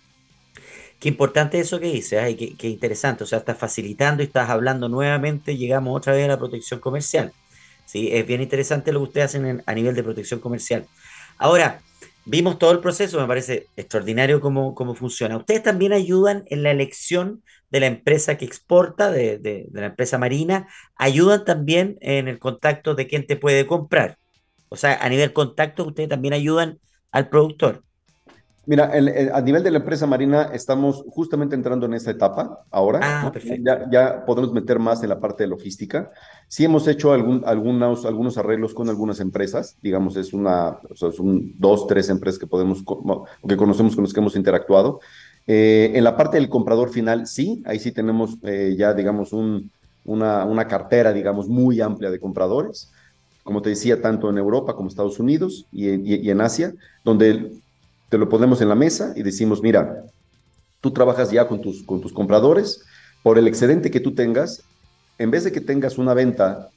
Qué 0.99 1.09
importante 1.09 1.59
eso 1.59 1.79
que 1.79 1.91
dices, 1.91 2.23
¿eh? 2.23 2.55
qué, 2.57 2.67
interesante, 2.67 3.23
o 3.23 3.27
sea, 3.27 3.39
estás 3.39 3.57
facilitando 3.57 4.23
y 4.23 4.27
estás 4.27 4.49
hablando 4.49 4.89
nuevamente, 4.89 5.57
llegamos 5.57 5.95
otra 5.95 6.13
vez 6.13 6.25
a 6.25 6.29
la 6.29 6.37
protección 6.37 6.79
comercial. 6.79 7.31
¿sí? 7.85 8.09
Es 8.11 8.25
bien 8.25 8.41
interesante 8.41 8.91
lo 8.91 8.99
que 8.99 9.03
ustedes 9.03 9.25
hacen 9.25 9.63
a 9.65 9.73
nivel 9.73 9.95
de 9.95 10.03
protección 10.03 10.39
comercial. 10.39 10.87
Ahora, 11.37 11.81
vimos 12.25 12.57
todo 12.57 12.71
el 12.71 12.79
proceso, 12.79 13.19
me 13.19 13.27
parece 13.27 13.67
extraordinario 13.75 14.41
cómo, 14.41 14.73
cómo 14.73 14.95
funciona. 14.95 15.37
Ustedes 15.37 15.63
también 15.63 15.93
ayudan 15.93 16.43
en 16.47 16.63
la 16.63 16.71
elección 16.71 17.43
de 17.69 17.79
la 17.81 17.87
empresa 17.87 18.37
que 18.37 18.45
exporta, 18.45 19.11
de, 19.11 19.37
de, 19.37 19.67
la 19.71 19.87
empresa 19.87 20.17
marina, 20.17 20.67
ayudan 20.95 21.45
también 21.45 21.97
en 22.01 22.27
el 22.27 22.39
contacto 22.39 22.95
de 22.95 23.07
quién 23.07 23.27
te 23.27 23.35
puede 23.35 23.67
comprar. 23.67 24.17
O 24.69 24.75
sea, 24.75 24.95
a 24.95 25.09
nivel 25.09 25.33
contacto, 25.33 25.85
ustedes 25.85 26.09
también 26.09 26.33
ayudan 26.33 26.79
al 27.11 27.29
productor. 27.29 27.83
Mira, 28.67 28.85
el, 28.95 29.09
el, 29.09 29.31
a 29.31 29.41
nivel 29.41 29.63
de 29.63 29.71
la 29.71 29.77
empresa 29.77 30.07
marina 30.07 30.49
estamos 30.53 31.03
justamente 31.09 31.55
entrando 31.55 31.85
en 31.85 31.93
esa 31.93 32.11
etapa 32.11 32.65
ahora. 32.71 32.99
Ah, 33.01 33.21
¿no? 33.25 33.31
perfecto. 33.31 33.63
Ya, 33.63 33.89
ya, 33.91 34.25
podemos 34.25 34.51
meter 34.53 34.79
más 34.79 35.03
en 35.03 35.09
la 35.09 35.19
parte 35.19 35.43
de 35.43 35.49
logística. 35.49 36.11
Sí 36.47 36.65
hemos 36.65 36.87
hecho 36.87 37.13
algún, 37.13 37.43
algunos, 37.45 38.05
algunos 38.05 38.37
arreglos 38.37 38.73
con 38.73 38.89
algunas 38.89 39.19
empresas, 39.19 39.77
digamos, 39.81 40.15
es 40.17 40.33
una, 40.33 40.79
o 40.89 40.95
sea, 40.95 41.11
son 41.11 41.53
dos, 41.59 41.87
tres 41.87 42.09
empresas 42.09 42.39
que 42.39 42.47
podemos, 42.47 42.83
que 43.47 43.57
conocemos 43.57 43.95
con 43.95 44.03
las 44.03 44.13
que 44.13 44.19
hemos 44.19 44.35
interactuado. 44.35 44.99
Eh, 45.47 45.91
en 45.93 46.03
la 46.03 46.17
parte 46.17 46.37
del 46.37 46.49
comprador 46.49 46.89
final, 46.89 47.27
sí, 47.27 47.61
ahí 47.65 47.79
sí 47.79 47.91
tenemos 47.91 48.37
eh, 48.43 48.75
ya, 48.77 48.93
digamos, 48.93 49.31
un, 49.31 49.71
una, 50.05 50.43
una 50.45 50.67
cartera, 50.67 51.13
digamos, 51.13 51.47
muy 51.47 51.81
amplia 51.81 52.09
de 52.09 52.19
compradores 52.19 52.91
como 53.43 53.61
te 53.61 53.69
decía, 53.69 54.01
tanto 54.01 54.27
en 54.31 54.39
Europa 54.39 54.75
como 54.75 54.89
Estados 54.89 55.19
Unidos 55.19 55.67
y, 55.71 55.87
y, 55.87 56.15
y 56.15 56.31
en 56.31 56.41
Asia, 56.41 56.73
donde 57.03 57.51
te 58.09 58.17
lo 58.17 58.29
ponemos 58.29 58.61
en 58.61 58.69
la 58.69 58.75
mesa 58.75 59.13
y 59.15 59.23
decimos, 59.23 59.61
mira, 59.61 60.03
tú 60.81 60.91
trabajas 60.91 61.31
ya 61.31 61.47
con 61.47 61.61
tus, 61.61 61.83
con 61.83 62.01
tus 62.01 62.13
compradores, 62.13 62.83
por 63.23 63.37
el 63.37 63.47
excedente 63.47 63.89
que 63.89 63.99
tú 63.99 64.13
tengas, 64.13 64.63
en 65.17 65.31
vez 65.31 65.43
de 65.43 65.51
que 65.51 65.61
tengas 65.61 65.97
una 65.97 66.13
venta 66.13 66.69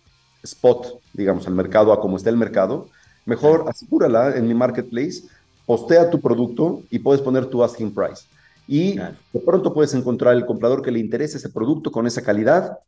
spot, 0.43 1.01
digamos, 1.13 1.47
al 1.47 1.55
mercado, 1.55 1.93
a 1.93 2.01
como 2.01 2.17
está 2.17 2.31
el 2.31 2.37
mercado, 2.37 2.89
mejor 3.27 3.67
asegúrala 3.69 4.37
en 4.37 4.49
mi 4.49 4.55
marketplace, 4.55 5.25
postea 5.67 6.11
tu 6.11 6.21
producto 6.21 6.83
y 6.91 7.01
puedes 7.01 7.21
poner 7.21 7.47
tu 7.47 7.63
asking 7.63 7.93
price. 7.93 8.25
Y 8.67 8.97
de 8.97 9.41
pronto 9.45 9.75
puedes 9.75 9.95
encontrar 9.95 10.35
el 10.35 10.47
comprador 10.47 10.83
que 10.83 10.91
le 10.91 10.99
interese 10.99 11.39
ese 11.39 11.51
producto 11.51 11.91
con 11.91 12.07
esa 12.07 12.23
calidad 12.23 12.79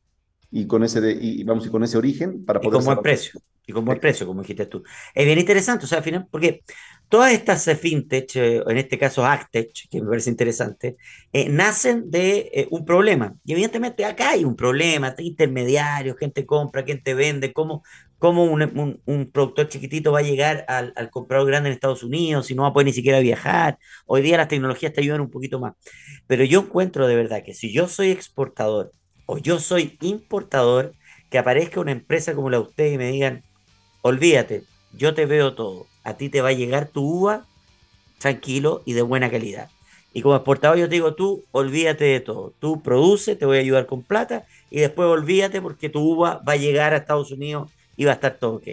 y 0.51 0.67
con 0.67 0.83
ese 0.83 1.01
de, 1.01 1.13
y 1.13 1.45
vamos 1.45 1.67
y 1.67 1.71
con 1.71 1.83
ese 1.85 1.97
origen 1.97 2.45
para 2.45 2.61
poder 2.61 2.75
y 2.75 2.77
con 2.77 2.85
buen 2.85 3.03
precio 3.03 3.41
y 3.67 3.73
con 3.73 3.85
buen 3.85 4.01
precio 4.01 4.27
como 4.27 4.43
dijiste 4.43 4.67
tú 4.67 4.83
es 5.15 5.25
bien 5.25 5.39
interesante 5.39 5.85
o 5.85 5.89
sea 5.89 5.99
al 5.99 6.05
final 6.05 6.27
porque 6.31 6.65
todas 7.09 7.33
estas 7.33 7.65
fintech 7.79 8.35
en 8.35 8.77
este 8.77 8.99
caso 8.99 9.25
Actech 9.25 9.89
que 9.89 10.03
me 10.03 10.09
parece 10.09 10.31
interesante 10.31 10.97
eh, 11.33 11.49
nacen 11.49 12.11
de 12.11 12.51
eh, 12.53 12.69
un 12.71 12.85
problema 12.85 13.35
y 13.45 13.53
evidentemente 13.53 14.05
acá 14.05 14.31
hay 14.31 14.45
un 14.45 14.57
problema 14.57 15.15
intermediarios 15.19 16.17
gente 16.19 16.45
compra 16.45 16.83
gente 16.83 17.15
vende 17.15 17.53
cómo 17.53 17.83
cómo 18.19 18.45
un, 18.45 18.63
un, 18.63 19.01
un, 19.07 19.31
productor 19.31 19.69
chiquitito 19.69 20.13
va 20.13 20.19
a 20.19 20.23
llegar 20.23 20.67
al, 20.69 20.93
al, 20.95 21.09
comprador 21.09 21.47
grande 21.49 21.71
en 21.71 21.75
Estados 21.75 22.03
Unidos 22.03 22.51
y 22.51 22.55
no 22.55 22.65
va 22.65 22.69
a 22.69 22.73
poder 22.75 22.85
ni 22.85 22.93
siquiera 22.93 23.19
viajar. 23.19 23.79
Hoy 24.05 24.21
día 24.21 24.37
las 24.37 24.49
tecnologías 24.49 24.93
te 24.93 25.01
ayudan 25.01 25.23
un 25.23 25.31
poquito 25.31 25.59
más. 25.59 25.73
Pero 26.27 26.45
yo 26.45 26.61
encuentro 26.61 27.07
de 27.07 27.17
verdad 27.17 27.43
que 27.43 27.55
si 27.55 27.73
yo 27.73 27.89
soy 27.89 28.11
exportador 28.11 28.93
o 29.31 29.39
yo 29.39 29.61
soy 29.61 29.97
importador, 30.01 30.93
que 31.31 31.39
aparezca 31.39 31.79
una 31.79 31.93
empresa 31.93 32.35
como 32.35 32.51
la 32.51 32.57
de 32.57 32.65
usted 32.65 32.93
y 32.93 32.99
me 32.99 33.13
digan, 33.13 33.45
olvídate, 34.03 34.65
yo 34.93 35.15
te 35.15 35.25
veo 35.25 35.55
todo, 35.55 35.87
a 36.03 36.15
ti 36.15 36.29
te 36.29 36.41
va 36.41 36.49
a 36.49 36.53
llegar 36.53 36.89
tu 36.89 37.05
uva 37.05 37.45
tranquilo 38.19 38.83
y 38.85 38.95
de 38.95 39.03
buena 39.03 39.31
calidad. 39.31 39.71
Y 40.13 40.23
como 40.23 40.35
exportador 40.35 40.79
yo 40.79 40.89
te 40.89 40.97
digo, 40.97 41.15
tú 41.15 41.45
olvídate 41.53 42.07
de 42.07 42.19
todo, 42.19 42.53
tú 42.59 42.83
produce, 42.83 43.37
te 43.37 43.47
voy 43.47 43.59
a 43.59 43.61
ayudar 43.61 43.87
con 43.87 44.03
plata 44.03 44.47
y 44.69 44.81
después 44.81 45.07
olvídate 45.07 45.63
porque 45.63 45.89
tu 45.89 46.01
uva 46.01 46.43
va 46.47 46.55
a 46.55 46.57
llegar 46.57 46.93
a 46.93 46.97
Estados 46.97 47.31
Unidos 47.31 47.71
y 47.97 48.07
va 48.07 48.11
a 48.11 48.15
estar 48.15 48.37
todo 48.37 48.55
ok. 48.55 48.67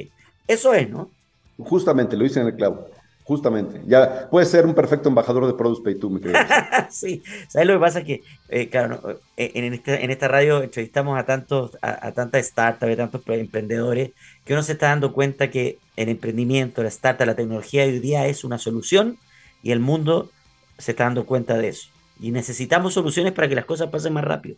Eso 0.47 0.73
es, 0.73 0.89
¿no? 0.89 1.11
Justamente, 1.59 2.17
lo 2.17 2.25
hice 2.25 2.39
en 2.39 2.47
el 2.47 2.55
clavo. 2.55 2.89
Justamente, 3.27 3.81
ya 3.85 4.29
puedes 4.31 4.49
ser 4.49 4.65
un 4.65 4.73
perfecto 4.73 5.09
embajador 5.09 5.47
de 5.47 5.53
Produce 5.53 5.81
Pay 5.83 5.95
tú, 5.95 6.09
mi 6.09 6.21
querido. 6.21 6.39
sí, 6.89 7.21
¿sabes 7.49 7.67
lo 7.67 7.73
que 7.73 7.79
pasa? 7.81 8.01
Que, 8.01 8.23
eh, 8.47 8.69
claro, 8.69 9.01
no, 9.03 9.15
en, 9.35 9.73
este, 9.73 10.01
en 10.01 10.11
esta 10.11 10.29
radio 10.29 10.63
entrevistamos 10.63 11.19
a 11.19 11.25
tantos, 11.25 11.77
a, 11.81 12.07
a 12.07 12.13
tantas 12.13 12.45
startups, 12.45 12.93
a 12.93 12.95
tantos 12.95 13.21
emprendedores, 13.27 14.11
que 14.45 14.53
uno 14.53 14.63
se 14.63 14.71
está 14.71 14.87
dando 14.87 15.11
cuenta 15.11 15.51
que 15.51 15.77
el 15.97 16.07
emprendimiento, 16.07 16.81
la 16.83 16.87
startup, 16.87 17.27
la 17.27 17.35
tecnología 17.35 17.83
hoy 17.83 17.99
día 17.99 18.27
es 18.27 18.45
una 18.45 18.57
solución 18.57 19.17
y 19.61 19.73
el 19.73 19.81
mundo 19.81 20.29
se 20.77 20.91
está 20.91 21.03
dando 21.03 21.25
cuenta 21.25 21.57
de 21.57 21.67
eso. 21.67 21.89
Y 22.21 22.31
necesitamos 22.31 22.93
soluciones 22.93 23.33
para 23.33 23.49
que 23.49 23.55
las 23.55 23.65
cosas 23.65 23.89
pasen 23.89 24.13
más 24.13 24.23
rápido. 24.23 24.55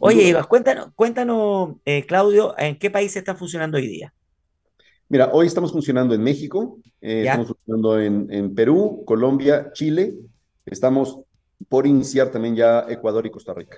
Oye, 0.00 0.24
Ivas, 0.24 0.46
cuéntanos, 0.46 0.88
cuéntanos 0.94 1.76
eh, 1.86 2.04
Claudio, 2.04 2.54
¿en 2.58 2.78
qué 2.78 2.90
país 2.90 3.16
están 3.16 3.38
funcionando 3.38 3.78
hoy 3.78 3.86
día? 3.86 4.12
Mira, 5.12 5.28
hoy 5.30 5.46
estamos 5.46 5.72
funcionando 5.72 6.14
en 6.14 6.22
México, 6.22 6.78
eh, 7.02 7.24
estamos 7.26 7.48
funcionando 7.48 8.00
en, 8.00 8.32
en, 8.32 8.54
Perú, 8.54 9.02
Colombia, 9.04 9.70
Chile. 9.74 10.14
Estamos 10.64 11.18
por 11.68 11.86
iniciar 11.86 12.30
también 12.30 12.56
ya 12.56 12.86
Ecuador 12.88 13.26
y 13.26 13.30
Costa 13.30 13.52
Rica. 13.52 13.76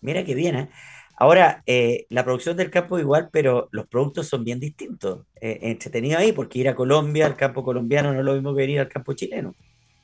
Mira 0.00 0.24
qué 0.24 0.36
bien, 0.36 0.54
¿eh? 0.54 0.70
Ahora, 1.16 1.64
eh, 1.66 2.06
la 2.10 2.22
producción 2.22 2.56
del 2.56 2.70
campo 2.70 3.00
igual, 3.00 3.30
pero 3.32 3.68
los 3.72 3.88
productos 3.88 4.28
son 4.28 4.44
bien 4.44 4.60
distintos. 4.60 5.26
Eh, 5.40 5.58
entretenido 5.62 6.20
ahí, 6.20 6.30
porque 6.30 6.60
ir 6.60 6.68
a 6.68 6.76
Colombia, 6.76 7.26
al 7.26 7.34
campo 7.34 7.64
colombiano, 7.64 8.12
no 8.12 8.20
es 8.20 8.24
lo 8.24 8.34
mismo 8.34 8.54
que 8.54 8.64
ir 8.64 8.78
al 8.78 8.88
campo 8.88 9.14
chileno. 9.14 9.56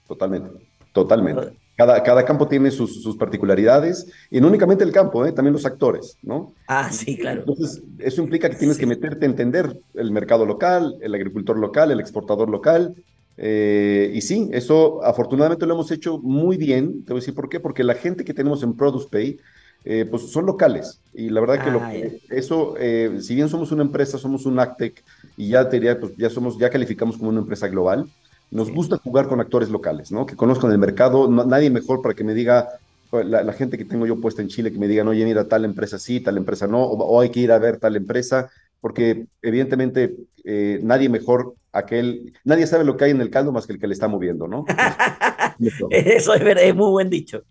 Totalmente, 0.05 0.51
totalmente. 0.93 1.57
Cada, 1.77 2.03
cada 2.05 2.25
campo 2.25 2.47
tiene 2.47 2.70
sus, 2.70 3.03
sus, 3.03 3.16
particularidades, 3.16 4.07
y 4.31 4.41
no 4.41 4.47
únicamente 4.47 4.85
el 4.85 4.93
campo, 4.93 5.27
¿eh? 5.27 5.33
también 5.33 5.53
los 5.53 5.66
actores, 5.66 6.18
¿no? 6.22 6.53
Ah, 6.68 6.93
sí, 6.93 7.16
claro. 7.16 7.41
Entonces, 7.41 7.83
eso 7.99 8.22
implica 8.22 8.49
que 8.49 8.57
tienes 8.57 8.77
sí. 8.77 8.81
que 8.81 8.87
meterte 8.87 9.27
a 9.27 9.29
entender 9.29 9.77
el 9.95 10.12
mercado 10.12 10.47
local, 10.47 10.97
el 11.01 11.14
agricultor 11.14 11.59
local, 11.59 11.91
el 11.91 11.99
exportador 11.99 12.49
local, 12.49 12.95
eh, 13.37 14.12
y 14.14 14.20
sí, 14.20 14.49
eso 14.53 15.05
afortunadamente 15.05 15.66
lo 15.66 15.75
hemos 15.75 15.91
hecho 15.91 16.18
muy 16.18 16.57
bien, 16.57 17.05
te 17.05 17.12
voy 17.12 17.18
a 17.18 17.22
decir 17.22 17.35
por 17.35 17.49
qué, 17.49 17.59
porque 17.59 17.83
la 17.83 17.95
gente 17.95 18.25
que 18.25 18.35
tenemos 18.35 18.62
en 18.62 18.75
Produce 18.75 19.09
Pay, 19.11 19.39
eh, 19.85 20.07
pues 20.09 20.31
son 20.31 20.47
locales, 20.47 21.01
y 21.12 21.29
la 21.29 21.41
verdad 21.41 21.64
que, 21.64 21.70
lo, 21.70 21.81
Ah, 21.83 21.93
ya. 21.93 22.09
eso, 22.31 22.75
eh, 22.79 23.18
si 23.20 23.35
bien 23.35 23.49
somos 23.49 23.72
una 23.72 23.83
empresa, 23.83 24.16
somos 24.16 24.47
un 24.47 24.59
Actec, 24.59 25.03
y 25.37 25.49
ya 25.49 25.68
te 25.68 25.77
diría, 25.77 25.99
pues 25.99 26.12
ya 26.16 26.31
somos, 26.31 26.57
ya 26.57 26.70
calificamos 26.70 27.16
como 27.16 27.31
una 27.31 27.41
empresa 27.41 27.66
global, 27.66 28.07
nos 28.51 28.70
gusta 28.70 28.99
jugar 28.99 29.28
con 29.28 29.40
actores 29.40 29.68
locales, 29.70 30.12
¿no? 30.12 30.26
Que 30.26 30.36
conozcan 30.36 30.70
el 30.70 30.78
mercado, 30.78 31.28
no, 31.28 31.45
nadie 31.45 31.70
mejor 31.70 32.03
para 32.03 32.14
que 32.14 32.24
me 32.24 32.34
diga, 32.34 32.68
la, 33.12 33.42
la, 33.42 33.53
gente 33.53 33.78
que 33.78 33.84
tengo 33.84 34.07
yo 34.07 34.20
puesta 34.20 34.42
en 34.42 34.49
Chile, 34.49 34.72
que 34.72 34.78
me 34.78 34.88
digan, 34.88 35.09
oye, 35.09 35.24
mira, 35.24 35.47
tal 35.47 35.64
empresa 35.64 35.99
sí, 35.99 36.20
tal 36.20 36.36
empresa 36.36 36.66
no, 36.66 36.82
o, 36.82 36.97
o 36.97 37.20
hay 37.20 37.30
que 37.30 37.40
ir 37.40 37.53
a 37.53 37.59
ver 37.59 37.78
tal 37.78 37.97
empresa, 37.97 38.51
porque 38.80 39.26
evidentemente 39.40 40.14
eh, 40.45 40.78
nadie 40.82 41.09
mejor, 41.09 41.55
aquel, 41.72 42.34
nadie 42.45 42.66
sabe 42.66 42.84
lo 42.84 42.97
que 42.97 43.05
hay 43.05 43.11
en 43.12 43.20
el 43.20 43.30
caldo 43.30 43.51
más 43.51 43.66
que 43.66 43.72
el 43.72 43.78
que 43.78 43.86
le 43.86 43.95
está 43.95 44.09
moviendo, 44.09 44.47
¿no? 44.47 44.66
Eso 45.90 46.34
es 46.34 46.45
verdad, 46.45 46.64
es 46.64 46.74
muy 46.74 46.90
buen 46.90 47.09
dicho. 47.09 47.45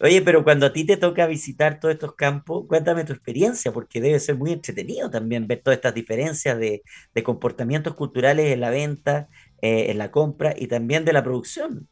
Oye, 0.00 0.20
pero 0.22 0.42
cuando 0.42 0.66
a 0.66 0.72
ti 0.72 0.84
te 0.84 0.96
toca 0.96 1.26
visitar 1.26 1.78
todos 1.78 1.94
estos 1.94 2.16
campos, 2.16 2.66
cuéntame 2.66 3.04
tu 3.04 3.12
experiencia, 3.12 3.72
porque 3.72 4.00
debe 4.00 4.18
ser 4.18 4.36
muy 4.36 4.50
entretenido 4.50 5.08
también 5.08 5.46
ver 5.46 5.62
todas 5.62 5.76
estas 5.76 5.94
diferencias 5.94 6.58
de, 6.58 6.82
de 7.14 7.22
comportamientos 7.22 7.94
culturales 7.94 8.52
en 8.52 8.60
la 8.60 8.70
venta, 8.70 9.28
eh, 9.64 9.90
en 9.90 9.96
la 9.96 10.10
compra 10.10 10.54
y 10.54 10.66
también 10.66 11.06
de 11.06 11.14
la 11.14 11.24
producción. 11.24 11.88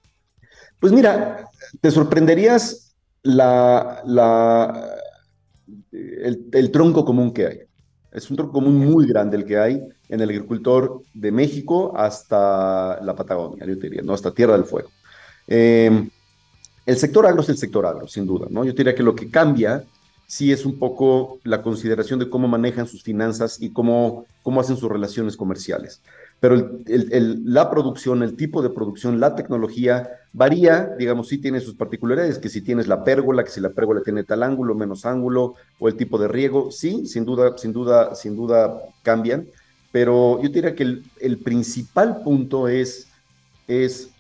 Pues 0.79 0.93
mira, 0.93 1.49
te 1.81 1.91
sorprenderías 1.91 2.95
la, 3.23 4.03
el, 5.91 6.70
tronco 6.70 7.07
común 7.07 7.33
que 7.33 7.47
hay. 7.47 7.59
Es 8.12 8.31
un 8.31 8.37
tronco 8.37 8.53
común 8.53 8.77
muy 8.77 9.07
grande 9.07 9.39
el 9.39 9.47
que 9.47 9.57
hay 9.57 9.83
en 10.11 10.20
el 10.20 10.29
agricultor 10.29 11.01
de 11.14 11.33
México 11.33 11.97
hasta 11.97 13.01
la 13.01 13.16
Patagonia, 13.16 13.64
yo 13.64 13.75
diría, 13.77 14.03
¿no? 14.03 14.12
hasta 14.12 14.35
Tierra 14.35 14.53
del 14.53 14.66
Fuego. 14.66 14.91
Eh, 15.47 16.11
el 16.85 16.97
sector 16.99 17.25
agro 17.25 17.41
es 17.41 17.49
el 17.49 17.57
sector 17.57 17.87
agro, 17.87 18.07
sin 18.07 18.27
duda, 18.27 18.49
¿no? 18.51 18.66
Yo 18.66 18.75
diría 18.75 18.95
que 18.95 19.03
lo 19.03 19.14
que 19.14 19.31
cambia 19.31 19.83
sí 20.27 20.53
es 20.53 20.66
un 20.66 20.79
poco 20.79 21.41
la 21.43 21.62
consideración 21.62 22.18
de 22.18 22.29
cómo 22.29 22.49
manejan 22.49 22.87
sus 22.87 23.03
finanzas 23.03 23.62
y 23.62 23.73
cómo, 23.73 24.27
cómo 24.43 24.61
hacen 24.61 24.77
sus 24.77 24.91
relaciones 24.91 25.39
comerciales. 25.39 26.03
Pero 26.43 26.80
la 26.90 27.70
producción, 27.70 28.24
el 28.24 28.34
tipo 28.34 28.62
de 28.62 28.70
producción, 28.70 29.20
la 29.20 29.36
tecnología 29.36 30.11
varía, 30.32 30.90
digamos, 30.99 31.28
sí 31.28 31.38
tiene 31.38 31.61
sus 31.61 31.76
particularidades, 31.76 32.40
que 32.40 32.49
si 32.49 32.62
tienes 32.62 32.88
la 32.88 33.05
pérgola, 33.05 33.45
que 33.45 33.51
si 33.53 33.61
la 33.61 33.70
pérgola 33.70 34.01
tiene 34.03 34.24
tal 34.24 34.43
ángulo, 34.43 34.74
menos 34.74 35.07
ángulo, 35.07 35.55
o 35.78 35.86
el 35.86 35.95
tipo 35.95 36.18
de 36.18 36.26
riego, 36.26 36.72
sí, 36.72 37.07
sin 37.07 37.24
duda, 37.24 37.57
sin 37.57 37.72
duda, 37.72 38.16
sin 38.16 38.34
duda 38.34 38.76
cambian. 39.05 39.47
pero 39.93 40.43
yo 40.43 40.49
diría 40.49 40.74
que 40.74 40.82
el, 41.20 41.38
principal 41.38 42.22
punto 42.24 42.66
es, 42.66 43.07
es 43.68 44.11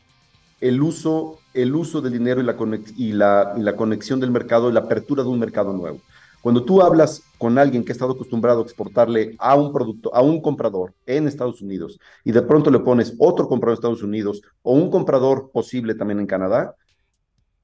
el, 0.60 0.80
uso, 0.80 1.40
el 1.54 1.74
uso 1.74 2.00
del 2.00 2.12
dinero 2.12 2.40
y, 2.40 3.12
la, 3.14 3.52
y 3.56 3.62
la 3.62 3.74
conexión 3.74 4.20
del 4.20 4.30
mercado 4.30 4.70
y 4.70 4.74
la 4.74 4.80
apertura 4.80 5.24
de 5.24 5.28
un 5.28 5.40
mercado 5.40 5.72
nuevo. 5.72 5.98
Cuando 6.42 6.64
tú 6.64 6.82
hablas 6.82 7.22
con 7.38 7.56
alguien 7.56 7.84
que 7.84 7.92
ha 7.92 7.94
estado 7.94 8.12
acostumbrado 8.12 8.60
a 8.60 8.64
exportarle 8.64 9.36
a 9.38 9.54
un 9.54 9.72
producto, 9.72 10.14
a 10.14 10.22
un 10.22 10.42
comprador 10.42 10.92
en 11.06 11.28
Estados 11.28 11.62
Unidos, 11.62 11.98
y 12.24 12.32
de 12.32 12.42
pronto 12.42 12.70
le 12.70 12.80
pones 12.80 13.14
otro 13.18 13.48
comprador 13.48 13.74
en 13.74 13.78
Estados 13.78 14.02
Unidos 14.02 14.42
o 14.62 14.72
un 14.72 14.90
comprador 14.90 15.50
posible 15.52 15.94
también 15.94 16.18
en 16.18 16.26
Canadá, 16.26 16.74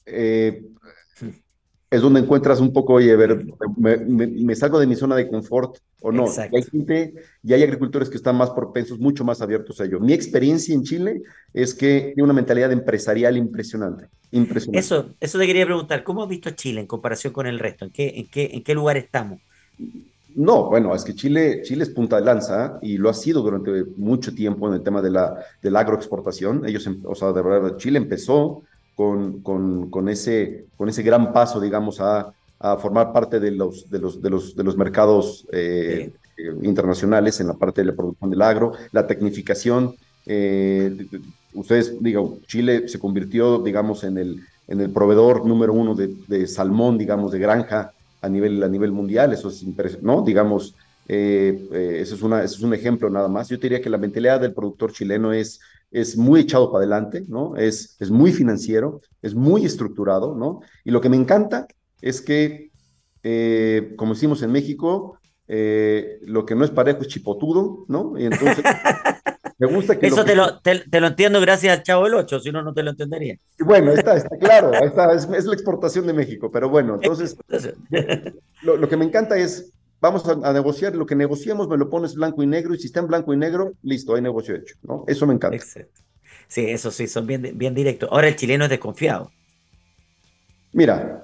eh, 0.06 0.64
es 1.90 2.02
donde 2.02 2.20
encuentras 2.20 2.60
un 2.60 2.72
poco, 2.72 2.94
oye, 2.94 3.12
a 3.12 3.16
ver, 3.16 3.46
me, 3.76 4.54
salgo 4.54 4.78
de 4.78 4.86
mi 4.86 4.94
zona 4.94 5.16
de 5.16 5.28
confort 5.28 5.78
o 6.02 6.12
no. 6.12 6.26
Y 6.26 6.56
hay 6.56 6.62
gente 6.62 7.14
y 7.42 7.52
hay 7.54 7.62
agricultores 7.62 8.10
que 8.10 8.16
están 8.16 8.36
más 8.36 8.50
propensos, 8.50 8.98
mucho 8.98 9.24
más 9.24 9.40
abiertos 9.40 9.80
a 9.80 9.84
ello. 9.84 9.98
Mi 9.98 10.12
experiencia 10.12 10.74
en 10.74 10.82
Chile 10.82 11.22
es 11.54 11.74
que 11.74 12.12
tiene 12.14 12.24
una 12.24 12.34
mentalidad 12.34 12.70
empresarial 12.72 13.36
impresionante. 13.36 14.08
impresionante. 14.32 14.78
Eso, 14.78 15.14
eso 15.18 15.38
te 15.38 15.46
quería 15.46 15.64
preguntar, 15.64 16.04
¿cómo 16.04 16.22
has 16.22 16.28
visto 16.28 16.50
Chile 16.50 16.80
en 16.80 16.86
comparación 16.86 17.32
con 17.32 17.46
el 17.46 17.58
resto? 17.58 17.86
¿En 17.86 17.90
qué, 17.90 18.12
en 18.16 18.28
qué, 18.28 18.50
en 18.52 18.62
qué 18.62 18.74
lugar 18.74 18.98
estamos? 18.98 19.40
No, 20.34 20.68
bueno, 20.68 20.94
es 20.94 21.04
que 21.04 21.14
Chile, 21.14 21.62
Chile 21.62 21.84
es 21.84 21.90
punta 21.90 22.16
de 22.16 22.24
lanza 22.24 22.78
y 22.82 22.98
lo 22.98 23.08
ha 23.08 23.14
sido 23.14 23.42
durante 23.42 23.84
mucho 23.96 24.34
tiempo 24.34 24.68
en 24.68 24.74
el 24.74 24.82
tema 24.82 25.00
de 25.00 25.10
la, 25.10 25.36
de 25.62 25.70
la 25.70 25.80
agroexportación. 25.80 26.66
Ellos, 26.66 26.86
em, 26.86 27.00
o 27.04 27.14
sea, 27.14 27.32
de 27.32 27.42
verdad, 27.42 27.76
Chile 27.78 27.98
empezó 27.98 28.62
con, 28.98 29.42
con, 29.42 29.90
con, 29.90 30.08
ese, 30.08 30.64
con 30.76 30.88
ese 30.88 31.04
gran 31.04 31.32
paso, 31.32 31.60
digamos, 31.60 32.00
a, 32.00 32.34
a 32.58 32.76
formar 32.78 33.12
parte 33.12 33.38
de 33.38 33.52
los, 33.52 33.88
de 33.88 34.00
los, 34.00 34.20
de 34.20 34.28
los, 34.28 34.56
de 34.56 34.64
los 34.64 34.76
mercados 34.76 35.46
eh, 35.52 36.10
eh, 36.36 36.52
internacionales 36.64 37.38
en 37.38 37.46
la 37.46 37.54
parte 37.54 37.80
de 37.80 37.86
la 37.86 37.94
producción 37.94 38.28
del 38.28 38.42
agro, 38.42 38.72
la 38.90 39.06
tecnificación. 39.06 39.94
Eh, 40.26 41.06
ustedes, 41.54 42.02
digo, 42.02 42.40
Chile 42.48 42.88
se 42.88 42.98
convirtió, 42.98 43.60
digamos, 43.60 44.02
en 44.02 44.18
el, 44.18 44.40
en 44.66 44.80
el 44.80 44.90
proveedor 44.90 45.46
número 45.46 45.74
uno 45.74 45.94
de, 45.94 46.16
de 46.26 46.48
salmón, 46.48 46.98
digamos, 46.98 47.30
de 47.30 47.38
granja 47.38 47.92
a 48.20 48.28
nivel, 48.28 48.60
a 48.64 48.68
nivel 48.68 48.90
mundial. 48.90 49.32
Eso 49.32 49.48
es 49.48 49.62
impresionante, 49.62 50.04
¿no? 50.04 50.22
Digamos, 50.22 50.74
eso, 51.06 52.14
es 52.16 52.22
una, 52.22 52.42
eso 52.42 52.56
es 52.56 52.62
un 52.62 52.74
ejemplo 52.74 53.08
nada 53.08 53.28
más. 53.28 53.48
Yo 53.48 53.58
diría 53.58 53.80
que 53.80 53.90
la 53.90 53.96
mentalidad 53.96 54.40
del 54.40 54.54
productor 54.54 54.92
chileno 54.92 55.32
es 55.32 55.60
es 55.90 56.16
muy 56.16 56.40
echado 56.40 56.70
para 56.70 56.84
adelante, 56.84 57.24
¿no? 57.28 57.56
Es, 57.56 57.96
es 57.98 58.10
muy 58.10 58.32
financiero, 58.32 59.00
es 59.22 59.34
muy 59.34 59.64
estructurado, 59.64 60.34
¿no? 60.34 60.60
Y 60.84 60.90
lo 60.90 61.00
que 61.00 61.08
me 61.08 61.16
encanta 61.16 61.66
es 62.00 62.20
que, 62.20 62.70
eh, 63.22 63.94
como 63.96 64.14
decimos 64.14 64.42
en 64.42 64.52
México, 64.52 65.18
eh, 65.46 66.18
lo 66.22 66.44
que 66.44 66.54
no 66.54 66.64
es 66.64 66.70
parejo 66.70 67.00
es 67.00 67.08
chipotudo, 67.08 67.86
¿no? 67.88 68.18
Y 68.18 68.26
entonces, 68.26 68.62
me 69.58 69.66
gusta 69.66 69.98
que... 69.98 70.08
Eso 70.08 70.24
te, 70.24 70.36
lo, 70.36 70.60
te, 70.60 71.00
lo 71.00 71.06
entiendo 71.06 71.40
gracias 71.40 71.82
Chavo 71.82 72.04
del 72.04 72.14
8, 72.14 72.40
si 72.40 72.52
no, 72.52 72.62
no 72.62 72.74
te 72.74 72.82
lo 72.82 72.90
entendería. 72.90 73.36
Bueno, 73.58 73.92
está, 73.92 74.16
está 74.16 74.36
claro, 74.36 74.72
está, 74.74 75.12
es, 75.14 75.26
es, 75.30 75.46
la 75.46 75.54
exportación 75.54 76.06
de 76.06 76.12
México, 76.12 76.50
pero 76.52 76.68
bueno, 76.68 76.96
entonces, 76.96 77.36
lo, 78.62 78.76
lo 78.76 78.88
que 78.88 78.96
me 78.96 79.06
encanta 79.06 79.38
es 79.38 79.72
vamos 80.00 80.24
a, 80.28 80.52
negociar, 80.52 80.94
lo 80.94 81.06
que 81.06 81.14
negociamos 81.14 81.68
me 81.68 81.76
lo 81.76 81.90
pones 81.90 82.14
blanco 82.14 82.42
y 82.42 82.46
negro, 82.46 82.74
y 82.74 82.78
si 82.78 82.86
está 82.86 83.00
en 83.00 83.08
blanco 83.08 83.32
y 83.34 83.36
negro, 83.36 83.72
listo, 83.82 84.14
hay 84.14 84.22
negocio 84.22 84.54
hecho, 84.54 84.76
¿no? 84.82 85.04
Eso 85.06 85.26
me 85.26 85.34
encanta. 85.34 85.58
Sí, 86.46 86.64
eso 86.66 86.90
sí, 86.90 87.06
son 87.06 87.26
bien, 87.26 87.52
bien 87.54 87.74
directos. 87.74 88.08
Ahora 88.10 88.28
el 88.28 88.36
chileno 88.36 88.64
es 88.64 88.70
desconfiado. 88.70 89.30
Mira, 90.72 91.22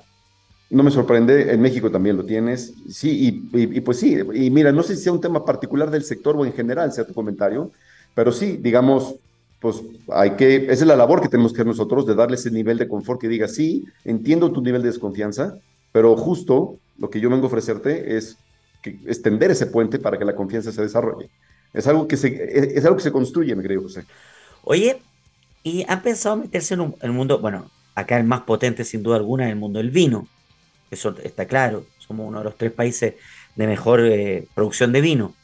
no 0.70 0.82
me 0.82 0.90
sorprende, 0.90 1.52
en 1.52 1.60
México 1.60 1.90
también 1.90 2.16
lo 2.16 2.24
tienes, 2.24 2.74
sí, 2.90 3.48
y, 3.52 3.80
pues 3.80 3.98
sí, 3.98 4.18
y 4.34 4.50
mira, 4.50 4.72
no 4.72 4.82
sé 4.82 4.96
si 4.96 5.02
sea 5.02 5.12
un 5.12 5.20
tema 5.20 5.44
particular 5.44 5.90
del 5.90 6.04
sector 6.04 6.36
o 6.36 6.44
en 6.44 6.52
general 6.52 6.92
sea 6.92 7.06
tu 7.06 7.14
comentario, 7.14 7.70
pero 8.14 8.32
sí, 8.32 8.58
digamos, 8.60 9.14
pues 9.60 9.82
hay 10.08 10.32
que, 10.32 10.56
esa 10.56 10.72
es 10.72 10.86
la 10.86 10.96
labor 10.96 11.20
que 11.20 11.28
tenemos 11.28 11.52
que 11.52 11.58
hacer 11.58 11.66
nosotros, 11.66 12.06
de 12.06 12.14
darle 12.14 12.36
ese 12.36 12.50
nivel 12.50 12.78
de 12.78 12.88
confort 12.88 13.20
que 13.20 13.28
diga, 13.28 13.48
sí, 13.48 13.84
entiendo 14.04 14.52
tu 14.52 14.62
nivel 14.62 14.82
de 14.82 14.88
desconfianza, 14.88 15.56
pero 15.92 16.16
justo 16.16 16.78
lo 16.98 17.08
que 17.10 17.20
yo 17.20 17.30
vengo 17.30 17.44
a 17.44 17.46
ofrecerte 17.48 18.16
es 18.16 18.36
extender 19.06 19.50
ese 19.50 19.66
puente 19.66 19.98
para 19.98 20.18
que 20.18 20.24
la 20.24 20.34
confianza 20.34 20.72
se 20.72 20.82
desarrolle. 20.82 21.30
Es 21.72 21.86
algo 21.86 22.06
que 22.06 22.16
se, 22.16 22.76
es, 22.78 22.84
algo 22.84 22.96
que 22.96 23.02
se 23.02 23.12
construye, 23.12 23.54
me 23.56 23.62
creo, 23.62 23.82
José. 23.82 24.04
Oye, 24.62 25.00
¿y 25.62 25.84
han 25.88 26.02
pensado 26.02 26.36
meterse 26.36 26.74
en 26.74 26.94
el 27.00 27.12
mundo, 27.12 27.38
bueno, 27.40 27.70
acá 27.94 28.16
el 28.16 28.24
más 28.24 28.42
potente 28.42 28.84
sin 28.84 29.02
duda 29.02 29.16
alguna 29.16 29.46
es 29.46 29.52
el 29.52 29.58
mundo 29.58 29.78
del 29.78 29.90
vino, 29.90 30.26
eso 30.90 31.14
está 31.22 31.46
claro, 31.46 31.84
somos 31.98 32.28
uno 32.28 32.38
de 32.38 32.44
los 32.44 32.56
tres 32.56 32.72
países 32.72 33.14
de 33.56 33.66
mejor 33.66 34.00
eh, 34.00 34.46
producción 34.54 34.92
de 34.92 35.00
vino. 35.00 35.34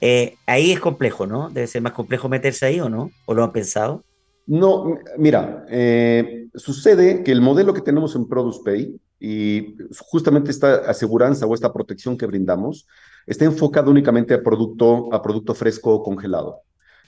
Eh, 0.00 0.36
ahí 0.46 0.72
es 0.72 0.80
complejo, 0.80 1.26
¿no? 1.26 1.50
Debe 1.50 1.66
ser 1.66 1.82
más 1.82 1.92
complejo 1.92 2.28
meterse 2.28 2.66
ahí 2.66 2.80
o 2.80 2.88
no, 2.88 3.10
o 3.26 3.34
lo 3.34 3.42
han 3.42 3.52
pensado. 3.52 4.02
No, 4.46 4.98
mira, 5.16 5.64
eh, 5.70 6.48
sucede 6.54 7.22
que 7.22 7.32
el 7.32 7.40
modelo 7.40 7.72
que 7.72 7.80
tenemos 7.80 8.14
en 8.14 8.28
Produce 8.28 8.60
Pay 8.64 9.00
y 9.24 9.74
justamente 10.10 10.50
esta 10.50 10.74
aseguranza 10.90 11.46
o 11.46 11.54
esta 11.54 11.72
protección 11.72 12.18
que 12.18 12.26
brindamos 12.26 12.86
está 13.26 13.46
enfocada 13.46 13.90
únicamente 13.90 14.34
a 14.34 14.42
producto, 14.42 15.08
a 15.14 15.22
producto 15.22 15.54
fresco 15.54 15.94
o 15.94 16.02
congelado. 16.02 16.60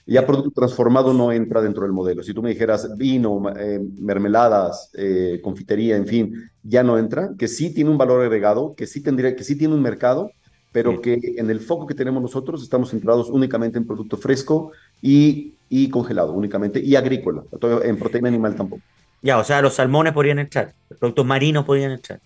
Ya 0.07 0.25
producto 0.25 0.49
transformado 0.51 1.13
no 1.13 1.31
entra 1.31 1.61
dentro 1.61 1.83
del 1.83 1.91
modelo. 1.91 2.23
Si 2.23 2.33
tú 2.33 2.41
me 2.41 2.49
dijeras 2.49 2.97
vino, 2.97 3.43
eh, 3.55 3.79
mermeladas, 3.99 4.89
eh, 4.93 5.39
confitería, 5.43 5.95
en 5.95 6.07
fin, 6.07 6.49
ya 6.63 6.81
no 6.81 6.97
entra, 6.97 7.35
que 7.37 7.47
sí 7.47 7.71
tiene 7.71 7.91
un 7.91 7.99
valor 7.99 8.23
agregado, 8.23 8.73
que 8.73 8.87
sí 8.87 9.03
tendría, 9.03 9.35
que 9.35 9.43
sí 9.43 9.55
tiene 9.55 9.75
un 9.75 9.81
mercado, 9.83 10.31
pero 10.71 11.01
que 11.01 11.19
en 11.37 11.49
el 11.51 11.59
foco 11.59 11.85
que 11.85 11.93
tenemos 11.93 12.21
nosotros 12.21 12.63
estamos 12.63 12.89
centrados 12.89 13.29
únicamente 13.29 13.77
en 13.77 13.85
producto 13.85 14.17
fresco 14.17 14.71
y, 15.01 15.53
y 15.69 15.89
congelado, 15.89 16.33
únicamente, 16.33 16.79
y 16.79 16.95
agrícola, 16.95 17.43
en 17.83 17.99
proteína 17.99 18.29
animal 18.29 18.55
tampoco. 18.55 18.81
Ya, 19.21 19.37
o 19.37 19.43
sea, 19.43 19.61
los 19.61 19.75
salmones 19.75 20.13
podrían 20.13 20.39
entrar, 20.39 20.73
los 20.89 20.99
productos 20.99 21.25
marinos 21.25 21.65
podrían 21.65 21.91
entrar. 21.91 22.19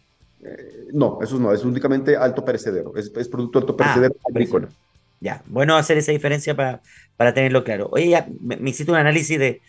Eh, 0.44 0.90
no, 0.94 1.20
eso 1.22 1.40
no, 1.40 1.54
es 1.54 1.64
únicamente 1.64 2.18
alto 2.18 2.44
perecedero, 2.44 2.94
es, 2.96 3.10
producto 3.30 3.60
alto 3.60 3.74
ah, 3.74 3.78
perecedero 3.78 4.16
agrícola. 4.30 4.70
Ya, 5.20 5.44
bueno 5.46 5.78
hacer 5.78 5.98
esa 5.98 6.12
diferencia 6.12 6.56
para, 6.56 6.82
para 7.16 7.34
tenerlo 7.34 7.64
claro. 7.64 7.90
Oye, 7.92 8.10
ya 8.10 8.28
me, 8.42 8.58
hiciste 8.70 8.92
un 8.92 8.98
análisis 8.98 9.38
de, 9.38 9.62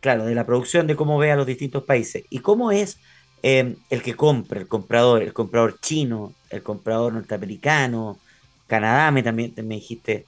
claro, 0.00 0.24
de 0.24 0.34
la 0.34 0.46
producción, 0.46 0.86
de 0.86 0.96
cómo 0.96 1.18
ve 1.18 1.32
a 1.32 1.36
los 1.36 1.46
distintos 1.46 1.82
países. 1.82 2.24
¿Y 2.30 2.38
cómo 2.38 2.70
es 2.70 2.98
em, 3.42 3.76
el 3.90 4.02
que 4.02 4.14
compra, 4.14 4.60
el 4.60 4.68
comprador, 4.68 5.22
el 5.22 5.32
comprador 5.32 5.80
chino, 5.80 6.32
el 6.50 6.62
comprador 6.62 7.12
norteamericano, 7.12 8.18
Canadá 8.68 9.10
me 9.10 9.22
también 9.22 9.52
me 9.56 9.74
dijiste? 9.74 10.26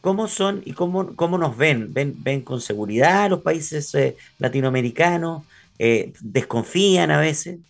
¿Cómo 0.00 0.28
son 0.28 0.62
y 0.64 0.74
cómo, 0.74 1.16
cómo 1.16 1.36
nos 1.38 1.56
ven? 1.56 1.92
¿Ven, 1.92 2.14
ven 2.22 2.42
con 2.42 2.60
seguridad 2.60 3.28
los 3.30 3.42
países 3.42 3.94
eh, 3.94 4.16
latinoamericanos? 4.38 5.42
Eh, 5.78 6.12
desconfían 6.20 7.10
a 7.10 7.20
veces. 7.20 7.60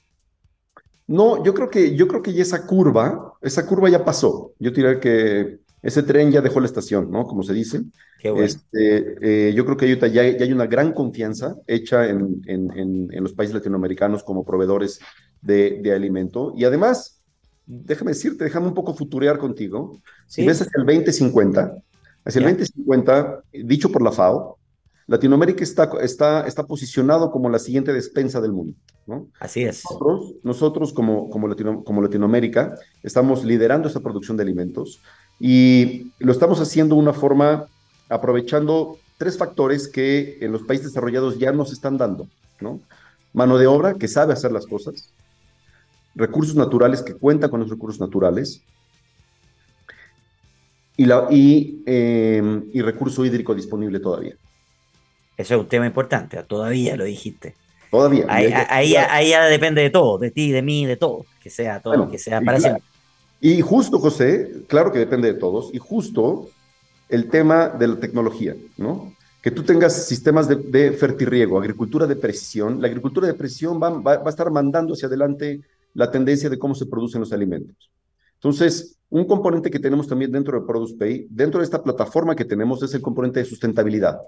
No, 1.07 1.44
yo 1.44 1.52
creo 1.52 1.68
que 1.68 1.94
yo 1.94 2.09
creo 2.09 2.22
que 2.22 2.32
ya 2.32 2.42
esa 2.42 2.66
curva, 2.66 3.34
esa 3.42 3.66
curva 3.66 3.90
ya 3.90 4.05
pasó. 4.05 4.52
Yo 4.59 4.70
diría 4.70 5.00
que 5.00 5.59
ese 5.82 6.02
tren 6.02 6.32
ya 6.32 6.40
dejó 6.40 6.61
la 6.61 6.66
estación, 6.66 7.11
¿no? 7.11 7.24
Como 7.26 7.42
se 7.42 7.52
dice. 7.52 7.82
Este, 8.22 9.16
eh, 9.20 9.52
yo 9.52 9.66
creo 9.66 9.76
que 9.76 10.11
ya, 10.11 10.22
hay 10.22 10.50
una 10.50 10.66
gran 10.66 10.94
confianza 10.94 11.57
hecha 11.66 12.09
en, 12.09 12.40
en, 12.46 13.11
en, 13.12 13.22
los 13.22 13.34
países 13.34 13.55
latinoamericanos 13.55 14.24
como 14.24 14.46
proveedores 14.46 14.98
de, 15.42 15.80
de, 15.82 15.92
alimento. 15.92 16.55
Y 16.57 16.64
además, 16.64 17.20
déjame 17.66 18.12
decirte, 18.12 18.44
déjame 18.44 18.68
un 18.68 18.74
poco 18.74 18.94
futurear 18.94 19.36
contigo. 19.36 20.00
Si 20.26 20.46
ves 20.46 20.62
hacia 20.62 20.72
el 20.78 20.86
2050, 20.86 21.76
hacia 22.24 22.38
el 22.38 22.44
2050, 22.46 23.42
dicho 23.52 23.92
por 23.92 24.00
la 24.00 24.11
FAO, 24.11 24.59
Latinoamérica 25.07 25.62
está, 25.62 25.90
está, 26.00 26.46
está 26.46 26.64
posicionado 26.64 27.30
como 27.30 27.50
la 27.50 27.59
siguiente 27.59 27.92
despensa 27.92 28.40
del 28.40 28.52
mundo. 28.52 28.74
¿no? 29.07 29.28
Así 29.38 29.62
es. 29.62 29.82
Nosotros, 30.42 30.92
como, 30.92 31.28
como, 31.28 31.55
como 31.84 32.02
Latinoamérica, 32.02 32.74
estamos 33.02 33.44
liderando 33.44 33.88
esta 33.88 34.00
producción 34.00 34.36
de 34.36 34.42
alimentos 34.42 35.00
y 35.38 36.12
lo 36.18 36.32
estamos 36.32 36.61
haciendo 36.61 36.94
de 36.94 37.02
una 37.02 37.12
forma 37.12 37.66
aprovechando 38.09 38.98
tres 39.18 39.36
factores 39.36 39.88
que 39.88 40.38
en 40.40 40.52
los 40.52 40.62
países 40.62 40.86
desarrollados 40.86 41.38
ya 41.38 41.52
nos 41.52 41.72
están 41.72 41.98
dando. 41.98 42.26
¿no? 42.61 42.80
Mano 43.32 43.59
de 43.59 43.66
obra 43.66 43.94
que 43.94 44.09
sabe 44.09 44.32
hacer 44.32 44.52
las 44.52 44.66
cosas, 44.66 45.12
recursos 46.14 46.55
naturales 46.55 47.02
que 47.02 47.14
cuentan 47.14 47.50
con 47.50 47.61
los 47.61 47.68
recursos 47.68 48.00
naturales 48.00 48.62
y, 50.96 51.05
la, 51.05 51.26
y, 51.30 51.82
eh, 51.86 52.62
y 52.72 52.80
recurso 52.80 53.24
hídrico 53.24 53.55
disponible 53.55 54.00
todavía. 54.00 54.36
Eso 55.37 55.55
es 55.55 55.61
un 55.61 55.68
tema 55.68 55.87
importante, 55.87 56.43
todavía 56.45 56.97
lo 56.97 57.05
dijiste. 57.05 57.55
Todavía. 57.91 58.26
Ahí, 58.28 58.91
ya 59.30 59.45
depende 59.47 59.82
de 59.82 59.91
todo, 59.91 60.18
de 60.18 60.30
ti, 60.30 60.51
de 60.51 60.62
mí, 60.62 60.87
de 60.87 60.97
todo, 60.97 61.26
que 61.41 61.51
sea 61.51 61.80
todo, 61.80 62.11
que 62.11 62.18
sea 62.18 62.41
para 62.41 62.61
siempre. 62.61 62.82
Y 63.41 63.61
justo, 63.61 63.99
José, 63.99 64.64
claro 64.68 64.91
que 64.91 64.99
depende 64.99 65.32
de 65.32 65.39
todos, 65.39 65.70
y 65.72 65.78
justo 65.78 66.49
el 67.09 67.28
tema 67.28 67.68
de 67.68 67.89
la 67.89 67.97
tecnología, 67.97 68.57
¿no? 68.76 69.12
Que 69.43 69.51
tú 69.51 69.62
tengas 69.62 70.07
sistemas 70.07 70.49
de, 70.49 70.57
de 70.57 70.93
fertirriego, 70.93 71.59
agricultura 71.59 72.07
de 72.07 72.16
precisión. 72.16 72.80
La 72.80 72.89
agricultura 72.89 73.26
de 73.26 73.35
precisión 73.35 73.78
va, 73.80 74.18
a 74.24 74.28
estar 74.30 74.51
mandando 74.51 74.95
hacia 74.95 75.09
adelante 75.09 75.61
la 75.93 76.11
tendencia 76.11 76.49
de 76.49 76.59
cómo 76.59 76.74
se 76.74 76.87
producen 76.87 77.20
los 77.20 77.32
alimentos. 77.32 77.91
Entonces, 78.37 78.97
un 79.11 79.26
componente 79.26 79.70
que 79.70 79.78
tenemos 79.78 80.09
también 80.09 80.32
dentro 80.32 80.59
de 80.59 80.66
Produce 80.66 80.97
Pay, 80.97 81.26
dentro 81.30 81.61
de 81.61 81.64
esta 81.64 81.82
plataforma 81.82 82.35
que 82.35 82.45
tenemos, 82.45 82.82
es 82.82 82.95
el 82.95 83.03
componente 83.03 83.41
de 83.41 83.45
sustentabilidad. 83.45 84.18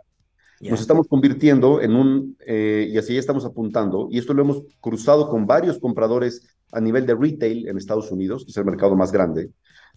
Nos 0.60 0.80
estamos 0.80 1.06
convirtiendo 1.06 1.82
en 1.82 1.94
un, 1.94 2.36
eh, 2.46 2.88
y 2.90 2.96
así 2.96 3.16
estamos 3.16 3.44
apuntando, 3.44 4.08
y 4.10 4.18
esto 4.18 4.32
lo 4.32 4.42
hemos 4.42 4.62
cruzado 4.80 5.28
con 5.28 5.46
varios 5.46 5.78
compradores 5.78 6.46
a 6.72 6.80
nivel 6.80 7.04
de 7.06 7.14
retail 7.14 7.68
en 7.68 7.76
Estados 7.76 8.10
Unidos, 8.10 8.44
que 8.44 8.50
es 8.50 8.56
el 8.56 8.64
mercado 8.64 8.96
más 8.96 9.12
grande, 9.12 9.50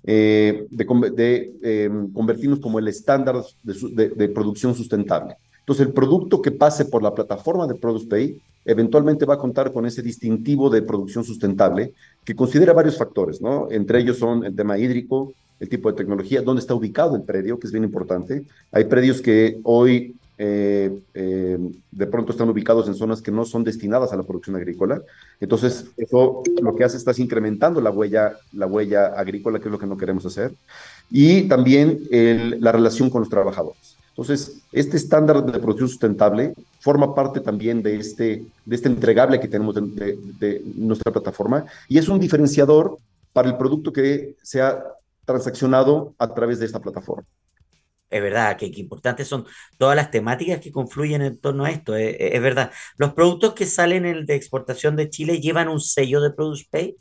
eh, 0.03 0.65
de, 0.69 1.53
em, 1.61 2.11
convertirnos 2.11 2.59
como 2.59 2.79
el 2.79 2.87
estándar 2.87 3.41
de, 3.63 4.09
de, 4.09 4.29
producción 4.29 4.75
sustentable. 4.75 5.37
Entonces, 5.59 5.87
el 5.87 5.93
producto 5.93 6.41
que 6.41 6.51
pase 6.51 6.85
por 6.85 7.03
la 7.03 7.13
plataforma 7.13 7.67
de 7.67 7.75
Produce 7.75 8.07
Pay 8.07 8.41
eventualmente 8.65 9.25
va 9.25 9.35
a 9.35 9.39
contar 9.39 9.71
con 9.71 9.85
ese 9.85 10.01
distintivo 10.01 10.69
de 10.69 10.81
producción 10.81 11.23
sustentable 11.23 11.93
que 12.23 12.35
considera 12.35 12.73
varios 12.73 12.97
factores, 12.97 13.41
¿no? 13.41 13.69
Entre 13.71 13.99
ellos 13.99 14.17
son 14.17 14.43
el 14.45 14.55
tema 14.55 14.77
hídrico, 14.77 15.33
el 15.59 15.69
tipo 15.69 15.89
de 15.91 15.97
tecnología, 15.97 16.41
dónde 16.41 16.61
está 16.61 16.73
ubicado 16.73 17.15
el 17.15 17.23
predio, 17.23 17.59
que 17.59 17.67
es 17.67 17.73
bien 17.73 17.83
importante. 17.83 18.45
Hay 18.71 18.85
predios 18.85 19.21
que 19.21 19.59
hoy 19.63 20.15
eh, 20.41 21.01
eh, 21.13 21.57
de 21.91 22.07
pronto 22.07 22.31
están 22.31 22.49
ubicados 22.49 22.87
en 22.87 22.95
zonas 22.95 23.21
que 23.21 23.29
no 23.29 23.43
son 23.43 23.65
destinadas 23.65 24.13
a 24.13 24.15
la 24.15 24.23
producción 24.23 24.55
agrícola. 24.55 25.01
Entonces, 25.41 25.87
eso 25.97 26.43
lo 26.61 26.75
que 26.77 26.85
hace 26.85 26.95
es 26.95 27.19
incrementando 27.19 27.81
la 27.81 27.91
huella, 27.91 28.37
la 28.53 28.65
huella 28.65 29.07
agrícola, 29.07 29.59
que 29.59 29.65
es 29.65 29.71
lo 29.71 29.77
que 29.77 29.85
no 29.85 29.97
queremos 29.97 30.25
hacer, 30.25 30.53
y 31.11 31.49
también 31.49 31.99
la 32.09 32.71
relación 32.71 33.09
con 33.09 33.21
los 33.21 33.29
trabajadores. 33.29 33.97
Entonces, 34.11 34.61
este 34.71 34.95
estándar 34.95 35.45
de 35.45 35.59
producción 35.59 35.89
sustentable 35.89 36.53
forma 36.79 37.13
parte 37.13 37.41
también 37.41 37.83
de 37.83 37.97
este, 37.97 38.45
de 38.65 38.75
este 38.75 38.87
entregable 38.87 39.41
que 39.41 39.47
tenemos 39.49 39.75
de, 39.75 40.17
de 40.39 40.61
nuestra 40.75 41.11
plataforma 41.11 41.65
y 41.89 41.97
es 41.97 42.07
un 42.07 42.19
diferenciador 42.19 42.97
para 43.33 43.49
el 43.49 43.57
producto 43.57 43.91
que 43.91 44.35
sea 44.41 44.83
transaccionado 45.25 46.13
a 46.17 46.33
través 46.33 46.59
de 46.59 46.65
esta 46.65 46.79
plataforma 46.79 47.25
es 48.09 48.21
verdad 48.21 48.57
que, 48.57 48.67
importantes 48.75 49.27
son 49.27 49.45
todas 49.77 49.95
las 49.95 50.11
temáticas 50.11 50.59
que 50.59 50.71
confluyen 50.71 51.21
en 51.21 51.37
torno 51.39 51.65
a 51.65 51.71
esto. 51.71 51.95
Es, 51.95 52.15
es, 52.19 52.41
verdad. 52.41 52.71
Los 52.97 53.13
productos 53.13 53.53
que 53.53 53.65
salen 53.65 54.05
el 54.05 54.25
de 54.25 54.35
exportación 54.35 54.95
de 54.95 55.09
Chile 55.09 55.39
llevan 55.39 55.69
un 55.69 55.79
sello 55.79 56.21
de 56.21 56.31
Produce 56.31 56.65
Pay. 56.69 56.97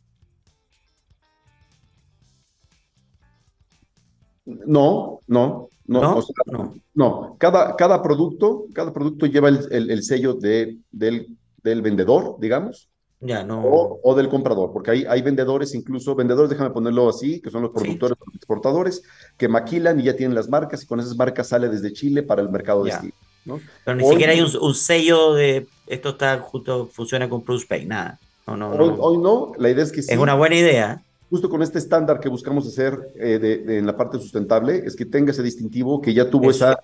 No, 4.44 5.20
no, 5.26 5.68
no, 5.86 6.22
no, 6.46 6.74
no. 6.94 7.36
Cada, 7.38 7.76
cada 7.76 8.02
producto, 8.02 8.66
cada 8.72 8.92
producto 8.92 9.26
lleva 9.26 9.48
el, 9.48 9.90
el, 9.90 10.02
sello 10.02 10.34
de, 10.34 10.78
del, 10.90 11.36
del 11.62 11.82
vendedor, 11.82 12.36
digamos, 12.40 12.88
ya, 13.20 13.42
no. 13.42 13.62
O, 13.64 14.14
del 14.14 14.28
comprador, 14.28 14.72
porque 14.72 14.92
hay, 14.92 15.04
hay 15.08 15.22
vendedores, 15.22 15.74
incluso 15.74 16.14
vendedores, 16.14 16.50
déjame 16.50 16.70
ponerlo 16.70 17.08
así, 17.08 17.40
que 17.40 17.50
son 17.50 17.62
los 17.62 17.72
productores, 17.72 18.16
los 18.24 18.34
exportadores, 18.36 19.02
que 19.36 19.48
maquilan 19.48 19.98
y 19.98 20.04
ya 20.04 20.16
tienen 20.16 20.36
las 20.36 20.48
marcas 20.48 20.84
y 20.84 20.86
con 20.86 21.00
esas 21.00 21.16
marcas 21.16 21.48
sale 21.48 21.68
desde 21.68 21.92
Chile 21.92 22.22
para 22.22 22.42
el 22.42 22.48
mercado 22.48 22.84
de 22.84 22.92
Chile. 22.92 23.14
¿no? 23.44 23.60
Pero 23.84 23.96
ni 23.96 24.04
siquiera 24.08 24.32
hay 24.32 24.40
un, 24.40 24.74
sello 24.74 25.34
de 25.34 25.66
esto 25.86 26.10
está 26.10 26.38
justo 26.38 26.86
funciona 26.92 27.28
con 27.28 27.42
Plus 27.42 27.66
Pay, 27.66 27.86
nada. 27.86 28.18
No, 28.46 28.56
no, 28.56 28.70
hoy, 28.70 29.18
no. 29.18 29.52
la 29.58 29.68
idea 29.68 29.84
es 29.84 29.92
que 29.92 30.02
sí. 30.02 30.12
Es 30.12 30.18
una 30.18 30.34
buena 30.34 30.54
idea. 30.54 31.02
Justo 31.28 31.50
con 31.50 31.62
este 31.62 31.78
estándar 31.78 32.20
que 32.20 32.28
buscamos 32.28 32.66
hacer 32.66 32.98
eh, 33.16 33.38
de, 33.38 33.78
en 33.78 33.86
la 33.86 33.96
parte 33.96 34.18
sustentable, 34.18 34.82
es 34.86 34.96
que 34.96 35.04
tenga 35.04 35.32
ese 35.32 35.42
distintivo 35.42 36.00
que 36.00 36.14
ya 36.14 36.30
tuvo 36.30 36.50
esa 36.50 36.78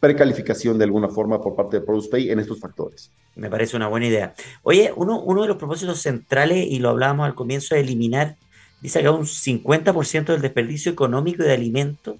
precalificación 0.00 0.78
de 0.78 0.84
alguna 0.84 1.08
forma 1.08 1.40
por 1.40 1.56
parte 1.56 1.78
de 1.78 1.86
ProducePay 1.86 2.30
en 2.30 2.38
estos 2.38 2.60
factores. 2.60 3.10
Me 3.34 3.50
parece 3.50 3.76
una 3.76 3.88
buena 3.88 4.06
idea. 4.06 4.34
Oye, 4.62 4.92
uno, 4.94 5.20
uno 5.20 5.42
de 5.42 5.48
los 5.48 5.56
propósitos 5.56 6.00
centrales, 6.00 6.66
y 6.68 6.78
lo 6.78 6.90
hablábamos 6.90 7.26
al 7.26 7.34
comienzo, 7.34 7.74
es 7.74 7.82
eliminar, 7.82 8.36
dice 8.80 9.00
acá, 9.00 9.10
un 9.10 9.26
50% 9.26 10.26
del 10.26 10.42
desperdicio 10.42 10.92
económico 10.92 11.42
y 11.42 11.46
de 11.46 11.54
alimentos 11.54 12.16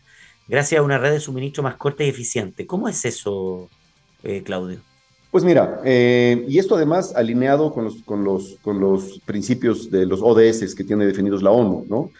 gracias 0.48 0.80
a 0.80 0.82
una 0.82 0.98
red 0.98 1.12
de 1.12 1.20
suministro 1.20 1.62
más 1.62 1.76
corta 1.76 2.04
y 2.04 2.08
eficiente. 2.08 2.66
¿Cómo 2.66 2.88
es 2.88 3.04
eso, 3.04 3.68
eh, 4.24 4.42
Claudio? 4.42 4.80
Pues 5.30 5.44
mira, 5.44 5.80
eh, 5.84 6.46
y 6.48 6.58
esto 6.58 6.74
además 6.74 7.14
alineado 7.14 7.72
con 7.72 7.84
los, 7.84 8.02
con, 8.02 8.24
los, 8.24 8.56
con 8.62 8.80
los 8.80 9.20
principios 9.26 9.90
de 9.90 10.06
los 10.06 10.20
ODS 10.22 10.74
que 10.74 10.84
tiene 10.84 11.04
definidos 11.04 11.42
la 11.42 11.50
ONU, 11.50 11.84
¿no? 11.88 12.10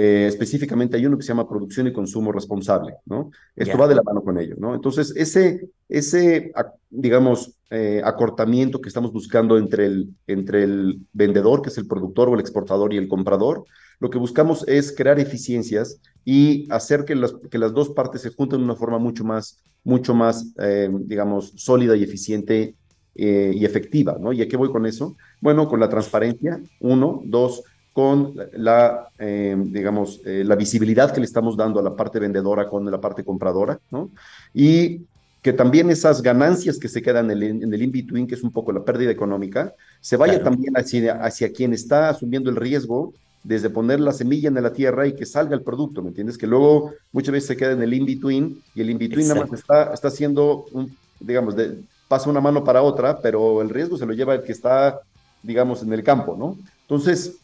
Eh, 0.00 0.28
específicamente 0.28 0.96
hay 0.96 1.06
uno 1.06 1.16
que 1.16 1.24
se 1.24 1.30
llama 1.30 1.48
producción 1.48 1.88
y 1.88 1.92
consumo 1.92 2.30
responsable, 2.30 2.94
¿no? 3.04 3.32
Esto 3.56 3.76
va 3.76 3.88
de 3.88 3.96
la 3.96 4.02
mano 4.04 4.22
con 4.22 4.38
ello, 4.38 4.54
¿no? 4.56 4.72
Entonces, 4.72 5.12
ese, 5.16 5.70
ese 5.88 6.52
digamos, 6.88 7.58
eh, 7.68 8.00
acortamiento 8.04 8.80
que 8.80 8.90
estamos 8.90 9.12
buscando 9.12 9.58
entre 9.58 9.86
el, 9.86 10.14
entre 10.28 10.62
el 10.62 11.00
vendedor, 11.12 11.62
que 11.62 11.70
es 11.70 11.78
el 11.78 11.88
productor 11.88 12.28
o 12.28 12.34
el 12.34 12.40
exportador, 12.40 12.94
y 12.94 12.96
el 12.96 13.08
comprador, 13.08 13.64
lo 13.98 14.08
que 14.08 14.18
buscamos 14.18 14.64
es 14.68 14.94
crear 14.94 15.18
eficiencias 15.18 16.00
y 16.24 16.70
hacer 16.70 17.04
que 17.04 17.16
las, 17.16 17.34
que 17.50 17.58
las 17.58 17.74
dos 17.74 17.88
partes 17.88 18.22
se 18.22 18.30
junten 18.30 18.60
de 18.60 18.66
una 18.66 18.76
forma 18.76 18.98
mucho 18.98 19.24
más, 19.24 19.58
mucho 19.82 20.14
más 20.14 20.54
eh, 20.60 20.88
digamos, 20.92 21.54
sólida 21.56 21.96
y 21.96 22.04
eficiente 22.04 22.76
y 23.20 23.64
efectiva, 23.64 24.16
¿no? 24.20 24.32
¿Y 24.32 24.42
a 24.42 24.46
qué 24.46 24.56
voy 24.56 24.70
con 24.70 24.86
eso? 24.86 25.16
Bueno, 25.40 25.66
con 25.66 25.80
la 25.80 25.88
transparencia, 25.88 26.62
uno, 26.78 27.20
dos, 27.24 27.64
con 27.98 28.36
la, 28.52 29.08
eh, 29.18 29.56
digamos, 29.58 30.20
eh, 30.24 30.44
la 30.46 30.54
visibilidad 30.54 31.12
que 31.12 31.18
le 31.18 31.26
estamos 31.26 31.56
dando 31.56 31.80
a 31.80 31.82
la 31.82 31.96
parte 31.96 32.20
vendedora 32.20 32.68
con 32.68 32.88
la 32.88 33.00
parte 33.00 33.24
compradora, 33.24 33.80
¿no? 33.90 34.10
Y 34.54 35.00
que 35.42 35.52
también 35.52 35.90
esas 35.90 36.22
ganancias 36.22 36.78
que 36.78 36.86
se 36.86 37.02
quedan 37.02 37.28
en 37.32 37.42
el, 37.42 37.74
el 37.74 37.82
in-between, 37.82 38.28
que 38.28 38.36
es 38.36 38.44
un 38.44 38.52
poco 38.52 38.70
la 38.70 38.84
pérdida 38.84 39.10
económica, 39.10 39.74
se 40.00 40.16
vaya 40.16 40.40
también 40.44 40.74
hacia, 40.76 41.14
hacia 41.14 41.52
quien 41.52 41.72
está 41.72 42.08
asumiendo 42.10 42.50
el 42.50 42.54
riesgo 42.54 43.14
desde 43.42 43.68
poner 43.68 43.98
la 43.98 44.12
semilla 44.12 44.46
en 44.46 44.62
la 44.62 44.72
tierra 44.72 45.08
y 45.08 45.16
que 45.16 45.26
salga 45.26 45.56
el 45.56 45.62
producto, 45.62 46.00
¿me 46.00 46.10
entiendes? 46.10 46.38
Que 46.38 46.46
luego 46.46 46.92
muchas 47.10 47.32
veces 47.32 47.48
se 47.48 47.56
queda 47.56 47.72
en 47.72 47.82
el 47.82 47.92
in-between 47.92 48.62
y 48.76 48.80
el 48.80 48.90
in-between 48.90 49.26
nada 49.26 49.40
más 49.40 49.58
está, 49.58 49.92
está 49.92 50.06
haciendo, 50.06 50.66
un, 50.70 50.96
digamos, 51.18 51.56
de, 51.56 51.80
pasa 52.06 52.30
una 52.30 52.40
mano 52.40 52.62
para 52.62 52.80
otra, 52.80 53.20
pero 53.20 53.60
el 53.60 53.70
riesgo 53.70 53.98
se 53.98 54.06
lo 54.06 54.12
lleva 54.12 54.36
el 54.36 54.44
que 54.44 54.52
está, 54.52 55.00
digamos, 55.42 55.82
en 55.82 55.92
el 55.92 56.04
campo, 56.04 56.36
¿no? 56.38 56.56
Entonces, 56.82 57.40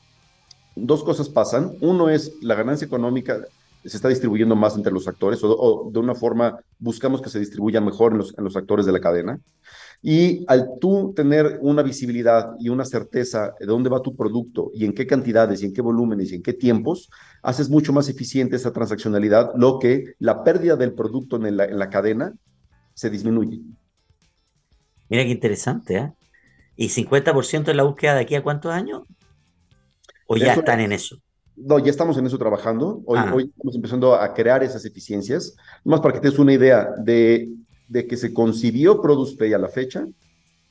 dos 0.77 1.05
cosas 1.05 1.29
pasan. 1.29 1.73
Uno 1.81 2.09
es 2.09 2.33
la 2.43 2.55
ganancia 2.55 2.87
económica 2.87 3.41
se 3.85 3.97
está 3.97 4.09
distribuyendo 4.09 4.57
más 4.57 4.77
entre 4.77 4.93
los 4.93 5.07
actores 5.07 5.41
o, 5.43 5.91
de 5.93 5.99
una 5.99 6.15
forma 6.15 6.59
buscamos 6.79 7.21
que 7.21 7.29
se 7.29 7.39
distribuya 7.39 7.81
mejor 7.81 8.13
en 8.13 8.19
los, 8.19 8.35
en 8.39 8.47
actores 8.57 8.87
de 8.87 8.93
la 8.93 9.01
cadena. 9.01 9.39
Y 10.03 10.45
al 10.49 10.69
tú 10.81 11.13
tener 11.15 11.59
una 11.61 11.83
visibilidad 11.83 12.53
y 12.59 12.69
una 12.69 12.85
certeza 12.85 13.55
de 13.59 13.67
dónde 13.67 13.91
va 13.91 14.03
tu 14.03 14.17
producto 14.17 14.71
y 14.75 14.85
en 14.85 14.93
qué 14.93 15.07
cantidades 15.07 15.63
y 15.63 15.67
en 15.67 15.75
qué 15.75 15.83
volúmenes 15.83 16.33
y 16.33 16.37
en 16.37 16.43
qué 16.43 16.53
tiempos, 16.53 17.11
haces 17.43 17.69
mucho 17.71 17.93
más 17.93 18.09
eficiente 18.09 18.57
esa 18.57 18.73
transaccionalidad, 18.73 19.53
lo 19.57 19.79
que 19.79 20.15
la 20.19 20.45
pérdida 20.45 20.77
del 20.77 20.95
producto 20.95 21.37
en 21.37 21.57
la, 21.57 21.65
en 21.65 21.79
cadena 21.91 22.35
se 22.95 23.11
disminuye. 23.11 23.61
Mira 25.09 25.25
qué 25.25 25.31
interesante, 25.31 25.97
¿eh? 25.97 26.13
¿Y 26.77 26.89
50% 26.89 27.65
de 27.65 27.75
la 27.75 27.85
búsqueda 27.85 28.15
de 28.15 28.23
aquí 28.23 28.35
a 28.35 28.43
cuántos 28.43 28.73
años? 28.73 29.03
¿O 30.27 30.37
ya 30.37 30.55
están 30.55 30.81
en 30.81 30.93
eso? 30.93 31.17
No, 31.57 31.79
ya 31.79 31.91
estamos 31.91 32.17
en 32.19 32.27
eso 32.27 32.39
trabajando. 32.39 33.03
Hoy, 33.07 33.19
ah. 33.21 33.33
hoy 33.33 33.45
estamos 33.45 33.77
empezando 33.77 34.15
a 34.15 34.35
crear 34.35 34.63
esas 34.65 34.85
eficiencias. 34.85 35.57
Más 35.85 36.01
para 36.01 36.15
que 36.15 36.21
te 36.21 36.31
des 36.31 36.39
una 36.39 36.53
idea 36.53 36.89
de, 36.99 37.49
de 37.89 38.07
que 38.07 38.17
se 38.17 38.33
concibió 38.33 39.01
ProducePay 39.01 39.53
a 39.53 39.59
la 39.59 39.69
fecha, 39.69 40.07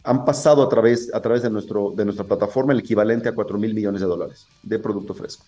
han 0.03 0.25
pasado 0.25 0.61
a 0.61 0.69
través, 0.69 1.13
a 1.13 1.21
través 1.21 1.43
de, 1.43 1.49
nuestro, 1.49 1.93
de 1.95 2.03
nuestra 2.03 2.25
plataforma 2.25 2.73
el 2.73 2.79
equivalente 2.79 3.29
a 3.29 3.35
4 3.35 3.57
mil 3.57 3.73
millones 3.73 4.01
de 4.01 4.07
dólares 4.07 4.47
de 4.61 4.79
producto 4.79 5.13
fresco. 5.13 5.45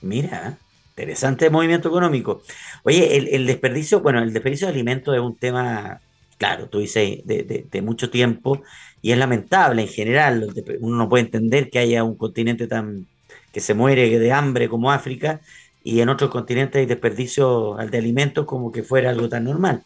Mira, 0.00 0.56
interesante 0.90 1.50
movimiento 1.50 1.88
económico. 1.88 2.42
Oye, 2.82 3.18
el, 3.18 3.28
el 3.28 3.46
desperdicio, 3.46 4.00
bueno, 4.00 4.22
el 4.22 4.32
desperdicio 4.32 4.66
de 4.66 4.72
alimentos 4.72 5.14
es 5.14 5.20
un 5.20 5.36
tema, 5.36 6.00
claro, 6.38 6.68
tú 6.68 6.78
dices, 6.78 7.20
de, 7.26 7.42
de, 7.42 7.66
de, 7.70 7.82
mucho 7.82 8.08
tiempo 8.08 8.62
y 9.02 9.12
es 9.12 9.18
lamentable 9.18 9.82
en 9.82 9.88
general. 9.88 10.48
Uno 10.80 10.96
no 10.96 11.08
puede 11.10 11.24
entender 11.24 11.68
que 11.68 11.80
haya 11.80 12.02
un 12.02 12.16
continente 12.16 12.66
tan 12.66 13.06
que 13.52 13.60
se 13.60 13.74
muere 13.74 14.18
de 14.18 14.32
hambre 14.32 14.68
como 14.68 14.90
África, 14.90 15.40
y 15.82 16.00
en 16.00 16.08
otros 16.08 16.30
continentes 16.30 16.78
hay 16.80 16.86
desperdicio 16.86 17.76
de 17.90 17.98
alimentos 17.98 18.44
como 18.46 18.70
que 18.70 18.82
fuera 18.82 19.10
algo 19.10 19.28
tan 19.28 19.44
normal. 19.44 19.82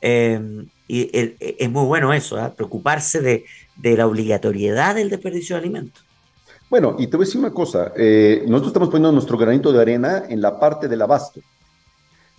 Eh, 0.00 0.66
y 0.86 1.10
es 1.40 1.70
muy 1.70 1.86
bueno 1.86 2.12
eso, 2.12 2.38
¿ah? 2.38 2.52
preocuparse 2.54 3.20
de, 3.20 3.96
la 3.96 4.06
obligatoriedad 4.06 4.94
del 4.94 5.10
desperdicio 5.10 5.56
de 5.56 5.60
alimentos. 5.60 6.04
Bueno, 6.68 6.96
y 6.98 7.06
te 7.06 7.16
voy 7.16 7.24
a 7.24 7.26
decir 7.26 7.40
una 7.40 7.52
cosa, 7.52 7.92
eh, 7.96 8.42
nosotros 8.46 8.68
estamos 8.68 8.88
poniendo 8.88 9.12
nuestro 9.12 9.38
granito 9.38 9.72
de 9.72 9.80
arena 9.80 10.24
en 10.28 10.40
la 10.40 10.58
parte 10.58 10.88
del 10.88 11.02
abasto, 11.02 11.40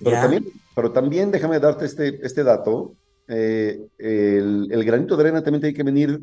pero, 0.04 0.18
también, 0.18 0.46
pero 0.76 0.92
también 0.92 1.32
déjame 1.32 1.60
darte 1.60 1.86
este, 1.86 2.20
este 2.22 2.44
dato, 2.44 2.94
eh, 3.28 3.80
el, 3.98 4.68
el, 4.72 4.84
granito 4.84 5.16
de 5.16 5.24
arena 5.24 5.44
también 5.44 5.62
tiene 5.62 5.76
que 5.76 5.84
venir 5.84 6.20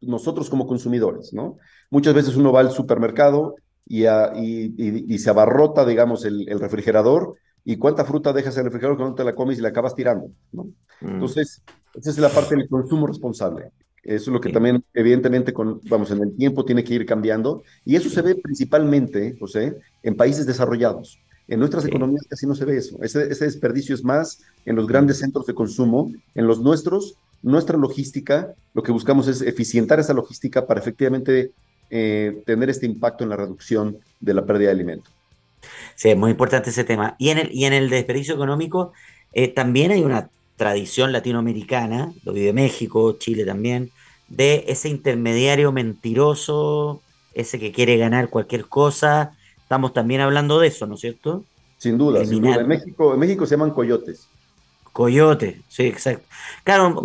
nosotros 0.00 0.50
como 0.50 0.66
consumidores, 0.66 1.32
¿no? 1.32 1.58
Muchas 1.90 2.14
veces 2.14 2.36
uno 2.36 2.52
va 2.52 2.60
al 2.60 2.72
supermercado 2.72 3.56
y, 3.88 4.04
y, 4.04 5.18
se 5.18 5.30
abarrota, 5.30 5.86
digamos, 5.86 6.24
el, 6.24 6.46
refrigerador 6.58 7.34
y 7.64 7.76
cuánta 7.76 8.04
fruta 8.04 8.32
dejas 8.32 8.54
en 8.56 8.60
el 8.60 8.66
refrigerador 8.66 8.98
cuando 8.98 9.14
te 9.14 9.24
la 9.24 9.34
comes 9.34 9.58
y 9.58 9.62
la 9.62 9.68
acabas 9.68 9.94
tirando, 9.94 10.30
¿no? 10.52 10.64
Mm. 11.00 11.14
Entonces, 11.14 11.62
esa 11.94 12.10
es 12.10 12.18
la 12.18 12.28
parte 12.28 12.56
del 12.56 12.68
consumo 12.68 13.06
responsable. 13.06 13.70
Eso 14.02 14.30
es 14.30 14.34
lo 14.34 14.40
que 14.40 14.52
también, 14.52 14.84
evidentemente, 14.94 15.52
con, 15.52 15.80
vamos, 15.88 16.10
en 16.12 16.22
el 16.22 16.36
tiempo 16.36 16.64
tiene 16.64 16.84
que 16.84 16.94
ir 16.94 17.06
cambiando. 17.06 17.62
Y 17.84 17.96
eso 17.96 18.08
se 18.08 18.22
ve 18.22 18.36
principalmente, 18.36 19.36
José, 19.38 19.76
en 20.04 20.16
países 20.16 20.46
desarrollados. 20.46 21.18
En 21.48 21.58
nuestras 21.58 21.84
economías 21.84 22.24
casi 22.28 22.46
no 22.46 22.54
se 22.54 22.64
ve 22.64 22.76
eso. 22.76 22.98
Ese, 23.02 23.30
ese, 23.30 23.44
desperdicio 23.46 23.94
es 23.94 24.04
más 24.04 24.42
en 24.64 24.76
los 24.76 24.86
grandes 24.86 25.18
centros 25.18 25.46
de 25.46 25.54
consumo. 25.54 26.12
En 26.36 26.46
los 26.46 26.60
nuestros, 26.60 27.16
nuestra 27.46 27.78
logística, 27.78 28.54
lo 28.74 28.82
que 28.82 28.90
buscamos 28.90 29.28
es 29.28 29.40
eficientar 29.40 30.00
esa 30.00 30.12
logística 30.12 30.66
para 30.66 30.80
efectivamente 30.80 31.52
eh, 31.90 32.42
tener 32.44 32.68
este 32.68 32.86
impacto 32.86 33.22
en 33.22 33.30
la 33.30 33.36
reducción 33.36 33.98
de 34.18 34.34
la 34.34 34.44
pérdida 34.44 34.68
de 34.68 34.74
alimento. 34.74 35.08
Sí, 35.94 36.10
es 36.10 36.16
muy 36.16 36.32
importante 36.32 36.70
ese 36.70 36.82
tema. 36.82 37.14
Y 37.18 37.28
en 37.28 37.38
el, 37.38 37.54
y 37.54 37.64
en 37.64 37.72
el 37.72 37.88
desperdicio 37.88 38.34
económico 38.34 38.92
eh, 39.32 39.46
también 39.46 39.92
hay 39.92 40.02
una 40.02 40.28
tradición 40.56 41.12
latinoamericana, 41.12 42.12
lo 42.24 42.32
vive 42.32 42.52
México, 42.52 43.16
Chile 43.16 43.44
también, 43.44 43.90
de 44.26 44.64
ese 44.66 44.88
intermediario 44.88 45.70
mentiroso, 45.70 47.00
ese 47.32 47.60
que 47.60 47.70
quiere 47.70 47.96
ganar 47.96 48.28
cualquier 48.28 48.66
cosa. 48.66 49.36
Estamos 49.62 49.92
también 49.92 50.20
hablando 50.20 50.58
de 50.58 50.66
eso, 50.66 50.84
¿no 50.88 50.94
es 50.94 51.00
cierto? 51.00 51.44
Sin 51.78 51.96
duda, 51.96 52.24
sin 52.24 52.40
duda. 52.42 52.56
En 52.56 52.66
México, 52.66 53.14
en 53.14 53.20
México 53.20 53.46
se 53.46 53.54
llaman 53.54 53.70
coyotes. 53.70 54.26
Coyote, 54.96 55.60
sí, 55.68 55.82
exacto. 55.88 56.26
Claro, 56.64 57.02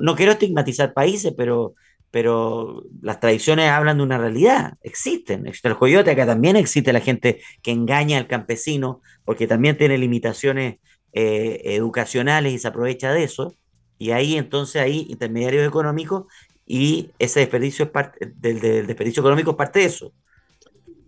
no 0.00 0.16
quiero 0.16 0.32
estigmatizar 0.32 0.92
países, 0.92 1.32
pero, 1.36 1.76
pero 2.10 2.82
las 3.00 3.20
tradiciones 3.20 3.70
hablan 3.70 3.98
de 3.98 4.02
una 4.02 4.18
realidad, 4.18 4.74
existen. 4.82 5.46
Existe 5.46 5.68
el 5.68 5.76
coyote, 5.76 6.10
acá 6.10 6.26
también 6.26 6.56
existe 6.56 6.92
la 6.92 6.98
gente 6.98 7.40
que 7.62 7.70
engaña 7.70 8.18
al 8.18 8.26
campesino, 8.26 9.02
porque 9.24 9.46
también 9.46 9.78
tiene 9.78 9.98
limitaciones 9.98 10.78
eh, 11.12 11.60
educacionales 11.62 12.54
y 12.54 12.58
se 12.58 12.66
aprovecha 12.66 13.12
de 13.12 13.22
eso. 13.22 13.54
Y 13.98 14.10
ahí 14.10 14.36
entonces 14.36 14.82
hay 14.82 15.06
intermediarios 15.08 15.64
económicos 15.64 16.24
y 16.66 17.10
ese 17.20 17.38
desperdicio 17.38 17.84
es 17.84 17.92
parte 17.92 18.32
del, 18.34 18.60
desperdicio 18.84 19.20
económico 19.20 19.52
es 19.52 19.56
parte 19.56 19.78
de 19.78 19.84
eso. 19.84 20.12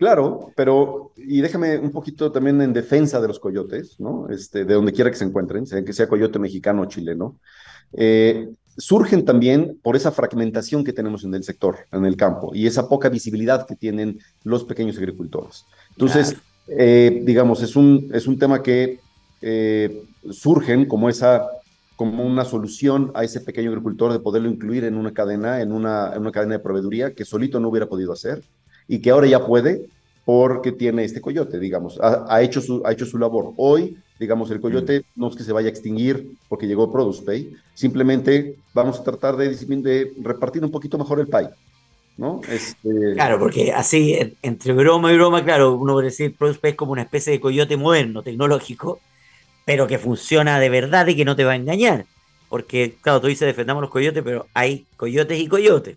Claro, 0.01 0.51
pero 0.57 1.13
y 1.15 1.43
déjame 1.43 1.77
un 1.77 1.91
poquito 1.91 2.33
también 2.33 2.59
en 2.63 2.73
defensa 2.73 3.21
de 3.21 3.29
los 3.29 3.39
coyotes, 3.39 4.01
¿no? 4.01 4.31
Este, 4.31 4.65
de 4.65 4.73
donde 4.73 4.95
quiera 4.95 5.11
que 5.11 5.19
se 5.19 5.27
encuentren, 5.27 5.67
sea 5.67 5.85
que 5.85 5.93
sea 5.93 6.09
coyote 6.09 6.39
mexicano 6.39 6.81
o 6.81 6.87
chileno, 6.87 7.37
eh, 7.93 8.49
surgen 8.79 9.27
también 9.27 9.79
por 9.83 9.97
esa 9.97 10.11
fragmentación 10.11 10.85
que 10.85 10.95
tenemos 10.95 11.23
en 11.25 11.35
el 11.35 11.45
sector, 11.45 11.81
en 11.93 12.07
el 12.07 12.17
campo, 12.17 12.51
y 12.55 12.67
esa 12.67 12.89
poca 12.89 13.11
visibilidad 13.11 13.67
que 13.67 13.77
tienen 13.77 14.19
los 14.43 14.65
pequeños 14.65 14.97
agricultores. 14.97 15.67
Entonces, 15.91 16.35
eh, 16.67 17.21
digamos, 17.23 17.63
es 17.63 17.77
un, 17.77 18.09
es 18.15 18.27
un 18.27 18.39
tema 18.39 18.63
que 18.63 19.01
eh, 19.43 20.03
surgen 20.31 20.87
como 20.87 21.11
esa 21.11 21.47
como 21.97 22.25
una 22.25 22.47
solución 22.47 23.13
a 23.13 23.23
ese 23.25 23.43
pequeño 23.43 23.69
agricultor 23.69 24.15
de 24.15 24.21
poderlo 24.21 24.49
incluir 24.49 24.85
en 24.85 24.97
una 24.97 25.13
cadena, 25.13 25.61
en 25.61 25.73
una, 25.73 26.15
en 26.15 26.23
una 26.23 26.33
cadena 26.33 26.55
de 26.55 26.61
proveeduría 26.61 27.15
que 27.15 27.27
solito 27.27 27.61
no 27.61 27.69
hubiera 27.69 27.87
podido 27.87 28.15
hacer 28.15 28.43
y 28.91 28.99
que 29.01 29.11
ahora 29.11 29.29
ya 29.29 29.47
puede 29.47 29.87
porque 30.25 30.73
tiene 30.73 31.05
este 31.05 31.21
coyote, 31.21 31.61
digamos, 31.61 31.99
ha, 32.03 32.43
hecho, 32.43 32.61
su, 32.61 32.83
ha 32.85 32.93
hecho 32.93 33.07
su 33.07 33.19
labor. 33.19 33.53
Hoy, 33.57 33.97
digamos, 34.19 34.51
el 34.51 34.61
coyote 34.61 35.05
no 35.15 35.29
es 35.29 35.37
que 35.37 35.45
se 35.45 35.53
vaya 35.53 35.69
a 35.69 35.71
extinguir 35.71 36.33
porque 36.49 36.67
llegó 36.67 36.93
Produce 36.93 37.23
Pay, 37.23 37.55
simplemente 37.73 38.57
vamos 38.75 38.99
a 38.99 39.05
tratar 39.05 39.37
de, 39.37 39.49
de 39.55 40.13
repartir 40.21 40.65
un 40.65 40.73
poquito 40.73 40.99
mejor 40.99 41.21
el 41.21 41.29
pay. 41.29 41.47
¿No? 42.17 42.41
Este... 42.49 43.15
Claro, 43.15 43.39
porque 43.39 43.73
así, 43.73 44.37
entre 44.43 44.73
broma 44.73 45.13
y 45.13 45.17
broma, 45.17 45.45
claro, 45.45 45.77
uno 45.77 45.93
puede 45.95 46.07
decir 46.07 46.35
Produce 46.37 46.59
Pay 46.59 46.73
es 46.73 46.77
como 46.77 46.93
una 46.93 47.03
especie 47.03 47.33
de 47.33 47.41
coyote 47.41 47.77
moderno, 47.77 48.25
tecnológico, 48.25 49.01
pero 49.65 49.87
que 49.87 49.99
funciona 49.99 50.59
de 50.59 50.69
verdad 50.69 51.07
y 51.07 51.15
que 51.15 51.25
no 51.25 51.37
te 51.37 51.45
va 51.45 51.53
a 51.53 51.57
engañar. 51.57 52.07
Porque, 52.49 52.97
claro, 53.01 53.21
tú 53.21 53.29
dices 53.29 53.47
defendamos 53.47 53.83
los 53.83 53.91
coyotes, 53.91 54.23
pero 54.25 54.49
hay 54.53 54.85
coyotes 54.97 55.39
y 55.39 55.47
coyotes. 55.47 55.97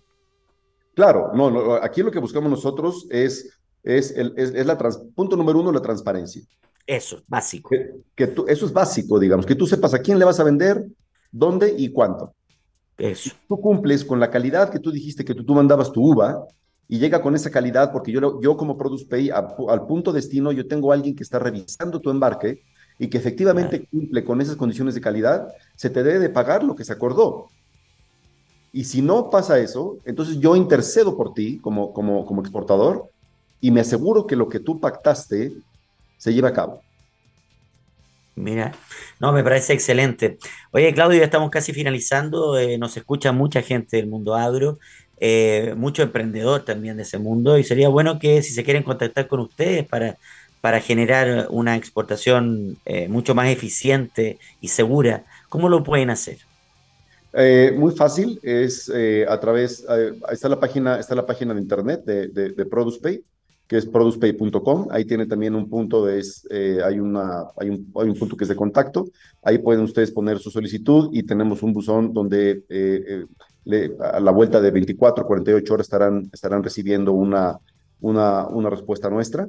Claro, 0.94 1.32
no, 1.34 1.74
aquí 1.74 2.02
lo 2.02 2.10
que 2.10 2.18
buscamos 2.18 2.50
nosotros 2.50 3.06
es, 3.10 3.58
es, 3.82 4.12
el, 4.16 4.32
es, 4.36 4.66
la 4.66 4.78
punto 5.14 5.36
número 5.36 5.60
uno, 5.60 5.72
la 5.72 5.82
transparencia. 5.82 6.42
Eso, 6.86 7.22
básico. 7.26 7.70
Que, 8.14 8.26
tú, 8.28 8.44
eso 8.46 8.66
es 8.66 8.72
básico, 8.72 9.18
digamos, 9.18 9.46
que 9.46 9.54
tú 9.54 9.66
sepas 9.66 9.94
a 9.94 9.98
quién 9.98 10.18
le 10.18 10.24
vas 10.24 10.38
a 10.38 10.44
vender, 10.44 10.86
dónde 11.32 11.74
y 11.76 11.90
cuánto. 11.90 12.34
Eso. 12.96 13.32
tú 13.48 13.60
cumples 13.60 14.04
con 14.04 14.20
la 14.20 14.30
calidad 14.30 14.70
que 14.70 14.78
tú 14.78 14.92
dijiste 14.92 15.24
que 15.24 15.34
tú, 15.34 15.44
tú 15.44 15.52
mandabas 15.52 15.90
tu 15.90 16.12
uva 16.12 16.46
y 16.86 16.98
llega 16.98 17.20
con 17.20 17.34
esa 17.34 17.50
calidad, 17.50 17.90
porque 17.90 18.12
yo, 18.12 18.40
yo 18.40 18.56
como 18.56 18.76
Produce 18.76 19.06
Pay, 19.06 19.30
al 19.30 19.86
punto 19.86 20.12
destino, 20.12 20.52
yo 20.52 20.68
tengo 20.68 20.92
a 20.92 20.94
alguien 20.94 21.16
que 21.16 21.24
está 21.24 21.40
revisando 21.40 22.00
tu 22.00 22.10
embarque 22.10 22.62
y 22.98 23.08
que 23.08 23.18
efectivamente 23.18 23.88
cumple 23.90 24.24
con 24.24 24.40
esas 24.40 24.56
condiciones 24.56 24.94
de 24.94 25.00
calidad, 25.00 25.48
se 25.74 25.90
te 25.90 26.02
debe 26.04 26.20
de 26.20 26.30
pagar 26.30 26.62
lo 26.62 26.76
que 26.76 26.84
se 26.84 26.92
acordó. 26.92 27.48
Y 28.74 28.84
si 28.84 29.00
no 29.00 29.30
pasa 29.30 29.58
eso, 29.58 29.96
entonces 30.04 30.38
yo 30.40 30.56
intercedo 30.56 31.16
por 31.16 31.32
ti 31.32 31.58
como, 31.60 31.92
como, 31.92 32.26
como 32.26 32.42
exportador 32.42 33.08
y 33.60 33.70
me 33.70 33.80
aseguro 33.80 34.26
que 34.26 34.36
lo 34.36 34.48
que 34.48 34.60
tú 34.60 34.80
pactaste 34.80 35.52
se 36.18 36.34
lleve 36.34 36.48
a 36.48 36.52
cabo. 36.52 36.82
Mira, 38.34 38.72
no, 39.20 39.32
me 39.32 39.44
parece 39.44 39.72
excelente. 39.72 40.38
Oye, 40.72 40.92
Claudio, 40.92 41.20
ya 41.20 41.26
estamos 41.26 41.50
casi 41.50 41.72
finalizando. 41.72 42.58
Eh, 42.58 42.76
nos 42.76 42.96
escucha 42.96 43.30
mucha 43.30 43.62
gente 43.62 43.96
del 43.96 44.08
mundo 44.08 44.34
agro, 44.34 44.80
eh, 45.18 45.74
mucho 45.76 46.02
emprendedor 46.02 46.64
también 46.64 46.96
de 46.96 47.04
ese 47.04 47.18
mundo. 47.18 47.56
Y 47.56 47.62
sería 47.62 47.88
bueno 47.88 48.18
que 48.18 48.42
si 48.42 48.52
se 48.52 48.64
quieren 48.64 48.82
contactar 48.82 49.28
con 49.28 49.38
ustedes 49.38 49.86
para 49.86 50.18
para 50.64 50.80
generar 50.80 51.48
una 51.50 51.76
exportación 51.76 52.78
eh, 52.86 53.06
mucho 53.06 53.34
más 53.34 53.48
eficiente 53.48 54.38
y 54.62 54.68
segura, 54.68 55.26
¿cómo 55.50 55.68
lo 55.68 55.84
pueden 55.84 56.08
hacer? 56.08 56.38
Eh, 57.36 57.74
muy 57.76 57.92
fácil, 57.92 58.38
es 58.42 58.90
eh, 58.94 59.26
a 59.28 59.38
través, 59.40 59.84
está, 60.30 60.48
la 60.48 60.60
página, 60.60 60.98
está 60.98 61.14
la 61.14 61.26
página 61.26 61.52
de 61.52 61.60
internet 61.60 62.04
de, 62.04 62.28
de, 62.28 62.66
ProducePay, 62.66 63.24
que 63.66 63.76
es 63.76 63.86
producepay.com, 63.86 64.88
ahí 64.90 65.04
tiene 65.04 65.26
también 65.26 65.54
un 65.54 65.68
punto, 65.68 66.04
de, 66.04 66.22
hay, 66.84 67.00
una, 67.00 67.44
hay, 67.56 67.70
un, 67.70 67.92
hay 67.96 68.08
un 68.08 68.18
punto 68.18 68.36
que 68.36 68.44
es 68.44 68.48
de 68.48 68.56
contacto, 68.56 69.06
ahí 69.42 69.58
pueden 69.58 69.82
ustedes 69.82 70.10
poner 70.10 70.38
su 70.38 70.50
solicitud 70.50 71.10
y 71.12 71.24
tenemos 71.24 71.62
un 71.62 71.72
buzón 71.72 72.12
donde 72.12 72.62
a 74.00 74.20
la 74.20 74.30
vuelta 74.30 74.60
de 74.60 74.70
24, 74.70 75.26
48 75.26 75.74
horas 75.74 75.86
estarán, 75.86 76.30
estarán 76.32 76.62
recibiendo 76.62 77.12
una, 77.12 77.58
una, 78.00 78.46
una 78.48 78.70
respuesta 78.70 79.10
nuestra. 79.10 79.46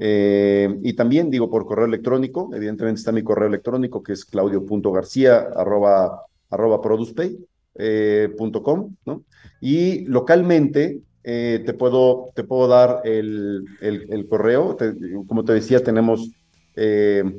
Eh, 0.00 0.78
y 0.82 0.92
también 0.92 1.28
digo 1.28 1.50
por 1.50 1.66
correo 1.66 1.86
electrónico, 1.86 2.50
evidentemente 2.54 3.00
está 3.00 3.10
mi 3.10 3.24
correo 3.24 3.48
electrónico 3.48 4.00
que 4.02 4.12
es 4.12 4.24
claudio.garcía 4.24 5.48
arroba, 5.56 6.22
arroba 6.50 6.80
producepay.com, 6.80 7.40
eh, 7.78 8.96
¿no? 9.04 9.22
Y 9.60 10.04
localmente 10.06 11.00
eh, 11.24 11.62
te, 11.64 11.72
puedo, 11.74 12.30
te 12.34 12.44
puedo 12.44 12.68
dar 12.68 13.02
el, 13.04 13.64
el, 13.80 14.28
correo, 14.28 14.76
como 15.26 15.44
te 15.44 15.52
decía, 15.52 15.82
tenemos 15.82 16.30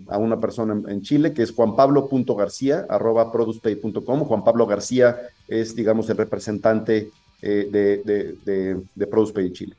a 0.09 0.17
una 0.17 0.37
persona 0.37 0.81
en, 0.91 1.01
Chile 1.01 1.31
que 1.33 1.43
es 1.43 1.53
juanpablo.garcía 1.53 2.85
arroba 2.89 3.31
producepay.com. 3.31 4.25
Juan 4.25 4.43
Pablo 4.43 4.67
García 4.67 5.17
es, 5.47 5.73
digamos, 5.77 6.09
el 6.09 6.17
representante 6.17 7.09
de, 7.41 7.65
de, 7.65 8.35
de, 8.43 8.81
de 8.95 9.41
en 9.45 9.53
Chile. 9.53 9.75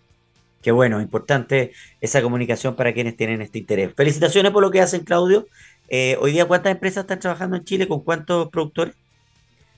Qué 0.63 0.73
bueno, 0.73 1.01
importante 1.01 1.73
esa 2.03 2.21
comunicación 2.21 2.77
para 2.77 2.93
quienes 2.93 3.17
tienen 3.17 3.41
este 3.41 3.59
interés. 3.59 3.95
Felicitaciones 3.97 4.53
por 4.53 4.63
lo 4.63 4.71
que 4.71 4.83
hacen, 4.83 5.05
Claudio. 5.05 5.47
Eh, 5.89 6.19
hoy 6.21 6.33
día, 6.33 6.45
¿cuántas 6.45 6.73
empresas 6.73 7.05
están 7.05 7.19
trabajando 7.19 7.57
en 7.57 7.65
Chile? 7.65 7.89
¿Con 7.89 8.01
cuántos 8.01 8.51
productores? 8.51 8.95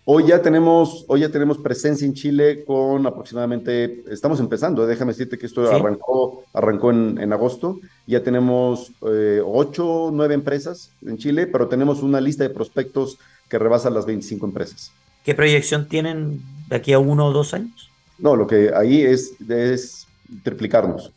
Hoy 0.04 0.26
ya 0.26 0.42
tenemos, 0.42 1.04
hoy 1.06 1.20
ya 1.20 1.28
tenemos 1.28 1.58
presencia 1.58 2.04
en 2.04 2.14
Chile 2.14 2.64
con 2.64 3.06
aproximadamente, 3.06 4.02
estamos 4.10 4.40
empezando, 4.40 4.84
déjame 4.84 5.12
decirte 5.12 5.38
que 5.38 5.46
esto 5.46 5.70
arrancó, 5.70 6.44
arrancó 6.52 6.90
en, 6.90 7.32
agosto, 7.32 7.78
ya 8.08 8.20
tenemos 8.20 8.90
eh, 9.08 9.40
ocho, 9.44 10.10
nueve 10.12 10.34
empresas 10.34 10.90
en 11.06 11.18
Chile, 11.18 11.46
pero 11.46 11.68
tenemos 11.68 12.02
una 12.02 12.20
lista 12.20 12.42
de 12.42 12.50
prospectos 12.50 13.16
que 13.48 13.60
rebasa 13.60 13.90
las 13.90 14.04
25 14.04 14.44
empresas. 14.44 14.90
¿Qué 15.24 15.36
proyección 15.36 15.86
tienen 15.88 16.42
de 16.68 16.76
aquí 16.76 16.92
a 16.92 16.98
uno 16.98 17.26
o 17.26 17.32
dos 17.32 17.54
años? 17.54 17.88
No, 18.18 18.34
lo 18.34 18.48
que 18.48 18.72
ahí 18.74 19.02
es, 19.02 19.34
es 19.48 20.08
triplicarnos. 20.42 21.12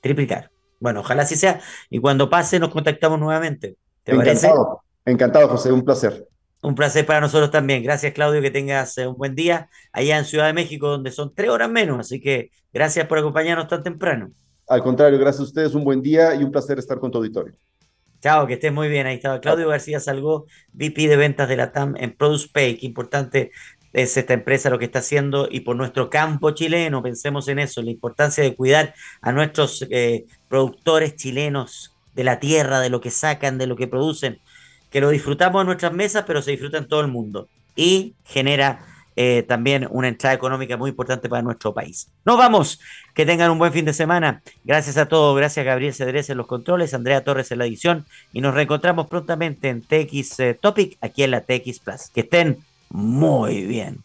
Triplicar. 0.00 0.48
Bueno, 0.78 1.00
ojalá 1.00 1.22
así 1.22 1.34
sea. 1.34 1.60
Y 1.90 1.98
cuando 1.98 2.30
pase, 2.30 2.60
nos 2.60 2.70
contactamos 2.70 3.18
nuevamente. 3.18 3.76
¿Te 4.04 4.12
Encantado. 4.12 4.82
Encantado, 5.04 5.48
José. 5.48 5.72
Un 5.72 5.84
placer. 5.84 6.28
Un 6.62 6.74
placer 6.74 7.04
para 7.04 7.20
nosotros 7.20 7.50
también. 7.50 7.82
Gracias, 7.82 8.12
Claudio. 8.12 8.40
Que 8.40 8.50
tengas 8.50 8.96
eh, 8.98 9.06
un 9.06 9.16
buen 9.16 9.34
día 9.34 9.68
allá 9.92 10.18
en 10.18 10.24
Ciudad 10.24 10.46
de 10.46 10.52
México, 10.52 10.88
donde 10.88 11.10
son 11.10 11.34
tres 11.34 11.50
horas 11.50 11.70
menos. 11.70 11.98
Así 11.98 12.20
que 12.20 12.50
gracias 12.72 13.06
por 13.06 13.18
acompañarnos 13.18 13.68
tan 13.68 13.82
temprano. 13.82 14.30
Al 14.68 14.82
contrario, 14.82 15.18
gracias 15.18 15.40
a 15.40 15.44
ustedes. 15.44 15.74
Un 15.74 15.84
buen 15.84 16.00
día 16.00 16.34
y 16.34 16.44
un 16.44 16.52
placer 16.52 16.78
estar 16.78 16.98
con 16.98 17.10
tu 17.10 17.18
auditorio. 17.18 17.54
Chao, 18.20 18.46
que 18.46 18.54
estés 18.54 18.72
muy 18.72 18.88
bien. 18.88 19.06
Ahí 19.06 19.16
estaba 19.16 19.40
Claudio 19.40 19.68
García 19.68 19.98
Salgó, 19.98 20.46
VP 20.72 21.08
de 21.08 21.16
ventas 21.16 21.48
de 21.48 21.56
la 21.56 21.72
TAM 21.72 21.96
en 21.96 22.16
Produce 22.16 22.48
Pay. 22.52 22.78
Qué 22.78 22.86
importante 22.86 23.50
es 23.92 24.16
esta 24.16 24.34
empresa 24.34 24.70
lo 24.70 24.78
que 24.78 24.86
está 24.86 25.00
haciendo 25.00 25.48
y 25.50 25.60
por 25.60 25.76
nuestro 25.76 26.08
campo 26.08 26.52
chileno, 26.52 27.02
pensemos 27.02 27.48
en 27.48 27.58
eso, 27.58 27.82
la 27.82 27.90
importancia 27.90 28.42
de 28.42 28.54
cuidar 28.56 28.94
a 29.20 29.32
nuestros 29.32 29.86
eh, 29.90 30.24
productores 30.48 31.16
chilenos 31.16 31.94
de 32.14 32.24
la 32.24 32.40
tierra, 32.40 32.80
de 32.80 32.90
lo 32.90 33.00
que 33.00 33.10
sacan, 33.10 33.58
de 33.58 33.66
lo 33.66 33.76
que 33.76 33.88
producen, 33.88 34.40
que 34.92 35.00
lo 35.00 35.08
disfrutamos 35.08 35.62
en 35.62 35.66
nuestras 35.66 35.92
mesas, 35.92 36.24
pero 36.26 36.42
se 36.42 36.52
disfruta 36.52 36.78
en 36.78 36.86
todo 36.86 37.00
el 37.00 37.08
mundo 37.08 37.48
y 37.74 38.14
genera 38.24 38.84
eh, 39.16 39.44
también 39.48 39.88
una 39.90 40.08
entrada 40.08 40.34
económica 40.34 40.76
muy 40.76 40.90
importante 40.90 41.28
para 41.28 41.42
nuestro 41.42 41.74
país. 41.74 42.08
Nos 42.24 42.38
vamos, 42.38 42.78
que 43.14 43.26
tengan 43.26 43.50
un 43.50 43.58
buen 43.58 43.72
fin 43.72 43.84
de 43.84 43.92
semana. 43.94 44.42
Gracias 44.64 44.98
a 44.98 45.06
todos, 45.06 45.36
gracias 45.36 45.64
a 45.64 45.68
Gabriel 45.68 45.94
Cedrés 45.94 46.30
en 46.30 46.36
los 46.36 46.46
controles, 46.46 46.94
Andrea 46.94 47.24
Torres 47.24 47.50
en 47.50 47.58
la 47.58 47.66
edición 47.66 48.04
y 48.32 48.40
nos 48.40 48.54
reencontramos 48.54 49.08
prontamente 49.08 49.70
en 49.70 49.82
TX 49.82 50.40
eh, 50.40 50.58
Topic 50.60 50.98
aquí 51.00 51.22
en 51.22 51.32
la 51.32 51.40
TX 51.40 51.80
Plus. 51.80 52.10
Que 52.14 52.20
estén 52.20 52.58
muy 52.90 53.64
bien. 53.64 53.98